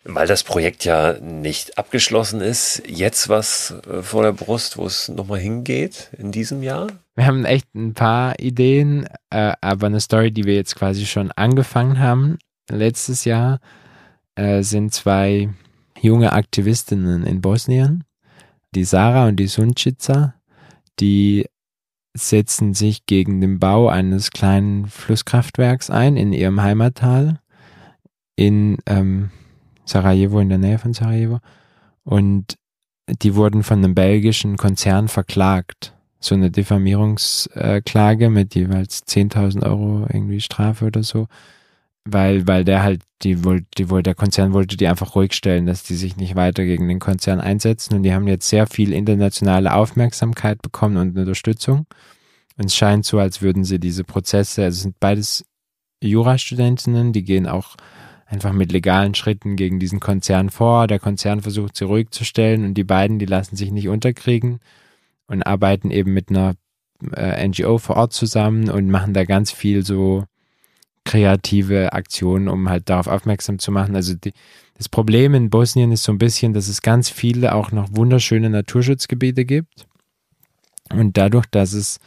weil 0.04 0.26
das 0.26 0.44
Projekt 0.44 0.84
ja 0.84 1.14
nicht 1.20 1.78
abgeschlossen 1.78 2.40
ist, 2.40 2.82
jetzt 2.86 3.28
was 3.28 3.74
äh, 3.88 4.02
vor 4.02 4.22
der 4.22 4.32
Brust, 4.32 4.76
wo 4.76 4.86
es 4.86 5.08
nochmal 5.08 5.38
hingeht 5.38 6.10
in 6.18 6.32
diesem 6.32 6.62
Jahr? 6.62 6.88
Wir 7.14 7.26
haben 7.26 7.44
echt 7.44 7.74
ein 7.74 7.94
paar 7.94 8.38
Ideen, 8.38 9.08
äh, 9.30 9.52
aber 9.60 9.86
eine 9.86 10.00
Story, 10.00 10.32
die 10.32 10.44
wir 10.44 10.54
jetzt 10.54 10.76
quasi 10.76 11.06
schon 11.06 11.32
angefangen 11.32 11.98
haben 11.98 12.38
letztes 12.68 13.24
Jahr, 13.24 13.60
äh, 14.36 14.62
sind 14.62 14.94
zwei 14.94 15.48
junge 16.00 16.32
Aktivistinnen 16.32 17.24
in 17.24 17.40
Bosnien, 17.40 18.04
die 18.74 18.84
Sarah 18.84 19.28
und 19.28 19.36
die 19.36 19.48
Sunčica, 19.48 20.34
die 21.00 21.46
setzen 22.14 22.74
sich 22.74 23.06
gegen 23.06 23.40
den 23.40 23.58
Bau 23.58 23.88
eines 23.88 24.30
kleinen 24.30 24.86
Flusskraftwerks 24.86 25.90
ein 25.90 26.16
in 26.16 26.32
ihrem 26.32 26.62
Heimattal 26.62 27.40
in 28.36 28.78
ähm, 28.86 29.30
Sarajevo, 29.84 30.40
in 30.40 30.48
der 30.48 30.58
Nähe 30.58 30.78
von 30.78 30.94
Sarajevo. 30.94 31.40
Und 32.04 32.56
die 33.22 33.34
wurden 33.34 33.62
von 33.62 33.78
einem 33.78 33.94
belgischen 33.94 34.56
Konzern 34.56 35.08
verklagt. 35.08 35.94
So 36.18 36.34
eine 36.34 36.50
Diffamierungsklage 36.50 38.30
mit 38.30 38.54
jeweils 38.54 39.06
10.000 39.06 39.64
Euro 39.64 40.06
irgendwie 40.12 40.40
Strafe 40.40 40.86
oder 40.86 41.02
so 41.02 41.28
weil, 42.06 42.46
weil 42.46 42.64
der 42.64 42.82
halt, 42.82 43.02
die 43.22 43.44
wollte, 43.44 43.66
die 43.76 43.90
wollte, 43.90 44.04
der 44.04 44.14
Konzern 44.14 44.52
wollte 44.52 44.76
die 44.76 44.86
einfach 44.86 45.14
ruhig 45.14 45.32
stellen, 45.32 45.66
dass 45.66 45.82
die 45.82 45.96
sich 45.96 46.16
nicht 46.16 46.36
weiter 46.36 46.64
gegen 46.64 46.88
den 46.88 47.00
Konzern 47.00 47.40
einsetzen 47.40 47.94
und 47.94 48.04
die 48.04 48.14
haben 48.14 48.28
jetzt 48.28 48.48
sehr 48.48 48.66
viel 48.66 48.92
internationale 48.92 49.74
Aufmerksamkeit 49.74 50.62
bekommen 50.62 50.96
und 50.96 51.18
Unterstützung. 51.18 51.86
Und 52.56 52.66
es 52.66 52.76
scheint 52.76 53.04
so, 53.04 53.18
als 53.18 53.42
würden 53.42 53.64
sie 53.64 53.78
diese 53.78 54.04
Prozesse, 54.04 54.64
also 54.64 54.76
es 54.76 54.82
sind 54.82 55.00
beides 55.00 55.44
Jurastudentinnen, 56.02 57.12
die 57.12 57.24
gehen 57.24 57.46
auch 57.46 57.76
einfach 58.26 58.52
mit 58.52 58.72
legalen 58.72 59.14
Schritten 59.14 59.56
gegen 59.56 59.78
diesen 59.78 60.00
Konzern 60.00 60.50
vor. 60.50 60.86
Der 60.86 60.98
Konzern 60.98 61.42
versucht 61.42 61.76
sie 61.76 61.84
ruhig 61.84 62.10
zu 62.10 62.24
stellen 62.24 62.64
und 62.64 62.74
die 62.74 62.84
beiden, 62.84 63.18
die 63.18 63.26
lassen 63.26 63.56
sich 63.56 63.70
nicht 63.72 63.88
unterkriegen 63.88 64.60
und 65.26 65.42
arbeiten 65.42 65.90
eben 65.90 66.12
mit 66.12 66.30
einer 66.30 66.54
äh, 67.14 67.46
NGO 67.46 67.78
vor 67.78 67.96
Ort 67.96 68.12
zusammen 68.12 68.70
und 68.70 68.90
machen 68.90 69.12
da 69.12 69.24
ganz 69.24 69.52
viel 69.52 69.84
so 69.84 70.24
kreative 71.06 71.94
Aktionen, 71.94 72.48
um 72.48 72.68
halt 72.68 72.90
darauf 72.90 73.06
aufmerksam 73.06 73.58
zu 73.58 73.72
machen. 73.72 73.96
Also 73.96 74.14
die, 74.14 74.34
das 74.76 74.90
Problem 74.90 75.32
in 75.34 75.48
Bosnien 75.48 75.92
ist 75.92 76.02
so 76.02 76.12
ein 76.12 76.18
bisschen, 76.18 76.52
dass 76.52 76.68
es 76.68 76.82
ganz 76.82 77.08
viele 77.08 77.54
auch 77.54 77.72
noch 77.72 77.88
wunderschöne 77.92 78.50
Naturschutzgebiete 78.50 79.46
gibt. 79.46 79.86
Und 80.92 81.16
dadurch, 81.16 81.46
dass 81.46 81.72
es 81.72 81.98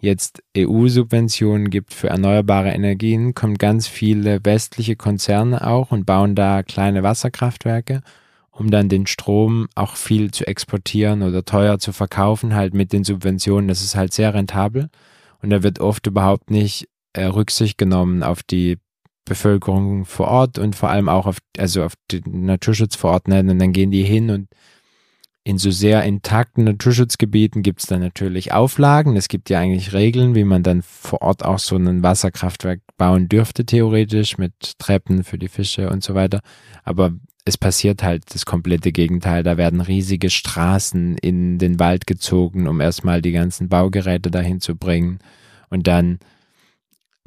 jetzt 0.00 0.42
EU-Subventionen 0.56 1.70
gibt 1.70 1.94
für 1.94 2.08
erneuerbare 2.08 2.70
Energien, 2.70 3.34
kommen 3.34 3.56
ganz 3.56 3.88
viele 3.88 4.44
westliche 4.44 4.94
Konzerne 4.94 5.66
auch 5.66 5.90
und 5.90 6.04
bauen 6.04 6.34
da 6.34 6.62
kleine 6.62 7.02
Wasserkraftwerke, 7.02 8.02
um 8.50 8.70
dann 8.70 8.88
den 8.88 9.06
Strom 9.06 9.68
auch 9.74 9.96
viel 9.96 10.30
zu 10.30 10.46
exportieren 10.46 11.22
oder 11.22 11.44
teuer 11.44 11.78
zu 11.78 11.92
verkaufen, 11.92 12.54
halt 12.54 12.74
mit 12.74 12.92
den 12.92 13.04
Subventionen. 13.04 13.68
Das 13.68 13.82
ist 13.82 13.96
halt 13.96 14.12
sehr 14.12 14.34
rentabel. 14.34 14.90
Und 15.40 15.50
da 15.50 15.62
wird 15.62 15.80
oft 15.80 16.06
überhaupt 16.06 16.50
nicht 16.50 16.88
Rücksicht 17.26 17.78
genommen 17.78 18.22
auf 18.22 18.42
die 18.42 18.78
Bevölkerung 19.24 20.04
vor 20.04 20.28
Ort 20.28 20.58
und 20.58 20.74
vor 20.74 20.90
allem 20.90 21.08
auch 21.08 21.26
auf, 21.26 21.38
also 21.56 21.84
auf 21.84 21.94
den 22.10 22.46
Naturschutz 22.46 22.96
vor 22.96 23.10
Ort. 23.10 23.28
Ne? 23.28 23.40
Und 23.40 23.58
dann 23.58 23.72
gehen 23.72 23.90
die 23.90 24.02
hin 24.02 24.30
und 24.30 24.48
in 25.44 25.56
so 25.56 25.70
sehr 25.70 26.04
intakten 26.04 26.64
Naturschutzgebieten 26.64 27.62
gibt 27.62 27.80
es 27.80 27.86
dann 27.86 28.00
natürlich 28.00 28.52
Auflagen. 28.52 29.16
Es 29.16 29.28
gibt 29.28 29.48
ja 29.48 29.60
eigentlich 29.60 29.94
Regeln, 29.94 30.34
wie 30.34 30.44
man 30.44 30.62
dann 30.62 30.82
vor 30.82 31.22
Ort 31.22 31.42
auch 31.42 31.58
so 31.58 31.76
ein 31.76 32.02
Wasserkraftwerk 32.02 32.80
bauen 32.98 33.30
dürfte, 33.30 33.64
theoretisch, 33.64 34.36
mit 34.36 34.78
Treppen 34.78 35.24
für 35.24 35.38
die 35.38 35.48
Fische 35.48 35.88
und 35.88 36.02
so 36.04 36.14
weiter. 36.14 36.40
Aber 36.84 37.12
es 37.46 37.56
passiert 37.56 38.02
halt 38.02 38.24
das 38.34 38.44
komplette 38.44 38.92
Gegenteil. 38.92 39.42
Da 39.42 39.56
werden 39.56 39.80
riesige 39.80 40.28
Straßen 40.28 41.16
in 41.16 41.56
den 41.56 41.80
Wald 41.80 42.06
gezogen, 42.06 42.68
um 42.68 42.82
erstmal 42.82 43.22
die 43.22 43.32
ganzen 43.32 43.70
Baugeräte 43.70 44.30
dahin 44.30 44.60
zu 44.60 44.76
bringen. 44.76 45.18
Und 45.70 45.86
dann 45.86 46.18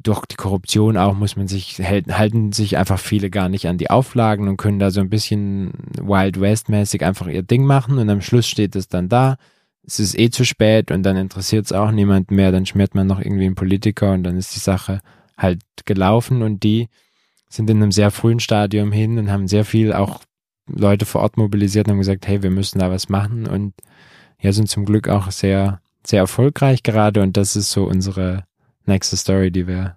durch 0.02 0.26
die 0.26 0.36
Korruption 0.36 0.96
auch 0.96 1.14
muss 1.14 1.36
man 1.36 1.48
sich, 1.48 1.78
halten 1.78 2.52
sich 2.52 2.76
einfach 2.76 2.98
viele 2.98 3.30
gar 3.30 3.48
nicht 3.48 3.66
an 3.68 3.78
die 3.78 3.90
Auflagen 3.90 4.48
und 4.48 4.56
können 4.56 4.78
da 4.78 4.90
so 4.90 5.00
ein 5.00 5.10
bisschen 5.10 5.72
Wild 6.00 6.40
West 6.40 6.68
mäßig 6.68 7.04
einfach 7.04 7.26
ihr 7.28 7.42
Ding 7.42 7.64
machen 7.64 7.98
und 7.98 8.08
am 8.10 8.20
Schluss 8.20 8.46
steht 8.46 8.76
es 8.76 8.88
dann 8.88 9.08
da. 9.08 9.36
Es 9.84 9.98
ist 9.98 10.18
eh 10.18 10.30
zu 10.30 10.44
spät 10.44 10.90
und 10.90 11.02
dann 11.02 11.16
interessiert 11.16 11.66
es 11.66 11.72
auch 11.72 11.90
niemand 11.90 12.30
mehr, 12.30 12.52
dann 12.52 12.66
schmiert 12.66 12.94
man 12.94 13.06
noch 13.06 13.20
irgendwie 13.20 13.46
einen 13.46 13.54
Politiker 13.54 14.12
und 14.12 14.22
dann 14.24 14.36
ist 14.36 14.54
die 14.54 14.60
Sache 14.60 15.00
halt 15.36 15.62
gelaufen 15.84 16.42
und 16.42 16.62
die 16.62 16.88
sind 17.48 17.68
in 17.68 17.82
einem 17.82 17.92
sehr 17.92 18.10
frühen 18.10 18.40
Stadium 18.40 18.92
hin 18.92 19.18
und 19.18 19.30
haben 19.30 19.48
sehr 19.48 19.64
viel 19.64 19.92
auch 19.92 20.20
Leute 20.68 21.04
vor 21.04 21.22
Ort 21.22 21.36
mobilisiert 21.36 21.86
und 21.86 21.92
haben 21.92 21.98
gesagt, 21.98 22.26
hey, 22.26 22.42
wir 22.42 22.50
müssen 22.50 22.78
da 22.78 22.90
was 22.90 23.08
machen 23.08 23.46
und 23.46 23.74
ja, 24.40 24.52
sind 24.52 24.68
zum 24.68 24.84
Glück 24.84 25.08
auch 25.08 25.30
sehr, 25.30 25.80
sehr 26.06 26.20
erfolgreich 26.20 26.82
gerade 26.82 27.22
und 27.22 27.36
das 27.36 27.56
ist 27.56 27.70
so 27.70 27.84
unsere 27.84 28.44
nächste 28.86 29.16
Story, 29.16 29.50
die 29.50 29.66
wir 29.66 29.96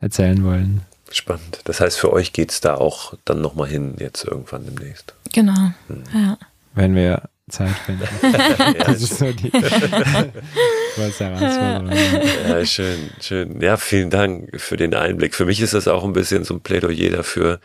erzählen 0.00 0.42
wollen. 0.44 0.82
Spannend. 1.10 1.60
Das 1.64 1.80
heißt, 1.80 1.98
für 1.98 2.12
euch 2.12 2.32
geht 2.32 2.50
es 2.50 2.60
da 2.60 2.74
auch 2.74 3.14
dann 3.24 3.40
nochmal 3.40 3.68
hin, 3.68 3.94
jetzt 3.98 4.24
irgendwann 4.24 4.64
demnächst. 4.66 5.14
Genau. 5.32 5.72
Hm. 5.88 6.04
Ja. 6.14 6.38
Wenn 6.74 6.94
wir 6.94 7.22
Zeit 7.48 7.74
finden. 7.86 8.06
das 8.78 9.02
ist 9.02 9.18
so 9.18 9.32
die 9.32 9.50
Herausforderung. 10.96 11.90
Ja, 12.48 12.64
schön, 12.66 13.10
schön. 13.20 13.60
Ja, 13.60 13.76
vielen 13.76 14.10
Dank 14.10 14.60
für 14.60 14.76
den 14.76 14.94
Einblick. 14.94 15.34
Für 15.34 15.46
mich 15.46 15.60
ist 15.60 15.74
das 15.74 15.88
auch 15.88 16.04
ein 16.04 16.12
bisschen 16.12 16.44
so 16.44 16.54
ein 16.54 16.60
Plädoyer 16.60 17.10
dafür, 17.10 17.60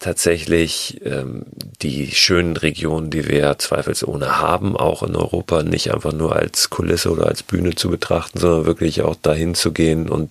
tatsächlich 0.00 1.00
ähm, 1.04 1.44
die 1.82 2.10
schönen 2.10 2.56
Regionen, 2.56 3.10
die 3.10 3.28
wir 3.28 3.58
zweifelsohne 3.58 4.40
haben, 4.40 4.76
auch 4.76 5.02
in 5.04 5.14
Europa, 5.14 5.62
nicht 5.62 5.92
einfach 5.94 6.12
nur 6.12 6.34
als 6.34 6.70
Kulisse 6.70 7.10
oder 7.10 7.26
als 7.26 7.44
Bühne 7.44 7.74
zu 7.76 7.90
betrachten, 7.90 8.40
sondern 8.40 8.66
wirklich 8.66 9.02
auch 9.02 9.14
dahin 9.14 9.54
zu 9.54 9.72
gehen 9.72 10.08
und 10.08 10.30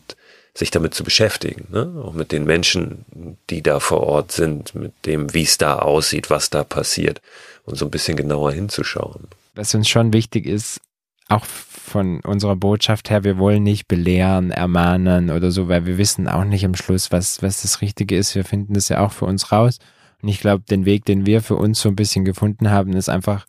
sich 0.55 0.71
damit 0.71 0.93
zu 0.93 1.03
beschäftigen, 1.03 1.67
ne? 1.71 2.01
auch 2.03 2.13
mit 2.13 2.31
den 2.31 2.43
Menschen, 2.43 3.05
die 3.49 3.61
da 3.61 3.79
vor 3.79 4.01
Ort 4.01 4.31
sind, 4.31 4.75
mit 4.75 4.91
dem, 5.05 5.33
wie 5.33 5.43
es 5.43 5.57
da 5.57 5.77
aussieht, 5.77 6.29
was 6.29 6.49
da 6.49 6.63
passiert 6.63 7.21
und 7.63 7.77
so 7.77 7.85
ein 7.85 7.91
bisschen 7.91 8.17
genauer 8.17 8.51
hinzuschauen. 8.51 9.27
Was 9.55 9.73
uns 9.75 9.87
schon 9.87 10.11
wichtig 10.11 10.47
ist, 10.47 10.81
auch 11.29 11.45
von 11.89 12.21
unserer 12.21 12.55
Botschaft 12.55 13.09
her, 13.09 13.23
wir 13.23 13.37
wollen 13.37 13.63
nicht 13.63 13.87
belehren, 13.87 14.51
ermahnen 14.51 15.29
oder 15.29 15.51
so, 15.51 15.67
weil 15.67 15.85
wir 15.85 15.97
wissen 15.97 16.27
auch 16.27 16.45
nicht 16.45 16.63
am 16.65 16.75
Schluss, 16.75 17.11
was, 17.11 17.41
was 17.41 17.61
das 17.61 17.81
Richtige 17.81 18.15
ist. 18.15 18.35
Wir 18.35 18.45
finden 18.45 18.73
das 18.73 18.89
ja 18.89 19.05
auch 19.05 19.11
für 19.11 19.25
uns 19.25 19.51
raus. 19.51 19.79
Und 20.21 20.29
ich 20.29 20.39
glaube, 20.39 20.63
den 20.69 20.85
Weg, 20.85 21.05
den 21.05 21.25
wir 21.25 21.41
für 21.41 21.55
uns 21.55 21.81
so 21.81 21.89
ein 21.89 21.95
bisschen 21.95 22.25
gefunden 22.25 22.69
haben, 22.69 22.93
ist 22.93 23.09
einfach, 23.09 23.45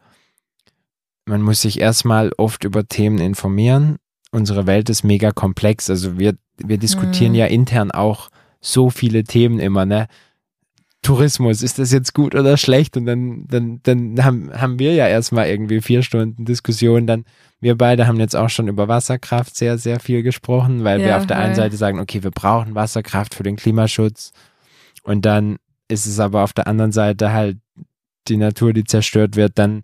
man 1.27 1.43
muss 1.43 1.63
sich 1.63 1.81
erstmal 1.81 2.33
oft 2.37 2.65
über 2.65 2.87
Themen 2.87 3.19
informieren. 3.19 3.97
Unsere 4.33 4.67
Welt 4.67 4.91
ist 4.91 5.05
mega 5.05 5.33
komplex. 5.33 5.91
Also 5.91 6.19
wir, 6.19 6.35
wir 6.57 6.79
diskutieren 6.79 7.33
mhm. 7.33 7.39
ja 7.39 7.47
intern 7.47 7.91
auch 7.91 8.31
so 8.61 8.91
viele 8.91 9.25
Themen 9.25 9.59
immer, 9.59 9.87
ne? 9.87 10.07
Tourismus, 11.03 11.63
ist 11.63 11.79
das 11.79 11.93
jetzt 11.93 12.15
gut 12.15 12.35
oder 12.35 12.57
schlecht? 12.57 12.97
Und 12.97 13.07
dann, 13.07 13.47
dann, 13.49 13.81
dann 13.83 14.25
haben, 14.25 14.51
haben 14.53 14.79
wir 14.79 14.95
ja 14.95 15.09
erstmal 15.09 15.49
irgendwie 15.49 15.81
vier 15.81 16.03
Stunden 16.03 16.45
Diskussion. 16.45 17.07
Dann, 17.07 17.25
wir 17.61 17.77
beide 17.77 18.07
haben 18.07 18.21
jetzt 18.21 18.37
auch 18.37 18.51
schon 18.51 18.69
über 18.69 18.87
Wasserkraft 18.87 19.57
sehr, 19.57 19.79
sehr 19.79 19.99
viel 19.99 20.23
gesprochen, 20.23 20.85
weil 20.85 21.01
ja, 21.01 21.07
wir 21.07 21.17
auf 21.17 21.27
der 21.27 21.39
einen 21.39 21.55
Seite 21.55 21.77
sagen, 21.77 22.01
okay, 22.01 22.23
wir 22.23 22.31
brauchen 22.31 22.75
Wasserkraft 22.75 23.35
für 23.35 23.43
den 23.43 23.57
Klimaschutz. 23.57 24.33
Und 25.03 25.25
dann 25.25 25.57
ist 25.89 26.07
es 26.07 26.21
aber 26.21 26.45
auf 26.45 26.53
der 26.53 26.67
anderen 26.67 26.93
Seite 26.93 27.33
halt 27.33 27.59
die 28.29 28.37
Natur, 28.37 28.75
die 28.75 28.85
zerstört 28.85 29.37
wird. 29.37 29.59
Dann 29.59 29.83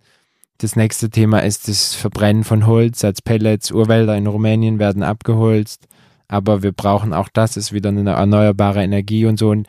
das 0.59 0.75
nächste 0.75 1.09
Thema 1.09 1.39
ist 1.39 1.67
das 1.67 1.95
Verbrennen 1.95 2.43
von 2.43 2.67
Holz 2.67 3.03
als 3.03 3.23
Pellets. 3.23 3.71
Urwälder 3.71 4.15
in 4.15 4.27
Rumänien 4.27 4.77
werden 4.77 5.01
abgeholzt. 5.01 5.87
Aber 6.27 6.61
wir 6.61 6.73
brauchen 6.73 7.13
auch 7.13 7.29
das, 7.29 7.57
ist 7.57 7.73
wieder 7.73 7.89
eine 7.89 8.11
erneuerbare 8.11 8.83
Energie 8.83 9.25
und 9.25 9.39
so. 9.39 9.49
Und 9.49 9.67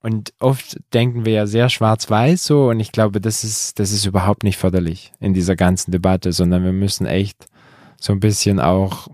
und 0.00 0.32
oft 0.38 0.78
denken 0.94 1.24
wir 1.24 1.32
ja 1.32 1.46
sehr 1.46 1.68
schwarz-weiß 1.68 2.44
so 2.44 2.68
und 2.70 2.80
ich 2.80 2.92
glaube, 2.92 3.20
das 3.20 3.44
ist, 3.44 3.78
das 3.78 3.90
ist 3.90 4.06
überhaupt 4.06 4.44
nicht 4.44 4.56
förderlich 4.56 5.12
in 5.20 5.34
dieser 5.34 5.56
ganzen 5.56 5.90
Debatte, 5.90 6.32
sondern 6.32 6.64
wir 6.64 6.72
müssen 6.72 7.06
echt 7.06 7.46
so 8.00 8.12
ein 8.12 8.20
bisschen 8.20 8.60
auch 8.60 9.08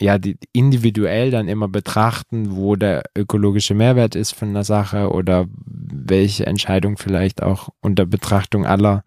ja, 0.00 0.18
die 0.18 0.36
individuell 0.52 1.30
dann 1.30 1.48
immer 1.48 1.68
betrachten, 1.68 2.54
wo 2.54 2.76
der 2.76 3.02
ökologische 3.16 3.74
Mehrwert 3.74 4.14
ist 4.14 4.32
von 4.32 4.52
der 4.52 4.64
Sache 4.64 5.10
oder 5.10 5.46
welche 5.64 6.46
Entscheidung 6.46 6.98
vielleicht 6.98 7.42
auch 7.42 7.70
unter 7.80 8.04
Betrachtung 8.04 8.66
aller 8.66 9.04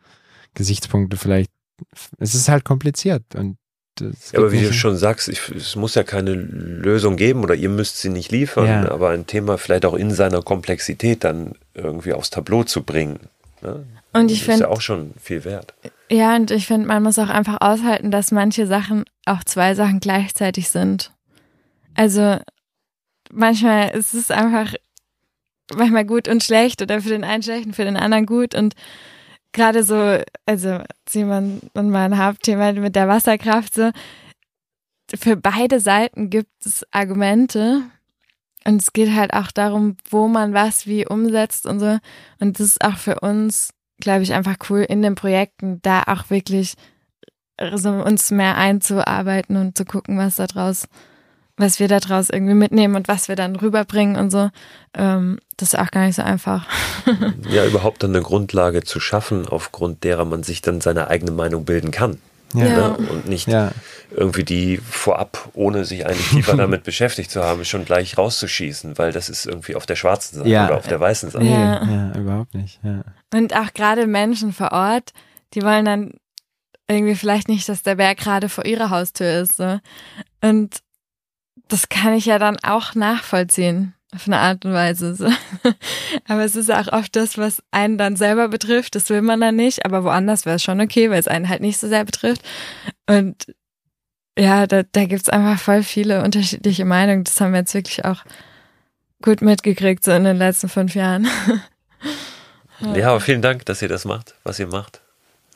Gesichtspunkte 0.55 1.15
vielleicht. 1.15 1.51
Es 2.17 2.33
ist 2.33 2.49
halt 2.49 2.65
kompliziert 2.65 3.35
und 3.35 3.57
ja, 3.99 4.39
aber 4.39 4.51
wie 4.51 4.61
du 4.61 4.73
schon 4.73 4.97
sagst, 4.97 5.29
ich, 5.29 5.49
es 5.49 5.75
muss 5.75 5.95
ja 5.95 6.03
keine 6.03 6.33
Lösung 6.33 7.15
geben 7.15 7.43
oder 7.43 7.55
ihr 7.55 7.69
müsst 7.69 7.99
sie 7.99 8.09
nicht 8.09 8.31
liefern, 8.31 8.67
ja. 8.67 8.91
aber 8.91 9.09
ein 9.09 9.27
Thema 9.27 9.57
vielleicht 9.57 9.85
auch 9.85 9.93
in 9.93 10.11
seiner 10.11 10.41
Komplexität 10.41 11.23
dann 11.23 11.53
irgendwie 11.73 12.13
aufs 12.13 12.29
Tableau 12.29 12.63
zu 12.63 12.83
bringen. 12.83 13.19
Ne? 13.61 13.85
Und 14.13 14.31
ich 14.31 14.43
finde. 14.43 14.53
Ist 14.55 14.59
ja 14.61 14.67
auch 14.69 14.81
schon 14.81 15.13
viel 15.21 15.45
wert. 15.45 15.73
Ja, 16.09 16.35
und 16.35 16.49
ich 16.51 16.65
finde, 16.65 16.87
man 16.87 17.03
muss 17.03 17.19
auch 17.19 17.29
einfach 17.29 17.57
aushalten, 17.61 18.09
dass 18.09 18.31
manche 18.31 18.65
Sachen 18.65 19.05
auch 19.25 19.43
zwei 19.43 19.75
Sachen 19.75 19.99
gleichzeitig 19.99 20.69
sind. 20.69 21.11
Also 21.95 22.37
manchmal 23.31 23.91
ist 23.91 24.13
es 24.13 24.31
einfach 24.31 24.73
manchmal 25.75 26.05
gut 26.05 26.27
und 26.27 26.43
schlecht 26.43 26.81
oder 26.81 27.01
für 27.01 27.09
den 27.09 27.23
einen 27.23 27.43
schlecht 27.43 27.67
und 27.67 27.75
für 27.75 27.85
den 27.85 27.97
anderen 27.97 28.25
gut 28.25 28.55
und 28.55 28.73
gerade 29.53 29.83
so, 29.83 30.21
also 30.45 30.79
Simon 31.07 31.61
und 31.73 31.89
mein 31.89 32.17
Hauptthema 32.17 32.71
mit 32.73 32.95
der 32.95 33.07
Wasserkraft, 33.07 33.73
so, 33.73 33.91
für 35.17 35.35
beide 35.35 35.79
Seiten 35.79 36.29
gibt 36.29 36.65
es 36.65 36.85
Argumente. 36.91 37.81
Und 38.65 38.81
es 38.81 38.93
geht 38.93 39.15
halt 39.15 39.33
auch 39.33 39.51
darum, 39.51 39.95
wo 40.09 40.27
man 40.27 40.53
was 40.53 40.85
wie 40.85 41.07
umsetzt 41.07 41.65
und 41.65 41.79
so. 41.79 41.97
Und 42.39 42.59
das 42.59 42.67
ist 42.67 42.83
auch 42.83 42.97
für 42.97 43.19
uns, 43.21 43.73
glaube 43.99 44.23
ich, 44.23 44.33
einfach 44.33 44.57
cool 44.69 44.81
in 44.81 45.01
den 45.01 45.15
Projekten, 45.15 45.81
da 45.81 46.03
auch 46.03 46.29
wirklich 46.29 46.75
so 47.75 47.89
uns 47.89 48.31
mehr 48.31 48.57
einzuarbeiten 48.57 49.57
und 49.57 49.77
zu 49.77 49.85
gucken, 49.85 50.17
was 50.17 50.35
da 50.35 50.47
draus 50.47 50.87
was 51.59 51.79
wir 51.79 51.87
daraus 51.87 52.29
irgendwie 52.29 52.53
mitnehmen 52.53 52.95
und 52.95 53.07
was 53.07 53.27
wir 53.27 53.35
dann 53.35 53.55
rüberbringen 53.55 54.15
und 54.15 54.31
so. 54.31 54.49
Ähm, 54.93 55.39
das 55.57 55.73
ist 55.73 55.79
auch 55.79 55.91
gar 55.91 56.05
nicht 56.05 56.15
so 56.15 56.21
einfach. 56.21 56.65
ja, 57.49 57.65
überhaupt 57.65 58.01
dann 58.01 58.15
eine 58.15 58.23
Grundlage 58.23 58.83
zu 58.83 58.99
schaffen, 58.99 59.47
aufgrund 59.47 60.03
derer 60.03 60.25
man 60.25 60.43
sich 60.43 60.61
dann 60.61 60.81
seine 60.81 61.09
eigene 61.09 61.31
Meinung 61.31 61.65
bilden 61.65 61.91
kann. 61.91 62.19
Ja. 62.53 62.63
Ne? 62.63 62.97
Und 62.97 63.27
nicht 63.27 63.47
ja. 63.47 63.71
irgendwie 64.09 64.43
die 64.43 64.77
vorab, 64.77 65.49
ohne 65.53 65.85
sich 65.85 66.05
eigentlich 66.05 66.29
tiefer 66.29 66.55
damit 66.57 66.83
beschäftigt 66.83 67.29
zu 67.29 67.43
haben, 67.43 67.65
schon 67.65 67.85
gleich 67.85 68.17
rauszuschießen, 68.17 68.97
weil 68.97 69.11
das 69.11 69.29
ist 69.29 69.45
irgendwie 69.45 69.75
auf 69.75 69.85
der 69.85 69.97
schwarzen 69.97 70.37
Seite 70.37 70.49
ja. 70.49 70.65
oder 70.65 70.77
auf 70.77 70.87
der 70.87 70.99
weißen 70.99 71.29
Seite. 71.29 71.45
Ja, 71.45 71.83
ja 71.83 72.17
überhaupt 72.17 72.55
nicht. 72.55 72.79
Und 73.33 73.55
auch 73.55 73.73
gerade 73.73 74.07
Menschen 74.07 74.53
vor 74.53 74.71
Ort, 74.71 75.11
die 75.53 75.61
wollen 75.61 75.85
dann 75.85 76.13
irgendwie 76.87 77.15
vielleicht 77.15 77.49
nicht, 77.49 77.69
dass 77.69 77.83
der 77.83 77.95
Berg 77.95 78.17
gerade 78.17 78.49
vor 78.49 78.65
ihrer 78.65 78.89
Haustür 78.89 79.41
ist. 79.41 79.57
So. 79.57 79.79
Und 80.41 80.77
das 81.69 81.87
kann 81.87 82.13
ich 82.13 82.25
ja 82.25 82.39
dann 82.39 82.57
auch 82.63 82.95
nachvollziehen 82.95 83.93
auf 84.13 84.25
eine 84.25 84.39
Art 84.39 84.65
und 84.65 84.73
Weise. 84.73 85.15
So. 85.15 85.29
Aber 86.27 86.43
es 86.43 86.55
ist 86.55 86.71
auch 86.71 86.91
oft 86.91 87.15
das, 87.15 87.37
was 87.37 87.61
einen 87.71 87.97
dann 87.97 88.15
selber 88.15 88.47
betrifft. 88.49 88.95
Das 88.95 89.09
will 89.09 89.21
man 89.21 89.39
dann 89.39 89.55
nicht. 89.55 89.85
Aber 89.85 90.03
woanders 90.03 90.45
wäre 90.45 90.55
es 90.55 90.63
schon 90.63 90.81
okay, 90.81 91.09
weil 91.09 91.19
es 91.19 91.27
einen 91.27 91.47
halt 91.47 91.61
nicht 91.61 91.77
so 91.77 91.87
sehr 91.87 92.03
betrifft. 92.03 92.41
Und 93.07 93.53
ja, 94.37 94.67
da, 94.67 94.83
da 94.83 95.05
gibt 95.05 95.21
es 95.21 95.29
einfach 95.29 95.59
voll 95.59 95.83
viele 95.83 96.23
unterschiedliche 96.23 96.85
Meinungen. 96.85 97.23
Das 97.23 97.39
haben 97.39 97.51
wir 97.53 97.59
jetzt 97.59 97.73
wirklich 97.73 98.03
auch 98.03 98.23
gut 99.21 99.41
mitgekriegt, 99.41 100.03
so 100.03 100.11
in 100.11 100.23
den 100.23 100.37
letzten 100.37 100.69
fünf 100.69 100.95
Jahren. 100.95 101.27
ja, 102.95 103.09
aber 103.09 103.19
vielen 103.19 103.41
Dank, 103.41 103.65
dass 103.65 103.81
ihr 103.81 103.89
das 103.89 104.05
macht, 104.05 104.35
was 104.43 104.57
ihr 104.59 104.67
macht. 104.67 105.01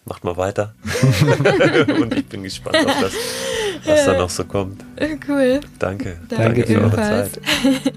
Macht 0.05 0.25
mal 0.25 0.35
weiter. 0.35 0.75
und 2.01 2.13
ich 2.13 2.27
bin 2.27 2.43
gespannt 2.43 2.85
auf 2.85 2.99
das 2.99 3.13
was 3.85 4.05
da 4.05 4.17
noch 4.17 4.29
so 4.29 4.45
kommt. 4.45 4.83
Cool. 5.27 5.59
Danke. 5.79 6.19
Danke, 6.29 6.61
Danke 6.61 6.65
für 6.65 6.81
eure 6.81 6.95
Zeit. 6.95 7.41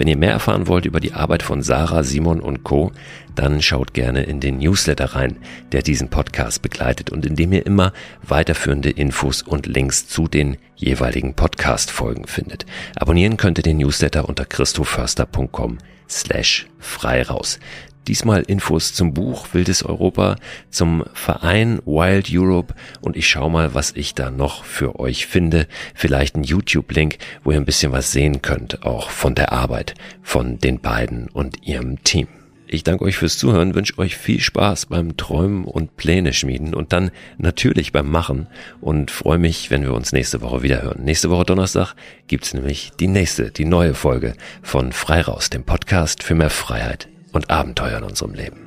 Wenn 0.00 0.08
ihr 0.08 0.16
mehr 0.16 0.32
erfahren 0.32 0.66
wollt 0.66 0.86
über 0.86 0.98
die 0.98 1.12
Arbeit 1.12 1.42
von 1.42 1.62
Sarah, 1.62 2.02
Simon 2.04 2.40
und 2.40 2.64
Co., 2.64 2.90
dann 3.34 3.60
schaut 3.60 3.92
gerne 3.92 4.22
in 4.22 4.40
den 4.40 4.56
Newsletter 4.56 5.14
rein, 5.14 5.36
der 5.72 5.82
diesen 5.82 6.08
Podcast 6.08 6.62
begleitet 6.62 7.10
und 7.10 7.26
in 7.26 7.36
dem 7.36 7.52
ihr 7.52 7.66
immer 7.66 7.92
weiterführende 8.22 8.88
Infos 8.88 9.42
und 9.42 9.66
Links 9.66 10.08
zu 10.08 10.26
den 10.26 10.56
jeweiligen 10.74 11.34
Podcast-Folgen 11.34 12.26
findet. 12.26 12.64
Abonnieren 12.96 13.36
könnt 13.36 13.58
ihr 13.58 13.62
den 13.62 13.76
Newsletter 13.76 14.26
unter 14.26 14.46
christoförster.com 14.46 15.76
slash 16.08 16.66
frei 16.78 17.20
raus. 17.22 17.60
Diesmal 18.08 18.42
Infos 18.42 18.94
zum 18.94 19.12
Buch 19.12 19.48
Wildes 19.52 19.84
Europa, 19.84 20.36
zum 20.70 21.04
Verein 21.12 21.80
Wild 21.84 22.28
Europe 22.32 22.74
und 23.00 23.16
ich 23.16 23.28
schau 23.28 23.48
mal, 23.50 23.74
was 23.74 23.92
ich 23.92 24.14
da 24.14 24.30
noch 24.30 24.64
für 24.64 24.98
euch 24.98 25.26
finde. 25.26 25.66
Vielleicht 25.94 26.34
ein 26.34 26.44
YouTube-Link, 26.44 27.18
wo 27.44 27.52
ihr 27.52 27.58
ein 27.58 27.66
bisschen 27.66 27.92
was 27.92 28.10
sehen 28.10 28.42
könnt, 28.42 28.84
auch 28.84 29.10
von 29.10 29.34
der 29.34 29.52
Arbeit 29.52 29.94
von 30.22 30.58
den 30.58 30.80
beiden 30.80 31.28
und 31.28 31.66
ihrem 31.66 32.02
Team. 32.02 32.28
Ich 32.72 32.84
danke 32.84 33.04
euch 33.04 33.16
fürs 33.16 33.36
Zuhören, 33.36 33.74
wünsche 33.74 33.98
euch 33.98 34.16
viel 34.16 34.38
Spaß 34.40 34.86
beim 34.86 35.16
Träumen 35.16 35.64
und 35.64 35.96
Pläne 35.96 36.32
schmieden 36.32 36.72
und 36.72 36.92
dann 36.92 37.10
natürlich 37.36 37.90
beim 37.90 38.08
Machen 38.08 38.46
und 38.80 39.10
freue 39.10 39.38
mich, 39.38 39.72
wenn 39.72 39.82
wir 39.82 39.92
uns 39.92 40.12
nächste 40.12 40.40
Woche 40.40 40.62
wieder 40.62 40.80
hören. 40.80 41.02
Nächste 41.02 41.30
Woche 41.30 41.44
Donnerstag 41.44 41.94
gibt's 42.28 42.54
nämlich 42.54 42.92
die 43.00 43.08
nächste, 43.08 43.50
die 43.50 43.64
neue 43.64 43.94
Folge 43.94 44.34
von 44.62 44.92
Freiraus, 44.92 45.50
dem 45.50 45.64
Podcast 45.64 46.22
für 46.22 46.36
mehr 46.36 46.50
Freiheit 46.50 47.09
und 47.32 47.50
Abenteuer 47.50 47.98
in 47.98 48.04
unserem 48.04 48.34
Leben. 48.34 48.66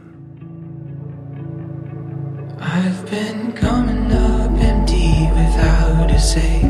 I've 2.59 3.05
been 3.09 3.53
coming 3.53 4.11
up 4.11 4.51
empty 4.59 5.29
without 5.35 6.09
a 6.09 6.19
say. 6.19 6.61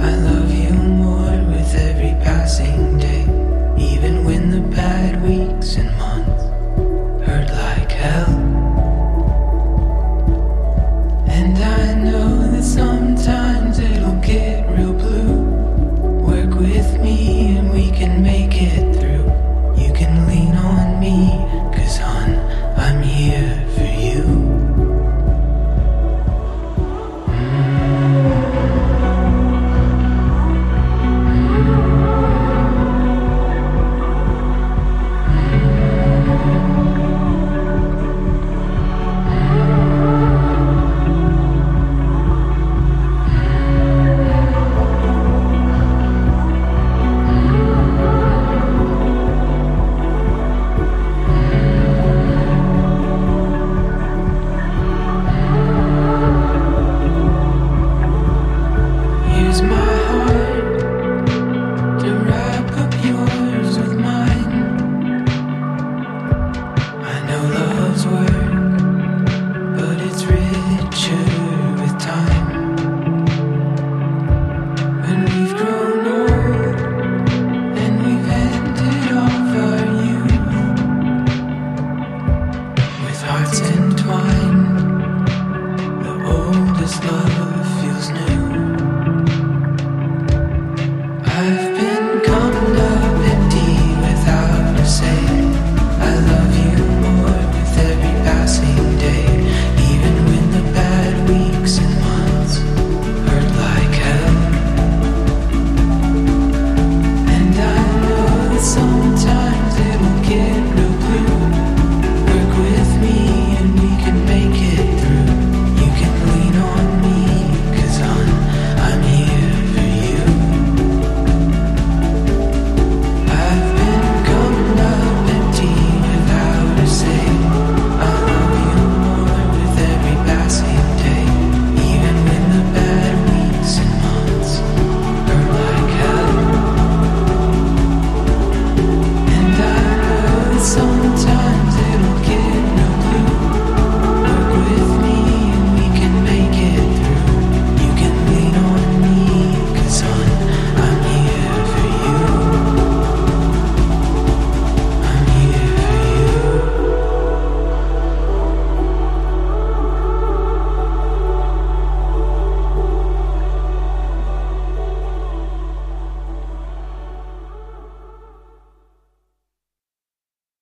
I 0.00 0.14
love 0.16 0.50
you 0.52 0.72
more 0.72 1.36
with 1.52 1.74
every 1.74 2.14
passing 2.24 2.98
day. 2.98 3.24
Even 3.76 4.24
when 4.24 4.50
the 4.50 4.60
bad 4.74 5.22
weeks 5.22 5.76
and 5.76 5.90
months 5.98 6.44
hurt 7.28 7.50
like 7.50 7.92
hell. 7.92 8.37